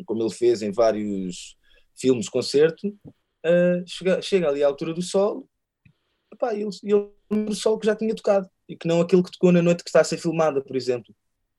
como 0.06 0.22
ele 0.22 0.34
fez 0.34 0.62
em 0.62 0.72
vários 0.72 1.58
filmes 1.96 2.30
concerto, 2.30 2.96
uh, 3.48 3.84
chega, 3.88 4.22
chega 4.22 4.50
ali 4.50 4.64
à 4.64 4.68
altura 4.68 4.94
do 4.94 5.02
solo 5.02 5.48
epá, 6.34 6.54
ele, 6.54 6.70
ele 6.84 7.10
o 7.30 7.54
solo 7.54 7.80
que 7.80 7.86
já 7.86 7.96
tinha 7.96 8.16
tocado 8.16 8.50
e 8.70 8.76
que 8.76 8.88
não 8.88 9.02
aquele 9.02 9.24
que 9.24 9.32
tocou 9.32 9.52
na 9.52 9.62
noite 9.62 9.84
que 9.84 9.90
está 9.90 10.02
a 10.02 10.04
ser 10.04 10.18
filmada, 10.18 10.62
por 10.62 10.76
exemplo. 10.76 11.14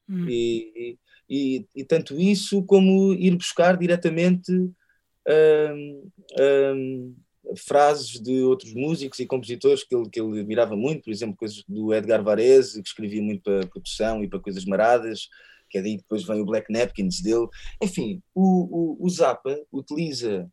Hum. 0.08 0.26
E, 0.28 0.98
e, 1.28 1.66
e, 1.74 1.84
tanto 1.84 2.18
isso 2.18 2.62
como 2.64 3.12
ir 3.12 3.36
buscar 3.36 3.76
diretamente 3.76 4.52
hum, 4.52 6.10
hum, 6.38 7.16
frases 7.56 8.20
de 8.20 8.40
outros 8.42 8.72
músicos 8.72 9.18
e 9.18 9.26
compositores 9.26 9.84
que 9.84 9.94
ele, 9.94 10.08
que 10.08 10.20
ele 10.20 10.40
admirava 10.40 10.76
muito, 10.76 11.04
por 11.04 11.10
exemplo, 11.10 11.36
coisas 11.36 11.62
do 11.68 11.92
Edgar 11.92 12.22
Varese, 12.22 12.82
que 12.82 12.88
escrevia 12.88 13.22
muito 13.22 13.42
para 13.42 13.66
produção 13.66 14.22
e 14.24 14.28
para 14.28 14.40
coisas 14.40 14.64
maradas, 14.64 15.28
que 15.68 15.78
é 15.78 15.82
daí 15.82 15.98
depois 15.98 16.24
vem 16.24 16.40
o 16.40 16.46
Black 16.46 16.72
Napkins 16.72 17.20
dele. 17.20 17.46
Enfim, 17.82 18.22
o, 18.34 18.96
o, 19.02 19.06
o 19.06 19.10
Zappa 19.10 19.58
utiliza 19.70 20.50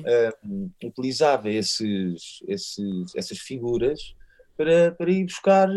Uh, 0.00 0.70
utilizava 0.84 1.50
esses, 1.50 2.40
esses, 2.46 3.16
essas 3.16 3.38
figuras 3.38 4.14
para, 4.56 4.92
para 4.92 5.10
ir 5.10 5.24
buscar 5.24 5.68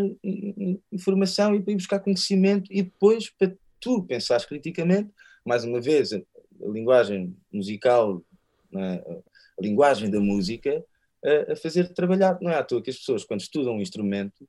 informação 0.92 1.54
e 1.54 1.62
para 1.62 1.72
ir 1.72 1.76
buscar 1.76 2.00
conhecimento 2.00 2.70
e 2.70 2.82
depois 2.82 3.30
para 3.30 3.52
tu 3.80 4.02
pensares 4.02 4.44
criticamente, 4.44 5.10
mais 5.44 5.64
uma 5.64 5.80
vez, 5.80 6.12
a, 6.12 6.18
a 6.18 6.68
linguagem 6.68 7.36
musical, 7.52 8.22
é? 8.74 9.22
a 9.58 9.62
linguagem 9.62 10.10
da 10.10 10.20
música, 10.20 10.84
a, 11.24 11.52
a, 11.52 11.56
fazer 11.56 11.92
trabalhar. 11.92 12.38
Não 12.40 12.50
é 12.50 12.56
à 12.56 12.62
toa 12.62 12.82
que 12.82 12.90
as 12.90 12.96
pessoas, 12.96 13.24
quando 13.24 13.40
estudam 13.40 13.76
um 13.76 13.80
instrumento, 13.80 14.46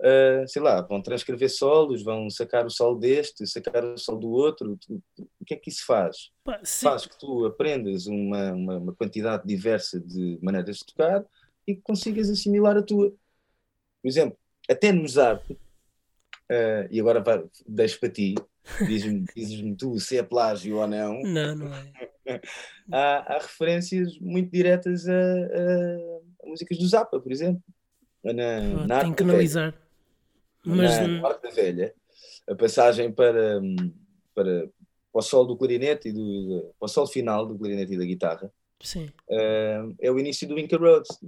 uh, 0.00 0.46
sei 0.46 0.62
lá, 0.62 0.80
vão 0.80 1.02
transcrever 1.02 1.50
solos, 1.50 2.02
vão 2.02 2.28
sacar 2.30 2.66
o 2.66 2.70
solo 2.70 2.98
deste, 2.98 3.46
sacar 3.46 3.84
o 3.84 3.98
solo 3.98 4.18
do 4.18 4.30
outro. 4.30 4.76
Tu, 4.78 5.02
o 5.40 5.44
que 5.44 5.54
é 5.54 5.56
que 5.56 5.70
isso 5.70 5.84
faz? 5.86 6.30
Pá, 6.44 6.60
faz 6.64 7.06
que 7.06 7.18
tu 7.18 7.44
aprendas 7.46 8.06
uma, 8.06 8.52
uma, 8.52 8.78
uma, 8.78 8.94
quantidade 8.94 9.46
diversa 9.46 10.00
de 10.00 10.38
maneiras 10.42 10.78
de 10.78 10.86
tocar 10.86 11.24
e 11.66 11.74
que 11.74 11.82
consigas 11.82 12.28
assimilar 12.30 12.76
a 12.76 12.82
tua. 12.82 13.10
Por 14.02 14.08
exemplo, 14.08 14.36
até 14.68 14.92
no 14.92 15.02
Mozart, 15.02 15.50
uh, 15.50 16.88
e 16.90 17.00
agora 17.00 17.20
vai, 17.20 17.44
deixo 17.66 17.98
para 18.00 18.10
ti, 18.10 18.34
diz-me 18.86 19.24
diz 19.34 19.76
tu 19.78 19.98
se 19.98 20.18
é 20.18 20.22
plágio 20.22 20.76
ou 20.76 20.86
não. 20.86 21.22
Não, 21.22 21.54
não 21.54 21.74
é. 21.74 21.92
há, 22.92 23.34
há, 23.34 23.38
referências 23.38 24.18
muito 24.18 24.50
diretas 24.50 25.06
a, 25.08 25.12
a, 25.12 26.44
a, 26.44 26.48
músicas 26.48 26.78
do 26.78 26.86
Zappa, 26.86 27.20
por 27.20 27.32
exemplo. 27.32 27.62
Na, 28.22 28.86
na 28.86 29.00
Tem 29.00 29.12
que 29.12 29.22
analisar. 29.22 29.83
Mas, 30.64 31.06
na, 31.06 31.28
Arte 31.28 31.42
da 31.42 31.50
Velha, 31.50 31.94
a 32.48 32.54
passagem 32.54 33.12
para, 33.12 33.60
para, 34.34 34.68
para 34.68 34.70
o 35.12 35.22
solo 35.22 35.48
do 35.48 35.56
clarinete 35.56 36.08
e 36.08 36.12
do, 36.12 36.74
para 36.78 36.86
o 36.86 36.88
solo 36.88 37.06
final 37.06 37.46
do 37.46 37.58
clarinete 37.58 37.94
e 37.94 37.98
da 37.98 38.04
guitarra 38.04 38.52
Sim. 38.84 39.06
Uh, 39.28 39.94
é 39.98 40.10
o 40.10 40.18
início 40.18 40.46
do 40.46 40.58
Inca 40.58 40.76
Roads. 40.76 41.18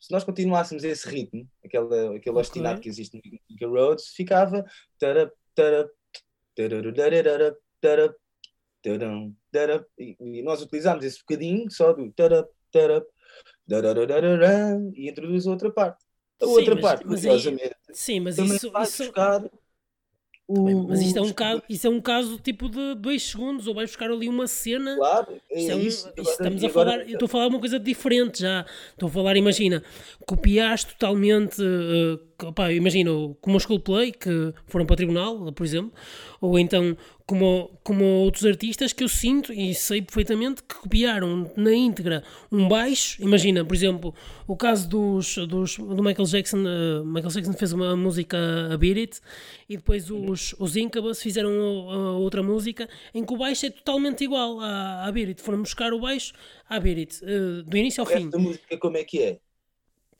Se 0.00 0.10
nós 0.10 0.24
continuássemos 0.24 0.82
esse 0.84 1.08
ritmo, 1.08 1.48
aquele, 1.64 1.84
aquele 1.84 2.16
okay. 2.16 2.32
ostinato 2.32 2.80
que 2.80 2.88
existe 2.88 3.16
no 3.16 3.22
Inca 3.50 3.66
Roads, 3.66 4.08
ficava. 4.08 4.64
E 9.98 10.42
nós 10.42 10.60
utilizámos 10.60 11.04
esse 11.04 11.20
bocadinho 11.20 11.70
só 11.70 11.92
do. 11.92 12.12
E 14.94 15.08
introduz 15.08 15.46
a 15.46 15.50
outra 15.50 15.70
parte. 15.70 16.04
A 16.40 16.46
sim, 16.46 16.52
outra 16.52 16.74
mas, 16.74 16.82
parte, 16.82 17.06
mas 17.06 17.20
curiosamente, 17.20 17.74
aí, 17.88 17.94
sim, 17.94 18.20
mas 18.20 18.38
isso, 18.38 18.70
vai 18.70 18.84
isso... 18.84 19.04
buscar 19.04 19.42
o, 20.48 20.88
mas 20.88 21.02
isto 21.02 21.18
é, 21.18 21.22
um 21.22 21.32
caso, 21.32 21.62
isto 21.68 21.86
é 21.86 21.90
um 21.90 22.00
caso 22.00 22.38
tipo 22.38 22.70
de 22.70 22.94
dois 22.94 23.22
segundos, 23.22 23.66
ou 23.66 23.74
vai 23.74 23.84
buscar 23.84 24.10
ali 24.10 24.30
uma 24.30 24.46
cena. 24.46 24.96
Claro, 24.96 25.40
é 25.50 25.60
isto 25.60 25.70
é 25.70 25.76
um, 25.76 25.80
isso. 25.80 26.08
Agora, 26.08 26.30
estamos 26.30 26.64
a 26.64 26.68
falar, 26.70 27.00
eu 27.00 27.12
estou 27.12 27.26
a 27.26 27.28
falar 27.28 27.46
uma 27.48 27.60
coisa 27.60 27.78
diferente 27.78 28.40
já. 28.40 28.64
Estou 28.92 29.10
a 29.10 29.12
falar, 29.12 29.36
imagina, 29.36 29.84
copiaste 30.24 30.94
totalmente. 30.94 31.60
Uh, 31.60 32.27
pá, 32.54 32.72
imagina, 32.72 33.10
como 33.40 33.56
os 33.56 33.66
Coldplay 33.66 34.12
que 34.12 34.52
foram 34.66 34.86
para 34.86 34.94
o 34.94 34.96
tribunal, 34.96 35.52
por 35.52 35.64
exemplo, 35.64 35.92
ou 36.40 36.58
então 36.58 36.96
como, 37.26 37.70
como 37.82 38.04
outros 38.04 38.46
artistas 38.46 38.92
que 38.92 39.04
eu 39.04 39.08
sinto 39.08 39.52
e 39.52 39.74
sei 39.74 40.00
perfeitamente 40.00 40.62
que 40.62 40.76
copiaram 40.76 41.50
na 41.56 41.74
íntegra 41.74 42.22
um 42.50 42.66
baixo. 42.66 43.22
Imagina, 43.22 43.62
por 43.64 43.74
exemplo, 43.74 44.14
o 44.46 44.56
caso 44.56 44.88
dos, 44.88 45.36
dos, 45.46 45.76
do 45.76 46.02
Michael 46.02 46.26
Jackson. 46.26 46.58
Uh, 46.58 47.04
Michael 47.04 47.30
Jackson 47.30 47.52
fez 47.52 47.72
uma 47.72 47.94
música 47.94 48.38
a 48.72 48.76
Beat 48.78 48.96
It 48.96 49.20
e 49.68 49.76
depois 49.76 50.10
os, 50.10 50.54
os 50.58 50.76
Incubus 50.76 51.20
fizeram 51.20 51.50
a, 51.50 51.94
a 51.94 52.12
outra 52.12 52.42
música 52.42 52.88
em 53.14 53.24
que 53.24 53.34
o 53.34 53.36
baixo 53.36 53.66
é 53.66 53.70
totalmente 53.70 54.24
igual 54.24 54.58
à, 54.60 55.04
à 55.06 55.12
Beat 55.12 55.28
It. 55.28 55.42
Foram 55.42 55.60
buscar 55.60 55.92
o 55.92 56.00
baixo 56.00 56.32
à 56.66 56.80
Beat 56.80 56.98
It, 56.98 57.24
uh, 57.24 57.62
do 57.62 57.76
início 57.76 58.00
ao 58.00 58.06
fim. 58.06 58.24
Esta 58.24 58.38
música, 58.38 58.78
como 58.78 58.96
é 58.96 59.04
que 59.04 59.22
é? 59.22 59.38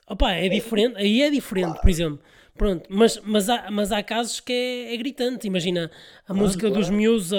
Opa, 0.09 0.33
é 0.33 0.49
diferente, 0.49 0.97
aí 0.97 1.23
é 1.23 1.31
diferente, 1.31 1.67
claro. 1.67 1.81
por 1.81 1.91
exemplo. 1.91 2.21
Pronto, 2.59 2.87
mas, 2.91 3.21
mas, 3.25 3.49
há, 3.49 3.71
mas 3.71 3.93
há 3.93 4.03
casos 4.03 4.41
que 4.41 4.53
é, 4.53 4.95
é 4.95 4.97
gritante. 4.97 5.47
Imagina 5.47 5.91
a 6.27 6.35
música 6.35 6.69
dos 6.69 6.91
Muse, 6.91 7.35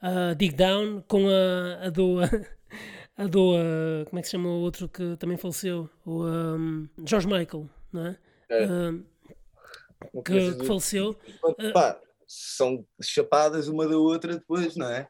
a, 0.00 0.30
a 0.30 0.34
Dig 0.34 0.54
Down, 0.54 1.02
com 1.06 1.28
a, 1.28 1.86
a 1.86 1.90
do. 1.90 2.18
A, 3.16 3.28
do. 3.28 3.54
A, 3.54 4.06
como 4.06 4.18
é 4.18 4.22
que 4.22 4.26
se 4.26 4.32
chama 4.32 4.48
o 4.48 4.60
outro 4.62 4.88
que 4.88 5.16
também 5.18 5.36
faleceu? 5.36 5.88
O 6.04 6.24
um, 6.24 6.88
George 7.06 7.28
Michael, 7.28 7.70
não 7.92 8.06
é? 8.08 8.18
é. 8.50 8.66
Que, 10.24 10.54
que, 10.56 10.66
faleceu. 10.66 11.16
Pá, 11.72 11.96
são 12.26 12.84
chapadas 13.00 13.68
uma 13.68 13.86
da 13.86 13.96
outra 13.96 14.34
depois, 14.34 14.74
não 14.74 14.88
é? 14.88 15.06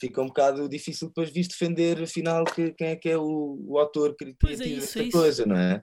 Fica 0.00 0.22
um 0.22 0.28
bocado 0.28 0.66
difícil 0.66 1.08
depois 1.08 1.28
vir 1.30 1.46
defender 1.46 2.02
afinal 2.02 2.42
que, 2.44 2.72
quem 2.72 2.86
é 2.86 2.96
que 2.96 3.10
é 3.10 3.18
o, 3.18 3.58
o 3.68 3.78
autor 3.78 4.16
criativo 4.16 4.62
é 4.62 4.66
isso, 4.66 4.98
desta 4.98 5.02
é 5.02 5.10
coisa, 5.10 5.44
não 5.44 5.56
é? 5.56 5.82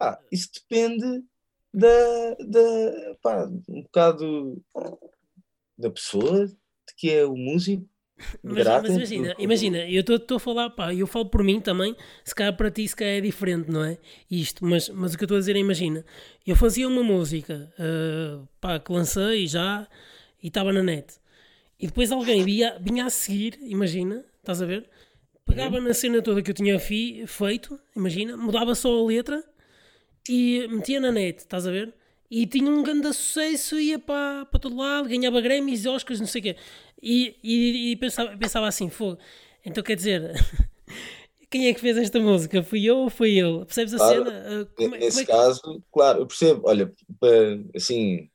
Ah, 0.00 0.18
isso 0.30 0.50
depende 0.54 1.24
da, 1.72 2.34
da 2.46 3.14
pá, 3.22 3.48
um 3.68 3.82
bocado 3.82 4.62
da 5.76 5.90
pessoa, 5.90 6.46
de 6.46 6.94
que 6.96 7.10
é 7.10 7.24
o 7.24 7.36
músico. 7.36 7.88
Mas, 8.44 8.64
mas 8.64 8.90
imagina, 8.90 9.34
imagina, 9.38 9.78
eu 9.90 10.00
estou 10.00 10.36
a 10.36 10.40
falar, 10.40 10.70
pá, 10.70 10.94
eu 10.94 11.06
falo 11.06 11.26
por 11.26 11.42
mim 11.42 11.60
também, 11.60 11.96
se 12.24 12.32
calhar 12.32 12.56
para 12.56 12.70
ti 12.70 12.86
se 12.86 12.94
calhar 12.94 13.14
é 13.14 13.20
diferente, 13.20 13.68
não 13.68 13.82
é? 13.82 13.98
Isto, 14.30 14.64
mas, 14.64 14.88
mas 14.88 15.14
o 15.14 15.18
que 15.18 15.24
eu 15.24 15.26
estou 15.26 15.36
a 15.36 15.40
dizer 15.40 15.56
é, 15.56 15.58
imagina, 15.58 16.04
eu 16.46 16.54
fazia 16.54 16.86
uma 16.86 17.02
música, 17.02 17.72
uh, 17.76 18.46
pá, 18.60 18.78
que 18.78 18.92
lancei 18.92 19.48
já 19.48 19.88
e 20.40 20.46
estava 20.46 20.72
na 20.72 20.80
net, 20.80 21.14
e 21.78 21.88
depois 21.88 22.12
alguém 22.12 22.44
vinha, 22.44 22.78
vinha 22.80 23.04
a 23.04 23.10
seguir, 23.10 23.58
imagina, 23.60 24.24
estás 24.38 24.62
a 24.62 24.66
ver? 24.66 24.88
Pegava 25.44 25.76
uhum. 25.76 25.82
na 25.82 25.92
cena 25.92 26.22
toda 26.22 26.40
que 26.40 26.52
eu 26.52 26.54
tinha 26.54 26.78
fi, 26.78 27.26
feito, 27.26 27.78
imagina, 27.96 28.36
mudava 28.36 28.76
só 28.76 28.96
a 28.96 29.04
letra 29.04 29.44
e 30.28 30.66
metia 30.68 31.00
na 31.00 31.12
net, 31.12 31.40
estás 31.40 31.66
a 31.66 31.70
ver? 31.70 31.94
E 32.30 32.46
tinha 32.46 32.70
um 32.70 32.82
grande 32.82 33.12
sucesso, 33.12 33.78
ia 33.78 33.98
para, 33.98 34.46
para 34.46 34.60
todo 34.60 34.76
lado, 34.76 35.08
ganhava 35.08 35.40
Grammys, 35.40 35.86
Oscars, 35.86 36.20
não 36.20 36.26
sei 36.26 36.40
o 36.40 36.44
quê. 36.44 36.56
E, 37.02 37.36
e, 37.42 37.92
e 37.92 37.96
pensava, 37.96 38.36
pensava 38.36 38.66
assim, 38.66 38.88
fogo. 38.88 39.18
Então 39.64 39.84
quer 39.84 39.96
dizer, 39.96 40.32
quem 41.50 41.68
é 41.68 41.74
que 41.74 41.80
fez 41.80 41.96
esta 41.96 42.18
música? 42.18 42.62
Fui 42.62 42.84
eu 42.84 42.98
ou 42.98 43.10
foi 43.10 43.32
ele? 43.32 43.64
Percebes 43.64 43.94
a 43.94 43.98
claro, 43.98 44.24
cena? 44.24 44.44
Ah, 44.46 44.66
como, 44.74 44.94
é, 44.94 44.98
Nesse 44.98 45.10
como 45.10 45.20
é 45.20 45.24
que... 45.24 45.32
caso, 45.32 45.82
claro, 45.92 46.18
eu 46.20 46.26
percebo. 46.26 46.62
Olha, 46.64 46.92
para, 47.20 47.60
assim, 47.74 48.28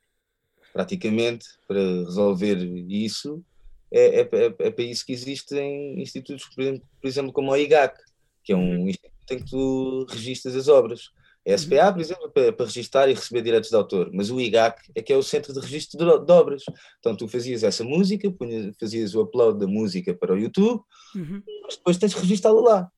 praticamente, 0.72 1.46
para 1.66 1.80
resolver 1.80 2.56
isso, 2.88 3.44
é, 3.92 4.20
é, 4.20 4.28
é, 4.32 4.54
é, 4.58 4.70
para 4.70 4.84
isso 4.84 5.04
que 5.04 5.12
existem 5.12 6.00
institutos, 6.00 6.46
por 6.46 6.62
exemplo, 6.62 6.88
por 7.00 7.08
exemplo 7.08 7.32
como 7.32 7.50
o 7.50 7.56
IGAC, 7.56 7.98
que 8.44 8.52
é 8.52 8.56
um 8.56 8.78
uhum. 8.78 8.88
instituto 8.88 9.32
em 9.32 9.38
que 9.38 9.50
tu 9.50 10.06
registras 10.08 10.54
as 10.54 10.68
obras. 10.68 11.10
A 11.46 11.56
SPA, 11.56 11.92
por 11.92 12.00
exemplo, 12.00 12.30
para, 12.30 12.52
para 12.52 12.66
registrar 12.66 13.08
e 13.08 13.14
receber 13.14 13.42
direitos 13.42 13.70
de 13.70 13.76
autor, 13.76 14.10
mas 14.12 14.30
o 14.30 14.40
IGAC 14.40 14.78
é 14.94 15.00
que 15.00 15.12
é 15.12 15.16
o 15.16 15.22
Centro 15.22 15.54
de 15.54 15.60
Registro 15.60 15.98
de, 15.98 16.24
de 16.26 16.32
Obras. 16.32 16.62
Então 16.98 17.16
tu 17.16 17.26
fazias 17.26 17.62
essa 17.62 17.82
música, 17.82 18.32
fazias 18.78 19.14
o 19.14 19.22
upload 19.22 19.58
da 19.58 19.66
música 19.66 20.14
para 20.14 20.34
o 20.34 20.38
YouTube, 20.38 20.82
uhum. 21.14 21.42
mas 21.64 21.76
depois 21.76 21.96
tens 21.96 22.12
que 22.12 22.20
registá-la 22.20 22.60
lá, 22.60 22.92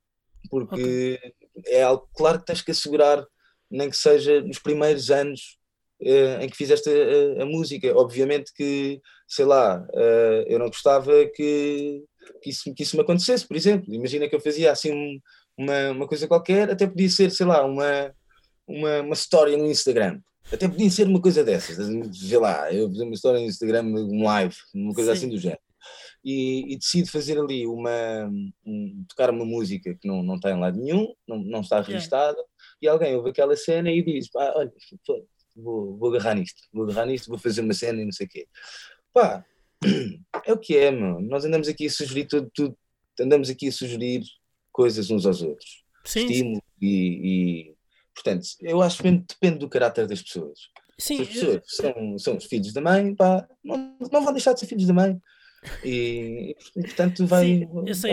porque 0.50 1.20
okay. 1.20 1.32
é 1.66 1.82
algo 1.82 2.08
claro 2.14 2.40
que 2.40 2.46
tens 2.46 2.62
que 2.62 2.72
assegurar, 2.72 3.24
nem 3.70 3.88
que 3.88 3.96
seja 3.96 4.40
nos 4.42 4.58
primeiros 4.58 5.08
anos 5.10 5.58
uh, 6.02 6.42
em 6.42 6.48
que 6.48 6.56
fizeste 6.56 6.90
a, 6.90 7.44
a, 7.44 7.46
música. 7.46 7.96
Obviamente 7.96 8.52
que, 8.52 9.00
sei 9.28 9.44
lá, 9.44 9.86
uh, 9.94 10.44
eu 10.46 10.58
não 10.58 10.66
gostava 10.66 11.12
que, 11.34 12.02
que, 12.42 12.50
isso, 12.50 12.74
que 12.74 12.82
isso 12.82 12.96
me 12.96 13.02
acontecesse, 13.02 13.46
por 13.46 13.56
exemplo. 13.56 13.94
Imagina 13.94 14.28
que 14.28 14.34
eu 14.34 14.40
fazia 14.40 14.72
assim 14.72 14.92
um, 14.92 15.20
uma, 15.56 15.90
uma 15.92 16.08
coisa 16.08 16.26
qualquer, 16.26 16.70
até 16.70 16.86
podia 16.86 17.08
ser, 17.08 17.30
sei 17.30 17.46
lá, 17.46 17.64
uma 17.64 18.12
uma, 18.78 19.02
uma 19.02 19.14
história 19.14 19.56
no 19.56 19.70
Instagram. 19.70 20.20
Até 20.52 20.68
podia 20.68 20.90
ser 20.90 21.06
uma 21.06 21.20
coisa 21.20 21.44
dessas, 21.44 21.88
vê 22.28 22.38
lá, 22.38 22.72
eu 22.72 22.88
fazer 22.88 23.04
uma 23.04 23.14
história 23.14 23.40
no 23.40 23.46
Instagram, 23.46 23.84
um 23.84 24.24
live, 24.24 24.54
uma 24.74 24.92
coisa 24.92 25.14
Sim. 25.14 25.18
assim 25.18 25.28
do 25.34 25.38
género. 25.38 25.60
E, 26.24 26.72
e 26.72 26.76
decido 26.76 27.10
fazer 27.10 27.38
ali 27.38 27.66
uma, 27.66 28.30
um, 28.64 29.04
tocar 29.08 29.30
uma 29.30 29.44
música 29.44 29.94
que 29.94 30.06
não, 30.06 30.22
não 30.22 30.38
tem 30.38 30.58
lado 30.58 30.78
nenhum, 30.78 31.12
não, 31.26 31.38
não 31.38 31.60
está 31.60 31.80
registada, 31.80 32.38
e 32.80 32.86
alguém 32.86 33.16
ouve 33.16 33.30
aquela 33.30 33.56
cena 33.56 33.90
e 33.90 34.02
diz, 34.02 34.30
pá, 34.30 34.52
olha, 34.54 34.72
vou, 35.56 35.96
vou 35.96 36.10
agarrar 36.14 36.34
nisto, 36.34 36.62
vou 36.72 36.84
agarrar 36.84 37.06
nisto, 37.06 37.28
vou 37.28 37.38
fazer 37.38 37.60
uma 37.60 37.74
cena 37.74 38.02
e 38.02 38.04
não 38.04 38.12
sei 38.12 38.26
o 38.26 38.28
quê. 38.28 38.46
Pá, 39.12 39.44
é 40.46 40.52
o 40.52 40.58
que 40.58 40.76
é, 40.76 40.90
meu. 40.90 41.20
Nós 41.20 41.44
andamos 41.44 41.68
aqui 41.68 41.86
a 41.86 41.90
sugerir 41.90 42.26
tudo, 42.26 42.50
tudo 42.54 42.76
andamos 43.20 43.50
aqui 43.50 43.68
a 43.68 43.72
sugerir 43.72 44.22
coisas 44.70 45.10
uns 45.10 45.26
aos 45.26 45.42
outros. 45.42 45.82
Sim. 46.04 46.20
Estímulo 46.20 46.62
e, 46.80 47.68
e 47.68 47.71
Portanto, 48.14 48.46
eu 48.60 48.82
acho 48.82 49.02
que 49.02 49.10
depende 49.10 49.58
do 49.58 49.68
caráter 49.68 50.06
das 50.06 50.22
pessoas. 50.22 50.58
Sim, 50.98 51.16
Se 51.16 51.22
as 51.22 51.28
pessoas 51.28 51.62
são, 51.66 52.18
são 52.18 52.36
os 52.36 52.44
filhos 52.44 52.72
da 52.72 52.80
mãe, 52.80 53.14
pá, 53.14 53.46
não, 53.64 53.96
não 54.12 54.24
vão 54.24 54.32
deixar 54.32 54.52
de 54.52 54.60
ser 54.60 54.66
filhos 54.66 54.86
da 54.86 54.92
mãe. 54.92 55.20
E, 55.84 56.56
e 56.76 56.82
portanto, 56.82 57.26
vai, 57.26 57.46
Sim, 57.46 57.68
eu 57.86 57.94
sei, 57.94 58.10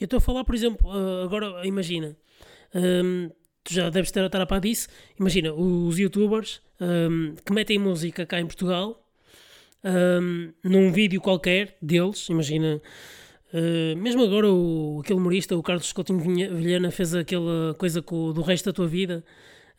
eu 0.00 0.04
estou 0.04 0.16
a 0.16 0.20
falar, 0.20 0.44
por 0.44 0.54
exemplo, 0.54 0.90
uh, 0.90 1.24
agora 1.24 1.66
imagina, 1.66 2.16
um, 2.74 3.30
tu 3.62 3.74
já 3.74 3.90
deves 3.90 4.10
ter 4.10 4.24
a 4.24 4.46
par 4.46 4.60
disso. 4.60 4.88
Imagina, 5.18 5.52
os 5.52 5.98
youtubers 5.98 6.62
um, 6.80 7.34
que 7.44 7.52
metem 7.52 7.78
música 7.78 8.24
cá 8.24 8.40
em 8.40 8.46
Portugal 8.46 9.06
um, 9.84 10.52
num 10.64 10.92
vídeo 10.92 11.20
qualquer 11.20 11.76
deles, 11.80 12.28
imagina 12.28 12.80
Uh, 13.52 13.96
mesmo 13.96 14.22
agora, 14.22 14.50
o, 14.50 15.00
aquele 15.02 15.18
humorista, 15.18 15.56
o 15.56 15.62
Carlos 15.62 15.92
Coutinho 15.92 16.20
Vilhena, 16.20 16.90
fez 16.90 17.14
aquela 17.14 17.74
coisa 17.74 18.00
com, 18.00 18.32
do 18.32 18.42
resto 18.42 18.66
da 18.66 18.72
tua 18.72 18.86
vida. 18.86 19.24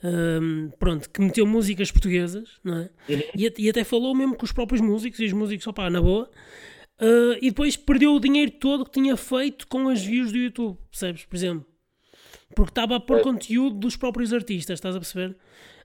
Uh, 0.04 0.76
pronto, 0.78 1.10
que 1.10 1.22
meteu 1.22 1.46
músicas 1.46 1.92
portuguesas, 1.92 2.50
não 2.64 2.78
é? 2.78 2.90
Uhum. 3.08 3.22
E, 3.36 3.54
e, 3.58 3.70
até 3.70 3.84
falou 3.84 4.16
mesmo 4.16 4.36
com 4.36 4.44
os 4.44 4.52
próprios 4.52 4.82
músicos 4.82 5.20
e 5.20 5.26
os 5.26 5.34
músicos, 5.34 5.66
opá, 5.68 5.90
na 5.90 6.02
boa. 6.02 6.30
Uh, 7.00 7.38
e 7.42 7.50
depois 7.50 7.78
perdeu 7.78 8.14
o 8.14 8.20
dinheiro 8.20 8.52
todo 8.52 8.86
que 8.86 8.92
tinha 8.92 9.16
feito 9.16 9.68
com 9.68 9.88
as 9.90 10.04
views 10.04 10.32
do 10.32 10.38
YouTube, 10.38 10.78
percebes? 10.90 11.26
Por 11.26 11.36
exemplo, 11.36 11.66
porque 12.56 12.72
estava 12.72 12.96
a 12.96 13.00
pôr 13.00 13.22
conteúdo 13.22 13.76
dos 13.76 13.96
próprios 13.96 14.34
artistas, 14.34 14.78
estás 14.78 14.96
a 14.96 15.00
perceber? 15.00 15.36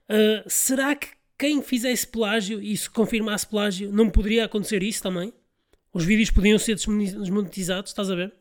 Uh, 0.09 0.43
será 0.47 0.95
que 0.95 1.07
quem 1.37 1.61
fizesse 1.61 2.07
plágio 2.07 2.61
e 2.61 2.75
se 2.75 2.89
confirmasse 2.89 3.47
plágio 3.47 3.91
não 3.91 4.09
poderia 4.09 4.45
acontecer 4.45 4.83
isso 4.83 5.01
também? 5.01 5.33
Os 5.97 6.05
vídeos 6.05 6.29
podiam 6.29 6.59
ser 6.59 6.75
desmonetizados, 6.75 7.89
estás 7.89 8.11
a 8.11 8.13
ver? 8.13 8.31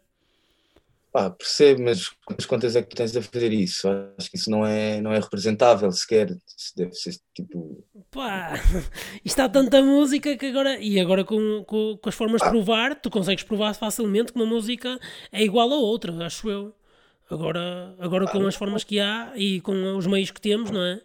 Pá, 1.11 1.31
percebo, 1.31 1.85
mas 1.85 2.11
quantas 2.27 2.45
contas 2.45 2.77
é 2.77 2.83
que 2.83 2.91
tu 2.91 2.97
tens 2.97 3.17
a 3.17 3.23
fazer 3.23 3.51
isso? 3.51 3.89
Acho 4.19 4.31
que 4.31 4.37
isso 4.37 4.51
não 4.51 4.67
é, 4.67 5.01
não 5.01 5.11
é 5.11 5.19
representável 5.19 5.91
sequer. 5.91 6.37
Deve 6.77 6.93
ser 6.93 7.15
tipo. 7.35 7.83
Pá, 8.11 8.53
isto 9.25 9.41
há 9.41 9.49
tanta 9.49 9.81
música 9.83 10.37
que 10.37 10.45
agora. 10.45 10.79
E 10.79 11.01
agora 11.01 11.25
com, 11.25 11.65
com, 11.65 11.97
com 11.97 12.09
as 12.11 12.15
formas 12.15 12.43
de 12.43 12.51
provar, 12.51 12.95
tu 13.01 13.09
consegues 13.09 13.43
provar 13.43 13.73
facilmente 13.73 14.35
que 14.35 14.39
uma 14.39 14.45
música 14.45 15.01
é 15.33 15.43
igual 15.43 15.73
a 15.73 15.77
outra, 15.77 16.13
acho 16.27 16.51
eu. 16.51 16.75
Agora, 17.31 17.97
agora 17.99 18.27
com 18.27 18.47
as 18.47 18.55
formas 18.55 18.85
que 18.85 19.01
há 19.01 19.33
e 19.35 19.63
com 19.63 19.97
os 19.97 20.07
meios 20.07 20.31
que 20.31 20.43
temos, 20.43 20.71
não 20.71 20.83
é? 20.83 21.01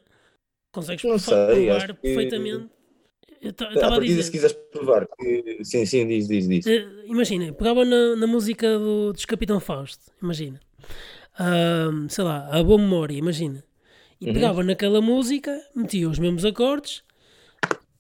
Consegues 0.73 1.05
Não 1.05 1.17
sei, 1.17 1.67
provar 1.67 1.87
que- 1.87 1.93
perfeitamente. 1.93 2.69
Eu 3.41 3.49
A 3.49 3.51
estava 3.73 3.87
a 3.87 3.89
partir 3.89 4.07
dizer. 4.07 4.23
se 4.23 4.31
quiseres 4.31 4.55
provar. 4.71 5.07
que- 5.17 5.59
Sim, 5.63 5.85
sim, 5.85 6.07
diz, 6.07 6.27
diz, 6.27 6.47
diz. 6.47 6.67
Eh, 6.67 6.87
imagina, 7.05 7.51
pegava 7.53 7.83
na, 7.83 8.15
na 8.15 8.27
música 8.27 8.77
do, 8.77 9.11
dos 9.13 9.25
Capitão 9.25 9.59
Fausto, 9.59 10.11
imagina. 10.21 10.59
Ahm, 11.39 12.07
sei 12.09 12.23
lá, 12.23 12.47
a 12.51 12.63
boa 12.63 12.77
memória, 12.77 13.15
imagina. 13.15 13.63
E 14.19 14.27
Uhum. 14.27 14.33
pegava 14.33 14.63
naquela 14.63 15.01
música, 15.01 15.59
metia 15.75 16.07
os 16.07 16.19
mesmos 16.19 16.45
acordes, 16.45 17.01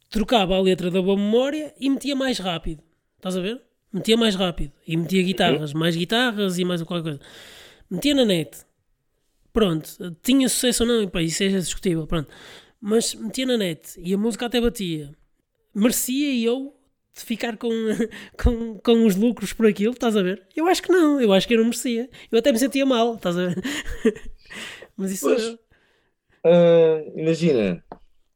trocava 0.09 0.55
a 0.55 0.61
letra 0.61 0.91
da 0.91 1.01
boa 1.01 1.17
memória 1.17 1.73
e 1.79 1.89
metia 1.89 2.15
mais 2.15 2.37
rápido. 2.37 2.83
Estás 3.17 3.35
a 3.35 3.41
ver? 3.41 3.59
Metia 3.91 4.15
mais 4.15 4.35
rápido. 4.35 4.71
E 4.87 4.95
metia 4.95 5.23
guitarras, 5.23 5.73
mais 5.73 5.95
guitarras 5.95 6.59
e 6.59 6.63
mais 6.65 6.83
qualquer 6.83 7.03
coisa. 7.03 7.19
Metia 7.89 8.13
na 8.13 8.25
net. 8.25 8.59
Pronto, 9.51 9.89
tinha 10.21 10.47
sucesso 10.47 10.83
ou 10.83 10.89
não, 10.89 11.07
pá, 11.09 11.21
isso 11.21 11.43
é 11.43 11.47
discutível, 11.49 12.05
pronto. 12.07 12.29
Mas 12.79 13.13
metia 13.15 13.45
na 13.45 13.57
net 13.57 13.99
e 14.01 14.13
a 14.13 14.17
música 14.17 14.45
até 14.45 14.61
batia. 14.61 15.11
Merecia 15.73 16.47
eu 16.47 16.75
de 17.13 17.21
ficar 17.21 17.57
com, 17.57 17.69
com, 18.41 18.79
com 18.79 19.05
os 19.05 19.15
lucros 19.15 19.53
por 19.53 19.65
aquilo, 19.67 19.93
estás 19.93 20.15
a 20.15 20.21
ver? 20.21 20.45
Eu 20.55 20.67
acho 20.67 20.81
que 20.81 20.91
não, 20.91 21.19
eu 21.19 21.33
acho 21.33 21.47
que 21.47 21.53
eu 21.53 21.57
não 21.57 21.65
merecia. 21.65 22.09
Eu 22.31 22.39
até 22.39 22.51
me 22.51 22.59
sentia 22.59 22.85
mal, 22.85 23.15
estás 23.15 23.37
a 23.37 23.47
ver? 23.47 23.61
Mas 24.95 25.11
isso. 25.11 25.25
Pois. 25.25 25.57
Ah, 26.43 27.03
imagina, 27.15 27.83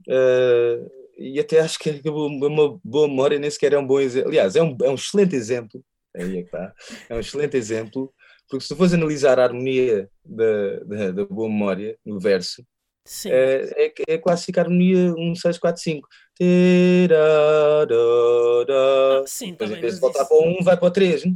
ah, 0.10 0.88
e 1.18 1.40
até 1.40 1.60
acho 1.60 1.80
que 1.80 1.90
é 1.90 2.10
uma 2.10 2.48
uma 2.48 2.80
boa 2.84 3.08
memória 3.08 3.40
nem 3.40 3.50
sequer 3.50 3.74
é 3.74 3.78
um 3.78 3.88
bom 3.88 4.00
exemplo. 4.00 4.30
Aliás, 4.30 4.56
é 4.56 4.62
um, 4.64 4.78
é 4.84 4.90
um 4.90 4.96
excelente 4.96 5.36
exemplo. 5.36 5.84
Aí 6.16 6.38
é 6.40 6.42
que 6.42 6.48
está. 6.48 6.74
É 7.10 7.16
um 7.16 7.20
excelente 7.20 7.58
exemplo, 7.58 8.14
porque 8.50 8.64
se 8.64 8.70
tu 8.70 8.76
fores 8.76 8.94
analisar 8.94 9.40
a 9.40 9.44
harmonia 9.44 10.10
da, 10.24 10.80
da, 10.86 11.12
da 11.12 11.26
boa 11.26 11.50
memória 11.50 11.98
no 12.06 12.20
verso, 12.20 12.66
Sim. 13.06 13.30
é, 13.30 13.86
é, 13.88 13.94
é 14.16 14.18
clássica 14.18 14.62
harmonia 14.62 15.14
1, 15.16 15.36
6, 15.36 15.58
4, 15.60 15.82
5. 15.82 16.08
Ah, 18.70 19.24
sim, 19.26 19.52
Depois, 19.52 19.72
em 19.72 19.80
vez 19.82 19.96
de 19.96 20.02
voltar 20.02 20.22
isso- 20.22 20.30
para 20.30 20.38
1, 20.38 20.64
vai 20.64 20.78
para 20.78 20.88
o 20.88 20.92
3. 20.92 21.22
Tá 21.22 21.28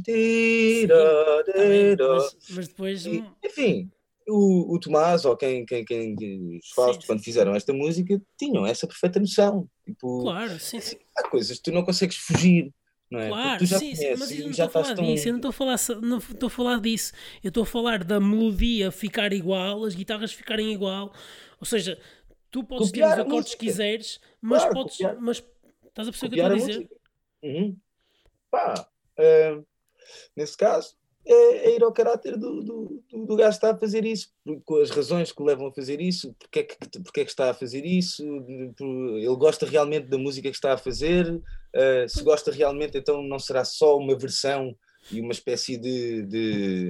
bem, 1.56 1.96
mas, 1.96 2.36
mas 2.50 2.68
depois. 2.68 3.06
E, 3.06 3.24
enfim, 3.44 3.90
o, 4.28 4.74
o 4.74 4.80
Tomás, 4.80 5.24
ou 5.24 5.36
quem, 5.36 5.64
quem, 5.64 5.84
quem, 5.84 6.14
os 6.58 6.70
Fausto, 6.74 7.02
Sim, 7.02 7.06
quando 7.06 7.18
sim, 7.18 7.24
fizeram 7.24 7.54
esta 7.54 7.72
música, 7.72 8.20
tinham 8.38 8.66
essa 8.66 8.86
perfeita 8.86 9.18
noção. 9.20 9.68
Tipo, 9.84 10.22
Claro, 10.22 10.58
sim, 10.58 10.80
sim. 10.80 10.96
há 11.18 11.28
coisas 11.28 11.56
que 11.58 11.62
tu 11.64 11.72
não 11.72 11.84
consegues 11.84 12.16
fugir, 12.16 12.72
não 13.10 13.20
é? 13.20 13.28
Claro, 13.28 13.66
sim, 13.66 13.94
sim, 13.94 14.14
mas 14.18 14.30
eu 14.30 14.44
não 14.44 14.50
estou 14.50 14.66
a 14.66 14.70
falar 14.70 14.94
tão. 14.94 15.04
eu 15.04 15.32
não 15.32 15.36
estou 15.36 15.48
a 15.48 15.52
falar, 15.52 15.76
não 16.02 16.18
estou 16.18 16.46
a 16.46 16.50
falar 16.50 16.80
disso, 16.80 17.12
eu 17.42 17.48
estou 17.48 17.62
a 17.62 17.66
falar 17.66 18.04
da 18.04 18.20
melodia 18.20 18.90
ficar 18.90 19.32
igual, 19.32 19.84
as 19.84 19.94
guitarras 19.94 20.32
ficarem 20.32 20.72
igual, 20.72 21.12
ou 21.60 21.66
seja, 21.66 22.00
tu 22.50 22.64
podes 22.64 22.88
Copiar 22.88 23.16
ter 23.16 23.20
os 23.20 23.26
acordes 23.26 23.54
que 23.54 23.66
quiseres, 23.66 24.20
mas 24.40 24.62
Claro, 24.62 24.74
podes, 24.74 24.96
copiar. 24.96 25.20
mas 25.20 25.44
estás 25.86 26.08
a 26.08 26.10
perceber 26.10 26.26
o 26.26 26.30
que 26.30 26.40
eu 26.40 26.56
estou 26.56 26.64
a 26.64 26.66
dizer? 26.66 26.90
Uhum. 27.42 27.76
Pá, 28.50 28.88
ah, 29.18 29.62
nesse 30.36 30.56
caso, 30.56 30.96
é, 31.26 31.68
é 31.68 31.76
ir 31.76 31.82
ao 31.84 31.92
caráter 31.92 32.36
do, 32.36 32.62
do, 32.62 33.02
do, 33.10 33.26
do 33.26 33.36
gajo 33.36 33.50
que 33.50 33.66
está 33.66 33.70
a 33.72 33.78
fazer 33.78 34.04
isso, 34.04 34.32
com 34.64 34.76
as 34.76 34.90
razões 34.90 35.30
que 35.30 35.42
o 35.42 35.44
levam 35.44 35.66
a 35.68 35.72
fazer 35.72 36.00
isso, 36.00 36.34
porque 36.38 36.60
é 36.60 36.62
que, 36.64 36.76
porque 37.02 37.20
é 37.20 37.24
que 37.24 37.30
está 37.30 37.50
a 37.50 37.54
fazer 37.54 37.84
isso, 37.84 38.24
ele 38.24 39.36
gosta 39.36 39.66
realmente 39.66 40.08
da 40.08 40.18
música 40.18 40.48
que 40.48 40.56
está 40.56 40.72
a 40.72 40.78
fazer, 40.78 41.40
ah, 41.74 42.08
se 42.08 42.22
gosta 42.22 42.50
realmente, 42.50 42.96
então 42.96 43.22
não 43.22 43.38
será 43.38 43.64
só 43.64 43.96
uma 43.98 44.16
versão 44.16 44.74
e 45.10 45.20
uma 45.20 45.32
espécie 45.32 45.76
de. 45.78 46.22
de, 46.26 46.88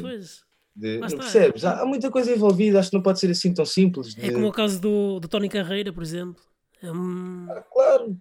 de- 0.74 0.98
não 0.98 1.08
percebes? 1.08 1.64
Há, 1.64 1.80
há 1.82 1.86
muita 1.86 2.10
coisa 2.10 2.32
envolvida, 2.32 2.78
acho 2.80 2.90
que 2.90 2.96
não 2.96 3.02
pode 3.02 3.18
ser 3.20 3.30
assim 3.30 3.52
tão 3.52 3.64
simples. 3.64 4.16
é 4.16 4.22
de- 4.22 4.32
como 4.32 4.48
o 4.48 4.52
caso 4.52 4.80
do, 4.80 5.20
do 5.20 5.28
Tony 5.28 5.48
Carreira, 5.48 5.92
por 5.92 6.02
exemplo. 6.02 6.42
É 6.82 6.90
um- 6.90 7.46
Claro, 7.72 8.16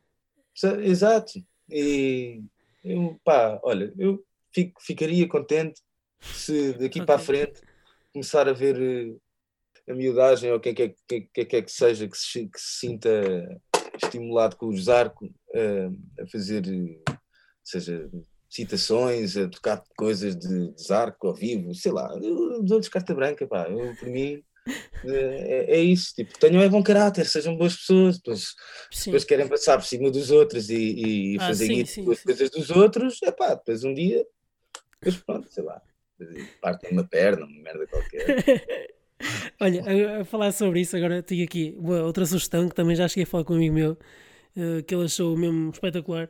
exato. 0.83 1.33
E 1.69 2.41
eu, 2.83 3.19
pá, 3.23 3.59
olha, 3.63 3.93
eu 3.97 4.23
fico- 4.53 4.81
ficaria 4.81 5.27
contente 5.27 5.81
se 6.19 6.73
daqui 6.73 6.99
para 7.05 7.15
a 7.15 7.19
frente 7.19 7.61
começar 8.11 8.49
a 8.49 8.53
ver 8.53 8.75
eh, 8.81 9.91
a 9.91 9.93
miudagem 9.95 10.51
ou 10.51 10.59
quem 10.59 10.73
quer 10.73 10.93
quem, 11.07 11.29
quem 11.33 11.45
quer 11.45 11.61
que 11.61 11.71
seja 11.71 12.07
que 12.07 12.17
se, 12.17 12.47
que 12.47 12.59
se 12.59 12.79
sinta 12.79 13.09
estimulado 14.01 14.55
com 14.55 14.67
o 14.67 14.77
Zarco 14.77 15.29
eh, 15.53 15.89
a 16.19 16.27
fazer, 16.27 16.63
eh, 16.67 17.13
seja 17.63 18.09
citações, 18.49 19.37
a 19.37 19.47
tocar 19.49 19.83
coisas 19.97 20.35
de, 20.35 20.71
de 20.73 20.83
Zarco 20.83 21.27
ao 21.27 21.35
vivo, 21.35 21.73
sei 21.75 21.91
lá, 21.91 22.09
eu 22.21 22.63
dou-lhes 22.63 22.89
carta 22.89 23.13
branca, 23.13 23.47
pá, 23.47 23.67
eu, 23.69 23.95
por 23.99 24.09
mim. 24.09 24.43
eh, 25.05 25.67
É, 25.71 25.75
é 25.77 25.81
isso, 25.83 26.13
tipo, 26.15 26.37
tenham 26.39 26.61
é 26.61 26.69
bom 26.69 26.83
caráter, 26.83 27.25
sejam 27.25 27.55
boas 27.57 27.75
pessoas, 27.75 28.17
depois 28.17 28.55
depois 29.05 29.23
querem 29.25 29.47
passar 29.47 29.77
por 29.77 29.85
cima 29.85 30.11
dos 30.11 30.31
outros 30.31 30.69
e, 30.69 31.35
e 31.35 31.39
Ah, 31.39 31.47
fazer 31.47 31.65
sim, 31.67 31.85
sim, 31.85 32.05
com 32.05 32.11
as 32.11 32.17
sim. 32.19 32.23
coisas 32.25 32.49
dos 32.51 32.69
outros, 32.69 33.19
é 33.23 33.31
pá, 33.31 33.55
depois 33.55 33.83
um 33.83 33.93
dia, 33.93 34.25
depois 35.03 35.23
pronto, 35.23 35.49
sei 35.51 35.63
lá, 35.63 35.81
partem 36.61 36.91
uma 36.91 37.07
perna, 37.07 37.45
uma 37.45 37.61
merda 37.63 37.87
qualquer. 37.87 38.35
Olha, 39.59 40.21
a, 40.21 40.25
falar 40.25 40.51
sobre 40.51 40.81
isso, 40.81 40.95
agora 40.95 41.21
tenho 41.21 41.43
aqui 41.43 41.75
uma 41.77 42.01
outra 42.03 42.25
sugestão 42.25 42.67
que 42.69 42.75
também 42.75 42.95
já 42.95 43.07
cheguei 43.07 43.23
a 43.23 43.27
falar 43.27 43.43
com 43.43 43.53
um 43.53 43.57
amigo 43.57 43.75
meu, 43.75 43.97
eh, 44.55 44.81
que 44.83 44.95
ele 44.95 45.05
achou 45.05 45.35
mesmo 45.37 45.71
espetacular, 45.71 46.29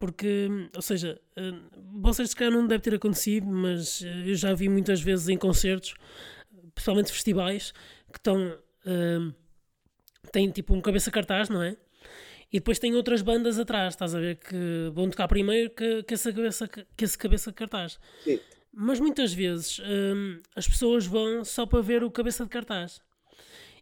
porque, 0.00 0.48
ou 0.74 0.80
seja, 0.80 1.20
eh, 1.36 1.52
vocês 1.92 2.30
se 2.30 2.34
calhar 2.34 2.52
não 2.52 2.66
deve 2.66 2.82
ter 2.82 2.94
acontecido, 2.94 3.46
mas 3.46 4.02
eh, 4.02 4.30
eu 4.30 4.34
já 4.34 4.54
vi 4.54 4.66
muitas 4.66 5.02
vezes 5.02 5.28
em 5.28 5.36
concertos, 5.36 5.94
principalmente 6.74 7.12
festivais, 7.12 7.72
que 8.10 8.18
estão. 8.18 8.58
eh, 8.86 9.32
têm 10.32 10.50
tipo 10.50 10.74
um 10.74 10.80
cabeça 10.80 11.10
cartaz, 11.10 11.50
não 11.50 11.62
é? 11.62 11.76
E 12.50 12.58
depois 12.58 12.78
tem 12.78 12.94
outras 12.94 13.20
bandas 13.20 13.58
atrás, 13.58 13.92
estás 13.92 14.14
a 14.14 14.18
ver, 14.18 14.36
que 14.36 14.90
vão 14.92 15.08
tocar 15.10 15.28
primeiro 15.28 15.70
que, 15.70 16.02
que, 16.02 16.14
essa, 16.14 16.32
cabeça, 16.32 16.66
que 16.68 17.04
esse 17.04 17.18
cabeça 17.18 17.50
de 17.50 17.56
cartaz. 17.56 18.00
Sim. 18.24 18.40
Mas 18.72 18.98
muitas 18.98 19.32
vezes 19.34 19.80
hum, 19.80 20.38
as 20.56 20.66
pessoas 20.66 21.06
vão 21.06 21.44
só 21.44 21.66
para 21.66 21.82
ver 21.82 22.02
o 22.02 22.10
cabeça 22.10 22.44
de 22.44 22.50
cartaz. 22.50 23.02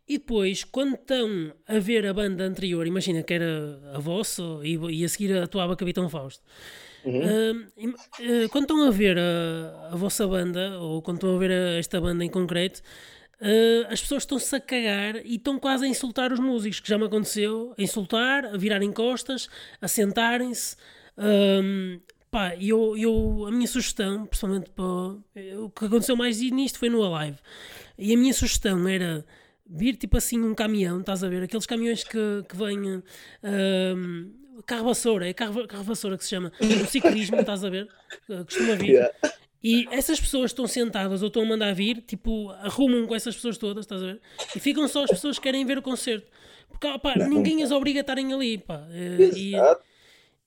E 0.09 0.17
depois, 0.19 0.65
quando 0.65 0.95
estão 0.95 1.53
a 1.67 1.79
ver 1.79 2.07
a 2.07 2.15
banda 2.15 2.45
anterior, 2.45 2.87
imagina 2.87 3.23
que 3.23 3.35
era 3.35 3.79
a 3.95 3.99
vossa 3.99 4.43
e, 4.63 4.75
e 5.01 5.05
a 5.05 5.09
seguir 5.09 5.37
atuava 5.37 5.77
Capitão 5.77 6.09
Fausto. 6.09 6.43
Hum, 7.05 7.67
im- 7.77 7.95
eh, 8.21 8.49
quando 8.49 8.65
estão 8.65 8.83
a 8.87 8.91
ver 8.91 9.19
a, 9.19 9.91
a 9.93 9.97
vossa 9.97 10.27
banda, 10.27 10.79
ou 10.81 11.03
quando 11.03 11.17
estão 11.19 11.35
a 11.37 11.39
ver 11.39 11.51
a- 11.51 11.79
esta 11.79 12.01
banda 12.01 12.25
em 12.25 12.31
concreto, 12.31 12.81
eh, 13.41 13.87
as 13.91 14.01
pessoas 14.01 14.23
estão-se 14.23 14.55
a 14.57 14.61
cagar 14.61 15.17
e 15.27 15.37
estão 15.37 15.59
quase 15.59 15.85
a 15.85 15.89
insultar 15.89 16.33
os 16.33 16.41
músicos, 16.41 16.81
que 16.81 16.89
já 16.89 16.97
me 16.99 17.05
aconteceu, 17.05 17.75
a 17.79 17.83
insultar, 17.83 18.47
a 18.47 18.57
virarem 18.57 18.93
costas, 18.93 19.49
a 19.81 19.87
sentarem-se. 19.89 20.77
hum, 21.17 22.01
pá, 22.31 22.55
e 22.57 22.69
eu, 22.71 22.97
eu, 22.97 23.47
a 23.47 23.51
minha 23.51 23.67
sugestão, 23.67 24.27
pessoalmente 24.27 24.71
para, 24.71 24.85
o 24.85 25.71
que 25.71 25.85
aconteceu 25.87 26.17
mais 26.17 26.41
nisto 26.41 26.79
foi 26.79 26.89
no 26.91 27.03
Alive. 27.03 27.39
E 27.99 28.15
a 28.15 28.17
minha 28.19 28.33
sugestão 28.35 28.87
era 28.89 29.25
vir 29.69 29.97
tipo 29.97 30.17
assim 30.17 30.41
um 30.41 30.55
caminhão, 30.55 31.01
estás 31.01 31.23
a 31.23 31.29
ver? 31.29 31.43
Aqueles 31.43 31.67
caminhões 31.67 32.03
que, 32.05 32.45
que 32.49 32.57
vêm. 32.57 33.03
hum, 33.43 34.33
carro 34.67 34.85
vassoura, 34.85 35.29
é 35.29 35.33
carro, 35.33 35.67
carro 35.67 35.85
vassoura 35.85 36.17
que 36.17 36.25
se 36.25 36.31
chama. 36.31 36.53
No 36.61 36.87
ciclismo, 36.87 37.41
estás 37.41 37.65
a 37.65 37.69
ver? 37.71 37.89
Eh, 38.29 38.45
Costuma 38.45 38.75
vir. 38.75 38.89
Yeah. 38.91 39.15
E 39.63 39.87
essas 39.91 40.21
pessoas 40.21 40.51
estão 40.53 40.67
sentadas 40.67 41.21
ou 41.23 41.29
estão 41.29 41.43
a 41.43 41.47
mandar 41.47 41.75
vir, 41.75 42.01
tipo, 42.03 42.51
arrumam 42.51 43.07
com 43.07 43.15
essas 43.15 43.35
pessoas 43.35 43.59
todas, 43.59 43.85
estás 43.85 44.03
a 44.03 44.07
ver? 44.07 44.21
E 44.55 44.61
ficam 44.61 44.87
só 44.87 45.05
as 45.05 45.11
pessoas 45.11 45.37
que 45.39 45.43
querem 45.43 45.65
ver 45.67 45.79
o 45.79 45.83
concerto. 45.83 46.27
Porque, 46.69 46.87
ah, 46.87 46.99
pá, 46.99 47.15
ninguém 47.17 47.63
as 47.63 47.71
obriga 47.73 48.01
a 48.01 48.03
estarem 48.03 48.33
ali, 48.33 48.59
pá. 48.59 48.87
Eh, 48.91 49.31
E, 49.37 49.53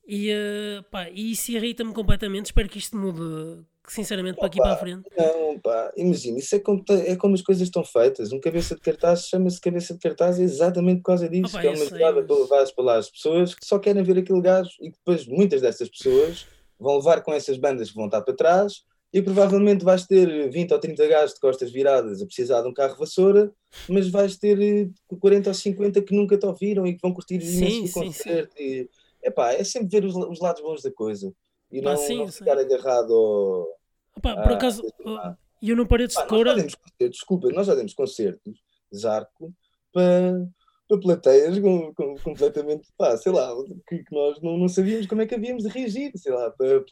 e, 0.08 0.30
eh, 0.30 0.82
pá, 0.90 1.10
e 1.10 1.32
isso 1.32 1.52
irrita-me 1.52 1.94
completamente. 1.94 2.46
Espero 2.48 2.70
que 2.70 2.78
isto 2.78 2.96
mude, 2.98 3.64
sinceramente, 3.92 4.38
para 4.38 4.48
aqui 4.48 4.58
para 4.58 4.74
a 4.74 4.78
frente. 4.78 5.10
Não, 5.18 5.60
pá, 5.60 5.92
imagina, 5.98 6.40
isso 6.40 6.56
é 6.56 6.60
como, 6.60 6.84
é 6.90 7.16
como 7.16 7.36
as 7.36 7.42
coisas 7.42 7.64
estão 7.64 7.84
feitas. 7.84 8.32
Um 8.32 8.40
cabeça 8.40 8.74
de 8.76 8.82
cartaz 8.82 9.28
chama-se 9.28 9.60
cabeça 9.60 9.94
de 9.94 10.00
cartaz 10.00 10.40
exatamente 10.40 11.00
por 11.00 11.08
causa 11.08 11.28
disso, 11.28 11.50
Opa, 11.56 11.62
que 11.62 11.68
é 11.68 11.72
uma 11.72 11.86
jogada 11.86 12.24
para 12.24 12.36
levar 12.36 12.66
para 12.74 12.86
lá 12.86 12.98
as 12.98 13.10
pessoas 13.10 13.54
que 13.54 13.66
só 13.66 13.78
querem 13.78 14.02
ver 14.04 14.18
aquele 14.18 14.42
gajo 14.42 14.72
e 14.80 14.92
que 14.92 14.98
depois 14.98 15.28
muitas 15.28 15.62
dessas 15.62 15.90
pessoas 15.90 16.48
vão 16.80 16.98
levar 16.98 17.22
com 17.22 17.34
essas 17.34 17.58
bandas 17.58 17.90
que 17.90 17.96
vão 17.96 18.06
estar 18.06 18.22
para 18.22 18.34
trás 18.34 18.84
e 19.14 19.22
provavelmente 19.22 19.84
vais 19.84 20.06
ter 20.06 20.50
20 20.50 20.72
ou 20.72 20.80
30 20.80 21.08
gajos 21.08 21.34
de 21.34 21.42
costas 21.42 21.70
viradas 21.70 22.22
a 22.22 22.26
precisar 22.26 22.62
de 22.62 22.70
um 22.70 22.74
carro 22.74 22.96
vassoura, 22.98 23.52
mas 23.90 24.08
vais 24.08 24.38
ter 24.38 24.60
eh, 24.62 24.90
40 25.20 25.50
ou 25.50 25.54
50 25.54 26.02
que 26.02 26.16
nunca 26.16 26.38
te 26.38 26.46
ouviram 26.46 26.88
e 26.88 26.94
que 26.94 27.02
vão 27.02 27.14
curtir 27.14 27.42
Sim, 27.42 27.58
imenso 27.58 27.84
o 27.84 27.88
sim, 27.88 27.94
concerto. 27.94 28.56
E, 28.58 28.90
epá, 29.22 29.52
é 29.52 29.64
sempre 29.66 29.90
ver 29.90 30.06
os, 30.06 30.16
os 30.16 30.40
lados 30.40 30.62
bons 30.62 30.82
da 30.82 30.92
coisa 30.92 31.34
e 31.72 31.82
não, 31.82 31.96
sim, 31.96 32.18
não 32.18 32.28
sim. 32.28 32.40
ficar 32.40 32.58
agarrado 32.58 33.14
ao. 33.14 33.81
Opa, 34.16 34.36
por 34.42 34.52
Ah, 34.52 34.56
acaso, 34.56 34.82
sei 34.82 35.06
lá. 35.06 35.38
E 35.62 35.70
eu 35.70 35.76
não 35.76 35.86
Paredes 35.86 36.16
de 36.16 36.28
Coura. 36.28 36.56
Desculpa, 37.00 37.50
nós 37.50 37.68
já 37.68 37.76
demos 37.76 37.94
concertos, 37.94 38.60
Zarco, 38.94 39.54
para, 39.94 40.48
para 40.88 41.00
plateias 41.00 41.60
com, 41.60 41.94
com, 41.94 42.16
completamente, 42.16 42.88
pá, 42.98 43.16
sei 43.16 43.32
lá, 43.32 43.54
que, 43.88 44.04
que, 44.04 44.16
nós 44.16 44.42
não, 44.42 44.58
não 44.58 44.68
sabíamos 44.68 45.06
como 45.06 45.22
é 45.22 45.28
que 45.28 45.36
havíamos 45.36 45.64
de 45.64 45.70
reagir, 45.70 46.12
sei 46.16 46.34
lá, 46.34 46.50
para 46.52 46.84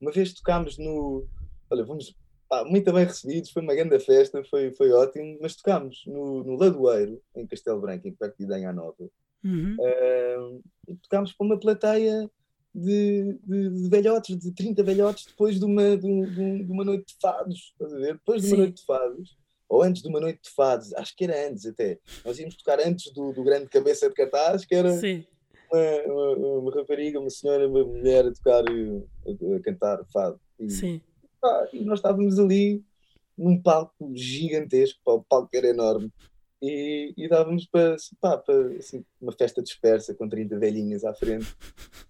uma 0.00 0.12
vez 0.12 0.32
tocámos 0.32 0.78
no, 0.78 1.26
olha, 1.70 1.84
vamos, 1.84 2.14
pá, 2.48 2.64
muito 2.64 2.92
bem 2.92 3.04
recebidos, 3.04 3.50
foi 3.50 3.62
uma 3.62 3.74
grande 3.74 3.98
festa, 3.98 4.44
foi, 4.44 4.72
foi 4.72 4.92
ótimo, 4.92 5.38
mas 5.42 5.56
tocámos 5.56 6.04
no, 6.06 6.44
no 6.44 6.56
Ladoeiro, 6.56 7.20
em 7.34 7.46
Castelo 7.46 7.80
Branco, 7.80 8.06
em 8.06 8.14
perto 8.14 8.36
de 8.38 8.44
Idanha 8.44 8.72
Nova, 8.72 9.10
uhum. 9.44 9.76
uh, 9.78 10.96
tocámos 11.02 11.32
para 11.32 11.46
uma 11.46 11.58
plateia 11.58 12.30
de, 12.74 13.38
de, 13.46 13.70
de, 13.70 13.88
velhotes, 13.88 14.36
de 14.36 14.50
30 14.50 14.82
velhotes, 14.82 15.26
depois 15.26 15.58
de 15.58 15.64
uma, 15.64 15.96
de, 15.96 16.64
de, 16.64 16.72
uma 16.72 16.84
noite 16.84 17.14
de 17.14 17.20
fados, 17.20 17.72
estás 17.72 17.92
a 17.92 17.98
ver? 17.98 18.14
Depois 18.14 18.42
de 18.42 18.48
uma 18.48 18.56
Sim. 18.56 18.62
noite 18.62 18.76
de 18.76 18.84
fados, 18.84 19.36
ou 19.68 19.82
antes 19.82 20.02
de 20.02 20.08
uma 20.08 20.20
noite 20.20 20.40
de 20.42 20.50
fados, 20.50 20.92
acho 20.94 21.16
que 21.16 21.24
era 21.24 21.48
antes 21.48 21.64
até. 21.66 21.98
Nós 22.24 22.38
íamos 22.38 22.56
tocar 22.56 22.80
antes 22.80 23.12
do, 23.12 23.32
do 23.32 23.44
grande 23.44 23.68
cabeça 23.68 24.08
de 24.08 24.14
cartaz, 24.14 24.64
que 24.64 24.74
era 24.74 24.90
uma, 25.70 26.02
uma, 26.06 26.58
uma, 26.58 26.74
rapariga, 26.74 27.20
uma 27.20 27.30
senhora, 27.30 27.68
uma 27.68 27.84
mulher 27.84 28.26
a 28.26 28.32
tocar, 28.32 28.64
a, 28.64 29.56
a 29.56 29.60
cantar 29.62 30.04
fado. 30.12 30.40
E, 30.58 30.68
Sim. 30.70 31.00
Pá, 31.40 31.68
e 31.72 31.84
nós 31.84 32.00
estávamos 32.00 32.38
ali 32.38 32.82
num 33.36 33.60
palco 33.60 34.12
gigantesco, 34.14 35.00
o 35.04 35.22
palco 35.22 35.50
era 35.54 35.68
enorme 35.68 36.12
e, 36.64 37.14
e 37.16 37.28
dávamos 37.28 37.66
para, 37.66 37.96
pá, 38.20 38.38
para 38.38 38.68
assim, 38.76 39.04
uma 39.20 39.32
festa 39.32 39.62
dispersa 39.62 40.14
com 40.14 40.28
30 40.28 40.58
velhinhas 40.58 41.04
à 41.04 41.14
frente. 41.14 41.54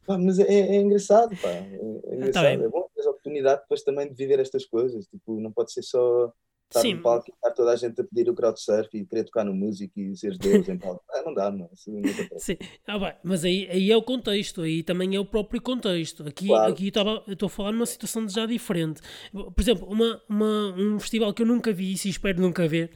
Pá, 0.06 0.16
mas 0.16 0.38
é, 0.38 0.44
é, 0.44 0.76
engraçado, 0.76 1.36
pá. 1.36 1.48
É, 1.48 1.78
é 2.06 2.14
engraçado. 2.14 2.46
é 2.46 2.68
bom 2.68 2.88
ter 2.94 3.06
a 3.06 3.10
oportunidade 3.10 3.62
depois 3.62 3.82
também 3.82 4.08
de 4.08 4.14
viver 4.14 4.38
estas 4.38 4.64
coisas. 4.64 5.06
Tipo, 5.06 5.40
não 5.40 5.50
pode 5.50 5.72
ser 5.72 5.82
só 5.82 6.32
estar 6.68 6.80
Sim. 6.80 6.94
no 6.94 7.02
palco 7.02 7.26
e 7.28 7.32
estar 7.32 7.50
toda 7.52 7.72
a 7.72 7.76
gente 7.76 8.00
a 8.00 8.04
pedir 8.04 8.28
o 8.28 8.34
crowdsurf 8.34 8.88
e 8.96 9.04
querer 9.04 9.24
tocar 9.24 9.44
no 9.44 9.54
músico 9.54 9.98
e 9.98 10.16
ser 10.16 10.36
Deus 10.38 10.68
em 10.68 10.78
palco. 10.78 11.04
Ah, 11.10 11.22
não 11.24 11.34
dá, 11.34 11.50
não. 11.50 11.70
Sim. 12.38 12.56
Ah, 12.86 12.98
bem, 12.98 13.14
mas 13.22 13.44
aí, 13.44 13.68
aí 13.70 13.90
é 13.90 13.96
o 13.96 14.02
contexto, 14.02 14.62
aí 14.62 14.82
também 14.82 15.14
é 15.14 15.20
o 15.20 15.24
próprio 15.24 15.60
contexto. 15.60 16.26
Aqui, 16.26 16.46
claro. 16.46 16.72
aqui 16.72 16.92
eu 17.26 17.32
estou 17.32 17.46
a 17.46 17.50
falar 17.50 17.72
numa 17.72 17.86
situação 17.86 18.28
já 18.28 18.46
diferente. 18.46 19.00
Por 19.32 19.60
exemplo, 19.60 19.86
uma, 19.88 20.20
uma, 20.28 20.74
um 20.76 20.98
festival 20.98 21.32
que 21.32 21.42
eu 21.42 21.46
nunca 21.46 21.72
vi 21.72 21.92
e 21.92 22.08
espero 22.08 22.40
nunca 22.40 22.66
ver 22.66 22.90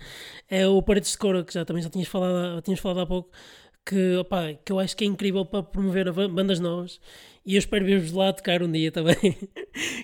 é 0.48 0.66
o 0.66 0.82
Paredes 0.82 1.12
de 1.12 1.18
Cora, 1.18 1.44
que 1.44 1.54
já 1.54 1.64
também 1.64 1.82
já 1.82 1.90
tinhas 1.90 2.08
falado, 2.08 2.60
tinhas 2.62 2.80
falado 2.80 3.00
há 3.00 3.06
pouco. 3.06 3.30
Que, 3.86 4.16
opa, 4.16 4.52
que 4.52 4.70
eu 4.70 4.78
acho 4.78 4.94
que 4.94 5.04
é 5.04 5.06
incrível 5.06 5.46
para 5.46 5.62
promover 5.62 6.12
bandas 6.12 6.60
novas 6.60 7.00
e 7.48 7.54
eu 7.54 7.58
espero 7.58 7.86
ver-vos 7.86 8.12
lá 8.12 8.30
tocar 8.30 8.62
um 8.62 8.70
dia 8.70 8.92
também. 8.92 9.16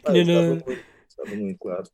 Ah, 0.07 0.17
estava, 0.17 0.47
muito, 0.47 0.71
estava 1.09 1.37
muito 1.37 1.59
claro. 1.59 1.85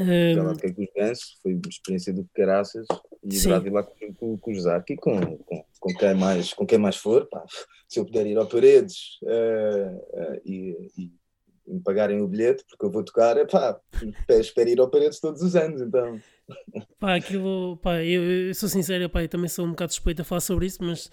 Um... 0.00 0.34
Já 0.34 0.42
lá 0.42 0.54
fiquei 0.54 0.72
com 0.72 0.82
os 0.82 0.88
gansos, 0.96 1.38
foi 1.42 1.52
uma 1.52 1.68
experiência 1.68 2.12
do 2.12 2.26
caraças 2.34 2.86
e 3.22 3.38
adorava 3.38 3.66
ir 3.66 3.72
lá 3.72 3.82
com, 3.82 4.14
com, 4.14 4.38
com 4.38 4.50
os 4.50 4.62
Zaki, 4.62 4.96
com, 4.96 5.36
com, 5.38 5.64
com, 5.78 5.94
quem 5.94 6.14
mais, 6.14 6.54
com 6.54 6.66
quem 6.66 6.78
mais 6.78 6.96
for, 6.96 7.28
pá, 7.28 7.44
se 7.88 8.00
eu 8.00 8.06
puder 8.06 8.26
ir 8.26 8.38
ao 8.38 8.46
Paredes 8.46 9.18
uh, 9.22 9.96
uh, 9.96 10.40
e, 10.44 10.90
e, 10.96 11.20
me 11.66 11.80
pagarem 11.80 12.20
o 12.20 12.26
bilhete, 12.26 12.64
porque 12.68 12.84
eu 12.84 12.90
vou 12.90 13.04
tocar, 13.04 13.36
é 13.36 13.44
pá, 13.44 13.80
espero 14.28 14.70
ir 14.70 14.80
ao 14.80 14.90
Paredes 14.90 15.20
todos 15.20 15.42
os 15.42 15.54
anos, 15.54 15.80
então. 15.80 16.20
Pá, 16.98 17.14
aquilo, 17.14 17.76
pá, 17.76 18.02
eu, 18.02 18.22
eu 18.22 18.54
sou 18.54 18.68
sincero, 18.68 19.08
pá, 19.08 19.22
eu 19.22 19.28
também 19.28 19.48
sou 19.48 19.66
um 19.66 19.70
bocado 19.70 19.92
suspeito 19.92 20.22
a 20.22 20.24
falar 20.24 20.40
sobre 20.40 20.66
isso, 20.66 20.82
mas 20.82 21.10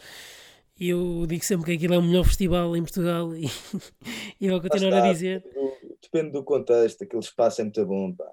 eu 0.80 1.26
digo 1.28 1.44
sempre 1.44 1.66
que 1.66 1.72
aquilo 1.74 1.94
é 1.94 1.98
o 1.98 2.02
melhor 2.04 2.24
festival 2.24 2.76
em 2.76 2.82
Portugal 2.82 3.36
e, 3.36 3.46
e 4.40 4.48
eu 4.48 4.54
vou 4.54 4.62
continuar 4.62 4.98
está, 4.98 5.10
a 5.10 5.14
dizer. 5.14 5.42
Depende 5.42 5.80
do, 5.82 5.98
depende 6.02 6.32
do 6.32 6.44
contexto, 6.44 7.04
aquele 7.04 7.22
espaço 7.22 7.62
é 7.62 7.64
muito 7.64 7.86
bom, 7.86 8.14
pá. 8.14 8.32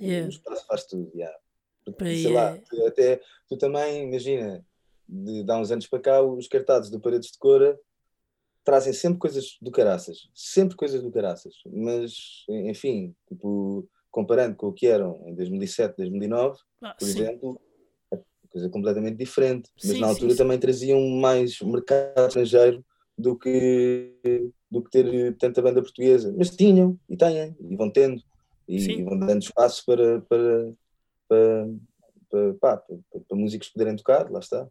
Yeah. 0.00 0.26
O 0.26 0.30
espaço 0.30 0.66
faz 0.66 0.84
tudo, 0.84 1.10
yeah. 1.14 1.36
Porque, 1.84 2.04
sei 2.04 2.30
yeah. 2.32 2.54
lá, 2.54 2.62
tu, 2.68 2.86
até 2.86 3.20
tu 3.48 3.56
também, 3.56 4.04
imagina, 4.08 4.64
de, 5.08 5.42
de 5.42 5.50
há 5.50 5.56
uns 5.56 5.70
anos 5.70 5.86
para 5.86 6.00
cá, 6.00 6.22
os 6.22 6.46
cartazes 6.46 6.90
do 6.90 7.00
Paredes 7.00 7.30
de 7.32 7.38
Cora 7.38 7.78
trazem 8.64 8.92
sempre 8.92 9.18
coisas 9.18 9.56
do 9.62 9.70
caraças, 9.70 10.28
sempre 10.34 10.76
coisas 10.76 11.02
do 11.02 11.10
caraças, 11.10 11.54
mas 11.72 12.44
enfim, 12.48 13.14
tipo, 13.26 13.88
comparando 14.10 14.56
com 14.56 14.66
o 14.66 14.72
que 14.74 14.86
eram 14.86 15.22
em 15.26 15.34
2007, 15.34 15.96
2009, 15.96 16.58
ah, 16.82 16.94
por 16.98 17.06
sim. 17.06 17.10
exemplo, 17.22 17.60
é 18.12 18.20
coisa 18.50 18.68
completamente 18.68 19.16
diferente, 19.16 19.70
mas 19.74 19.92
sim, 19.92 20.00
na 20.00 20.08
altura 20.08 20.32
sim, 20.32 20.36
também 20.36 20.58
traziam 20.58 21.00
mais 21.00 21.58
mercado 21.62 22.26
estrangeiro 22.26 22.84
do 23.16 23.38
que, 23.38 24.12
do 24.70 24.82
que 24.82 24.90
ter 24.90 25.34
tanta 25.38 25.62
banda 25.62 25.80
portuguesa, 25.80 26.34
mas 26.36 26.50
tinham 26.50 26.98
e 27.08 27.16
têm 27.16 27.56
e 27.58 27.74
vão 27.74 27.90
tendo 27.90 28.22
e, 28.68 29.02
vão 29.02 29.18
dando 29.18 29.42
espaço 29.42 29.84
para, 29.86 30.20
para, 30.22 30.72
para, 31.28 31.68
para, 32.30 32.54
pá, 32.54 32.76
para, 32.76 33.20
para 33.26 33.36
músicos 33.36 33.70
poderem 33.70 33.96
tocar, 33.96 34.30
lá 34.30 34.40
está. 34.40 34.68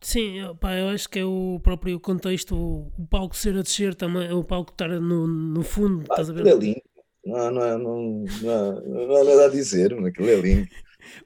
Sim, 0.00 0.36
pá, 0.60 0.76
eu 0.76 0.88
acho 0.88 1.08
que 1.08 1.18
é 1.18 1.24
o 1.24 1.60
próprio 1.62 1.98
contexto, 1.98 2.56
o, 2.56 3.06
palco 3.08 3.36
ser 3.36 3.56
a 3.56 3.62
descer 3.62 3.94
também, 3.94 4.32
o 4.32 4.44
palco 4.44 4.70
estar 4.70 4.88
no, 4.88 5.26
no 5.26 5.62
fundo, 5.62 6.00
ah, 6.10 6.14
estás 6.14 6.30
a 6.30 6.32
ver? 6.32 6.46
É 6.46 6.54
lindo, 6.54 6.82
não, 7.24 7.50
não, 7.50 7.78
não, 7.78 8.24
não, 8.42 8.80
não 8.80 9.16
há 9.16 9.24
nada 9.24 9.46
a 9.46 9.48
dizer, 9.48 9.94
mas 9.96 10.06
aquilo 10.06 10.30
é 10.30 10.36
lindo. 10.36 10.68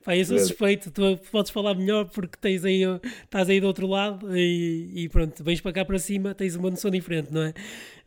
Pá, 0.04 0.16
eu 0.16 0.24
sou 0.24 0.38
suspeito, 0.38 0.90
tu 0.90 1.18
podes 1.30 1.50
falar 1.50 1.74
melhor 1.74 2.04
porque 2.06 2.36
tens 2.38 2.64
aí, 2.64 2.82
estás 3.24 3.48
aí 3.48 3.60
do 3.60 3.66
outro 3.66 3.86
lado 3.86 4.36
e, 4.36 5.04
e 5.04 5.08
pronto, 5.08 5.42
vens 5.42 5.60
para 5.60 5.72
cá 5.72 5.84
para 5.84 5.98
cima, 5.98 6.34
tens 6.34 6.54
uma 6.56 6.70
noção 6.70 6.90
diferente, 6.90 7.32
não 7.32 7.42
é? 7.42 7.54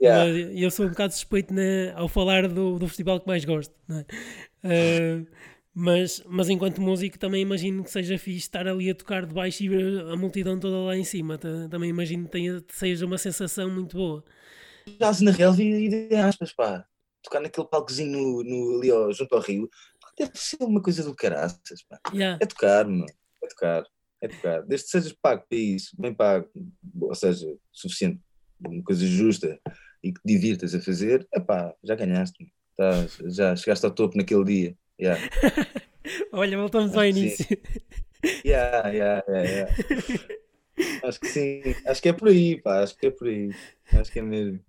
Yeah. 0.01 0.29
Eu 0.53 0.69
sou 0.69 0.85
um 0.85 0.89
bocado 0.89 1.13
suspeito 1.13 1.53
né, 1.53 1.91
ao 1.95 2.07
falar 2.07 2.47
do, 2.47 2.77
do 2.77 2.87
festival 2.87 3.19
que 3.19 3.27
mais 3.27 3.43
gosto, 3.45 3.73
não 3.87 3.99
é? 3.99 4.05
Uh, 4.63 5.27
mas, 5.77 6.23
mas 6.25 6.49
enquanto 6.49 6.81
músico 6.81 7.19
também 7.19 7.41
imagino 7.41 7.83
que 7.83 7.91
seja 7.91 8.17
fixe 8.17 8.39
estar 8.39 8.65
ali 8.65 8.89
a 8.89 8.95
tocar 8.95 9.25
de 9.25 9.33
baixo 9.33 9.61
e 9.61 9.67
ver 9.67 10.07
a 10.07 10.15
multidão 10.15 10.57
toda 10.57 10.77
lá 10.77 10.95
em 10.95 11.03
cima. 11.03 11.37
Também 11.37 11.89
imagino 11.89 12.23
que 12.23 12.31
tenha, 12.31 12.63
seja 12.69 13.05
uma 13.05 13.17
sensação 13.17 13.69
muito 13.69 13.97
boa. 13.97 14.23
Já 14.97 15.11
na 15.21 15.31
real 15.31 15.51
vi 15.51 15.89
de 15.89 16.15
aspas, 16.15 16.53
pá. 16.53 16.85
Tocar 17.21 17.41
naquele 17.41 17.67
palcozinho 17.67 18.11
no, 18.11 18.43
no, 18.43 18.77
ali 18.77 18.91
ó, 18.91 19.11
junto 19.11 19.35
ao 19.35 19.41
rio 19.41 19.69
deve 20.17 20.31
ser 20.35 20.63
uma 20.63 20.81
coisa 20.81 21.03
do 21.03 21.15
caraças, 21.15 21.83
pá. 21.87 21.99
Yeah. 22.13 22.39
É 22.41 22.45
tocar, 22.45 22.85
mano. 22.85 23.05
É 23.43 23.47
tocar. 23.47 23.83
É 24.21 24.27
tocar. 24.27 24.61
Desde 24.63 24.85
que 24.85 24.91
sejas 24.91 25.13
pago 25.13 25.45
para 25.47 25.57
isso, 25.57 25.95
bem 25.99 26.13
pago, 26.13 26.49
ou 27.01 27.15
seja, 27.15 27.47
suficiente, 27.71 28.21
uma 28.59 28.83
coisa 28.83 29.05
justa 29.05 29.59
e 30.03 30.13
que 30.13 30.21
te 30.21 30.27
divirtas 30.27 30.73
a 30.73 30.81
fazer, 30.81 31.27
é 31.33 31.39
pá, 31.39 31.73
já 31.83 31.95
ganhaste. 31.95 32.51
Tá, 32.77 32.91
já 33.29 33.55
chegaste 33.55 33.85
ao 33.85 33.91
topo 33.91 34.17
naquele 34.17 34.43
dia. 34.43 34.77
Yeah. 34.99 35.21
Olha, 36.31 36.57
voltamos 36.57 36.95
ao 36.95 37.05
início. 37.05 37.45
Yeah, 38.43 38.89
yeah, 38.89 39.23
yeah, 39.27 39.49
yeah. 39.49 40.35
Acho 41.03 41.19
que 41.19 41.27
sim, 41.27 41.61
acho 41.85 42.01
que 42.01 42.09
é 42.09 42.13
por 42.13 42.27
aí, 42.29 42.61
pá, 42.61 42.81
acho 42.81 42.97
que 42.97 43.07
é 43.07 43.11
por 43.11 43.27
aí, 43.27 43.51
acho 43.93 44.11
que 44.11 44.19
é 44.19 44.21
mesmo. 44.21 44.59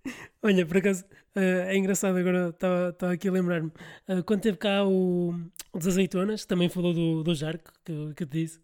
Olha, 0.41 0.65
por 0.65 0.77
acaso, 0.77 1.05
uh, 1.35 1.39
é 1.39 1.75
engraçado 1.77 2.17
agora, 2.17 2.49
estava 2.49 3.13
aqui 3.13 3.27
a 3.27 3.31
lembrar-me, 3.31 3.71
uh, 4.07 4.23
quando 4.25 4.41
teve 4.41 4.57
cá 4.57 4.85
o, 4.85 5.29
o 5.73 5.77
das 5.77 5.87
azeitonas, 5.87 6.45
também 6.45 6.69
falou 6.69 6.93
do, 6.93 7.23
do 7.23 7.35
Jarco, 7.35 7.71
que, 7.83 8.13
que 8.15 8.25
te 8.25 8.31
disse, 8.31 8.59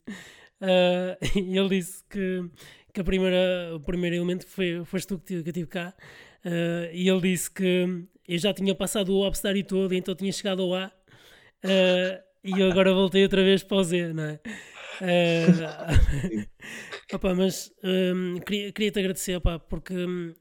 uh, 0.61 1.17
e 1.39 1.57
ele 1.57 1.69
disse 1.69 2.03
que, 2.09 2.49
que 2.93 3.01
a 3.01 3.03
primeira, 3.03 3.75
o 3.75 3.79
primeiro 3.79 4.15
elemento 4.15 4.47
foi, 4.47 4.83
foste 4.85 5.07
tu 5.07 5.19
que, 5.19 5.41
que 5.43 5.49
eu 5.49 5.53
tive 5.53 5.67
cá, 5.67 5.93
e 6.91 7.07
ele 7.07 7.21
disse 7.21 7.49
que 7.49 8.05
eu 8.27 8.37
já 8.37 8.53
tinha 8.53 8.75
passado 8.75 9.13
o 9.13 9.25
Obstário 9.25 9.63
todo, 9.63 9.93
então 9.93 10.13
tinha 10.13 10.31
chegado 10.31 10.61
ao 10.61 10.75
A, 10.75 10.91
e 12.43 12.59
eu 12.59 12.69
agora 12.69 12.93
voltei 12.93 13.23
outra 13.23 13.41
vez 13.41 13.63
para 13.63 13.77
o 13.77 13.83
Z, 13.83 14.13
não 14.13 14.23
é? 14.23 14.39
Uh, 15.01 16.45
opa, 17.15 17.33
mas 17.33 17.71
um, 17.83 18.39
queria, 18.39 18.71
queria 18.71 18.91
te 18.91 18.99
agradecer, 18.99 19.35
opa, 19.35 19.59
porque 19.59 19.93
uh, 19.93 20.35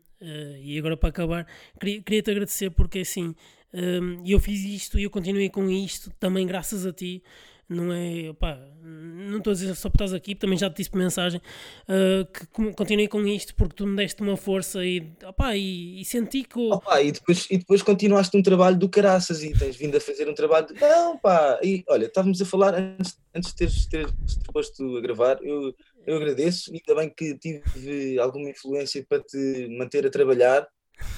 e 0.60 0.78
agora 0.78 0.96
para 0.96 1.08
acabar, 1.08 1.46
queria, 1.78 2.02
queria 2.02 2.22
te 2.22 2.30
agradecer 2.30 2.70
porque 2.70 3.00
assim 3.00 3.34
um, 3.72 4.22
eu 4.26 4.38
fiz 4.38 4.64
isto 4.64 4.98
e 4.98 5.04
eu 5.04 5.10
continuei 5.10 5.48
com 5.48 5.68
isto 5.70 6.10
também 6.18 6.46
graças 6.46 6.86
a 6.86 6.92
ti. 6.92 7.22
Não 7.68 7.90
é, 7.90 8.28
opá, 8.28 8.58
não 8.82 9.38
estou 9.38 9.52
a 9.52 9.54
dizer 9.54 9.74
só 9.76 9.88
por 9.88 9.96
estás 9.96 10.12
aqui, 10.12 10.34
também 10.34 10.58
já 10.58 10.68
te 10.68 10.76
disse 10.78 10.90
por 10.90 10.98
mensagem, 10.98 11.40
uh, 11.88 12.26
que 12.26 12.46
continuei 12.74 13.08
com 13.08 13.26
isto 13.26 13.54
porque 13.54 13.74
tu 13.74 13.86
me 13.86 13.96
deste 13.96 14.20
uma 14.20 14.36
força 14.36 14.84
e, 14.84 15.10
opá, 15.24 15.56
e, 15.56 15.98
e 15.98 16.04
senti 16.04 16.42
que... 16.44 16.58
Opá, 16.58 17.00
e, 17.00 17.12
depois, 17.12 17.46
e 17.50 17.56
depois 17.56 17.80
continuaste 17.80 18.36
um 18.36 18.42
trabalho 18.42 18.76
do 18.76 18.90
caraças 18.90 19.42
e 19.42 19.56
tens 19.56 19.76
vindo 19.76 19.96
a 19.96 20.00
fazer 20.00 20.28
um 20.28 20.34
trabalho 20.34 20.66
de... 20.66 20.78
Não, 20.78 21.16
pá, 21.16 21.58
e 21.62 21.82
olha, 21.88 22.06
estávamos 22.06 22.42
a 22.42 22.44
falar 22.44 22.74
antes, 22.74 23.18
antes 23.34 23.50
de 23.52 23.56
teres, 23.56 23.86
teres, 23.86 24.12
teres 24.12 24.38
posto 24.52 24.96
a 24.98 25.00
gravar, 25.00 25.38
eu, 25.42 25.74
eu 26.06 26.16
agradeço 26.16 26.74
e 26.74 26.80
também 26.80 27.08
que 27.10 27.36
tive 27.38 28.18
alguma 28.18 28.50
influência 28.50 29.04
para 29.08 29.22
te 29.22 29.68
manter 29.76 30.06
a 30.06 30.10
trabalhar 30.10 30.66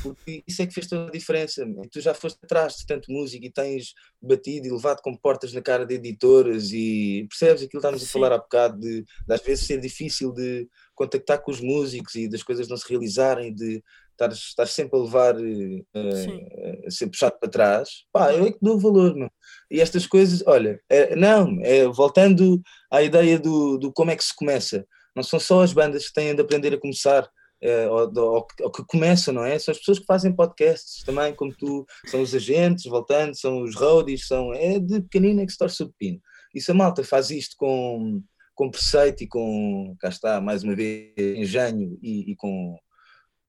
porque 0.02 0.42
isso 0.46 0.62
é 0.62 0.66
que 0.66 0.74
fez 0.74 0.86
toda 0.86 1.08
a 1.08 1.10
diferença. 1.10 1.64
Tu 1.90 2.00
já 2.00 2.14
foste 2.14 2.38
atrás 2.42 2.76
de 2.76 2.86
tanto 2.86 3.10
música 3.10 3.44
e 3.44 3.50
tens 3.50 3.94
batido 4.20 4.66
e 4.66 4.70
levado 4.70 5.00
com 5.02 5.16
portas 5.16 5.52
na 5.52 5.60
cara 5.60 5.84
de 5.84 5.94
editoras 5.94 6.72
e 6.72 7.26
percebes 7.28 7.62
aquilo 7.62 7.70
que 7.70 7.76
estávamos 7.78 8.02
a 8.02 8.06
falar 8.06 8.32
há 8.32 8.38
bocado 8.38 8.80
de, 8.80 9.02
de 9.02 9.34
às 9.34 9.42
vezes 9.42 9.66
ser 9.66 9.80
difícil 9.80 10.32
de 10.32 10.68
contactar 10.94 11.42
com 11.42 11.50
os 11.50 11.60
músicos 11.60 12.14
e 12.14 12.28
das 12.28 12.42
coisas 12.42 12.68
não 12.68 12.76
se 12.76 12.88
realizarem, 12.88 13.52
de, 13.52 13.82
estás, 14.14 14.34
estás 14.34 14.70
sempre 14.70 14.98
a 14.98 15.02
levar, 15.02 15.36
uh, 15.36 16.86
a 16.86 16.90
ser 16.90 17.08
puxado 17.08 17.38
para 17.38 17.50
trás, 17.50 17.88
pá, 18.12 18.32
eu 18.32 18.46
é 18.46 18.52
que 18.52 18.58
dou 18.62 18.78
valor, 18.78 19.14
não? 19.14 19.30
E 19.70 19.80
estas 19.80 20.06
coisas, 20.06 20.42
olha, 20.46 20.80
é, 20.88 21.14
não, 21.14 21.58
é, 21.62 21.86
voltando 21.86 22.60
à 22.90 23.02
ideia 23.02 23.38
do, 23.38 23.78
do 23.78 23.92
como 23.92 24.10
é 24.10 24.16
que 24.16 24.24
se 24.24 24.34
começa, 24.34 24.86
não 25.14 25.22
são 25.22 25.38
só 25.38 25.62
as 25.62 25.72
bandas 25.72 26.08
que 26.08 26.14
têm 26.14 26.34
de 26.34 26.40
aprender 26.40 26.74
a 26.74 26.80
começar, 26.80 27.28
é, 27.60 27.88
ou, 27.88 28.12
ou, 28.16 28.46
ou, 28.60 28.70
que 28.70 28.84
começam, 28.86 29.32
não 29.32 29.44
é? 29.44 29.58
São 29.58 29.72
as 29.72 29.78
pessoas 29.78 29.98
que 29.98 30.06
fazem 30.06 30.34
podcasts 30.34 31.02
também, 31.02 31.34
como 31.34 31.54
tu, 31.56 31.86
são 32.06 32.20
os 32.20 32.34
agentes, 32.34 32.84
voltando, 32.84 33.34
são 33.34 33.62
os 33.62 33.74
roadies, 33.74 34.26
são, 34.26 34.52
é 34.52 34.78
de 34.78 35.00
pequenina 35.00 35.46
que 35.46 35.52
se 35.52 35.58
torce 35.58 35.82
o 35.82 35.92
pino. 35.98 36.20
E 36.54 36.60
se 36.60 36.70
a 36.70 36.74
malta 36.74 37.02
faz 37.02 37.30
isto 37.30 37.56
com, 37.56 38.22
com 38.54 38.70
preceito 38.70 39.24
e 39.24 39.26
com, 39.26 39.96
cá 39.98 40.08
está, 40.08 40.40
mais 40.40 40.62
uma 40.62 40.74
vez, 40.74 41.14
engenho 41.16 41.98
e, 42.02 42.32
e 42.32 42.36
com, 42.36 42.76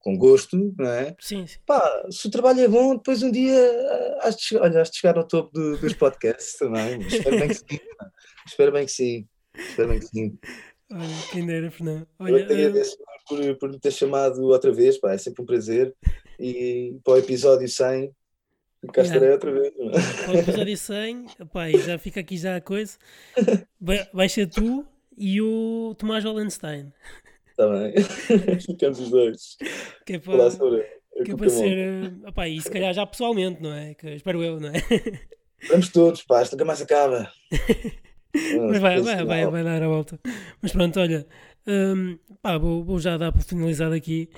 com 0.06 0.16
gosto, 0.16 0.56
não 0.78 0.88
é? 0.88 1.16
Sim, 1.20 1.48
sim. 1.48 1.58
Pá, 1.66 2.06
se 2.12 2.28
o 2.28 2.30
trabalho 2.30 2.62
é 2.62 2.68
bom, 2.68 2.96
depois 2.96 3.24
um 3.24 3.32
dia 3.32 3.56
eh, 3.56 4.20
has 4.22 4.36
de, 4.36 4.56
olha, 4.56 4.82
has 4.82 4.92
de 4.92 4.98
chegar 4.98 5.18
ao 5.18 5.28
topo 5.28 5.52
do, 5.52 5.78
dos 5.80 5.94
podcasts 5.96 6.58
também. 6.60 7.00
Espero 7.02 7.40
bem 7.40 7.48
que 7.48 7.56
sim. 7.56 7.80
Espero 8.46 8.72
bem 8.72 8.86
que 8.86 8.92
sim. 8.92 9.28
Espero 9.58 9.90
bem 9.90 10.00
que 10.00 10.06
sim. 10.06 10.38
Olha, 10.92 11.08
quem 11.32 11.48
dera, 11.48 11.72
Fernando. 11.72 12.08
Olha, 12.20 12.38
eu 12.38 12.48
te 12.48 12.54
agradeço 12.54 12.98
por, 13.28 13.58
por 13.58 13.72
me 13.72 13.80
ter 13.80 13.92
chamado 13.92 14.44
outra 14.44 14.72
vez, 14.72 15.00
pá, 15.00 15.12
é 15.12 15.18
sempre 15.18 15.42
um 15.42 15.46
prazer. 15.46 15.92
E 16.40 17.00
para 17.04 17.14
o 17.14 17.18
episódio 17.18 17.68
100, 17.68 18.12
cá 18.94 19.02
yeah. 19.02 19.04
estarei 19.04 19.32
outra 19.32 19.52
vez. 19.52 19.74
Para 19.74 20.36
o 20.36 20.38
episódio 20.38 20.78
100, 20.78 21.26
pá, 21.52 21.68
já 21.72 21.98
fica 21.98 22.20
aqui 22.20 22.38
já 22.38 22.58
a 22.58 22.62
coisa. 22.62 22.96
Vai, 23.82 24.08
vai 24.14 24.30
ser 24.30 24.48
tu 24.48 24.86
e 25.18 25.42
o 25.42 25.96
Tomás 25.98 26.24
Wallenstein. 26.26 26.92
Está 27.56 27.70
bem. 27.70 27.94
Ficamos 28.60 29.00
os 29.00 29.10
dois. 29.10 29.58
Que 30.06 30.14
é 30.16 30.20
para, 30.20 30.50
que 31.24 31.32
é 31.32 31.36
para 31.38 31.50
ser. 31.50 31.78
Eh, 31.78 32.28
opá, 32.28 32.50
e 32.50 32.60
se 32.62 32.70
calhar 32.70 32.94
já 32.94 33.06
pessoalmente, 33.06 33.64
não 33.64 33.72
é? 33.72 33.94
Que, 33.94 34.10
espero 34.10 34.44
eu, 34.44 34.60
não 34.60 34.68
é? 34.68 34.74
Vamos 35.70 35.88
todos, 35.88 36.22
pá, 36.24 36.42
isto 36.42 36.52
nunca 36.52 36.66
mais 36.66 36.82
acaba. 36.82 37.32
Mas 38.70 38.82
vai, 38.82 39.02
vai, 39.02 39.24
vai, 39.24 39.48
vai, 39.48 39.64
dar 39.64 39.82
a 39.82 39.88
volta. 39.88 40.20
Mas 40.62 40.74
pronto, 40.74 41.00
olha, 41.00 41.26
um, 41.66 42.20
pá, 42.42 42.58
vou, 42.58 42.84
vou, 42.84 43.00
já 43.00 43.16
dar 43.16 43.32
por 43.32 43.42
finalizado 43.42 43.96
aqui. 43.96 44.30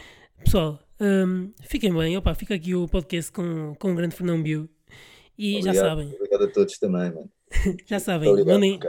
Pessoal, 0.43 0.79
um, 1.01 1.51
fiquem 1.63 1.91
bem, 1.91 2.15
opa, 2.15 2.35
fica 2.35 2.53
aqui 2.53 2.75
o 2.75 2.87
podcast 2.87 3.31
com, 3.31 3.73
com 3.79 3.91
o 3.91 3.95
grande 3.95 4.15
Fernão 4.15 4.43
Biu. 4.43 4.69
E 5.35 5.57
obrigado, 5.57 5.75
já 5.75 5.81
sabem. 5.81 6.13
Obrigado 6.13 6.43
a 6.43 6.47
todos 6.51 6.77
também, 6.77 7.11
mano. 7.11 7.31
já 7.87 7.99
sabem, 7.99 8.45
mandem, 8.45 8.79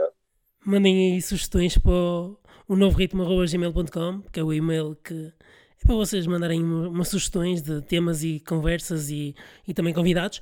mandem 0.63 1.13
aí 1.13 1.21
sugestões 1.23 1.75
para 1.79 1.91
o, 1.91 2.38
o 2.69 2.75
novo 2.75 2.95
ritmo.gmail.com, 2.95 4.21
que 4.31 4.39
é 4.39 4.43
o 4.43 4.53
e-mail 4.53 4.95
que 5.03 5.33
é 5.81 5.85
para 5.87 5.95
vocês 5.95 6.27
mandarem 6.27 6.63
umas 6.63 7.07
sugestões 7.07 7.63
de 7.63 7.81
temas 7.81 8.23
e 8.23 8.39
conversas 8.41 9.09
e, 9.09 9.35
e 9.67 9.73
também 9.73 9.91
convidados. 9.91 10.39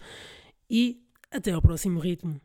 E 0.70 1.02
até 1.32 1.52
ao 1.52 1.62
próximo 1.62 2.00
ritmo. 2.00 2.42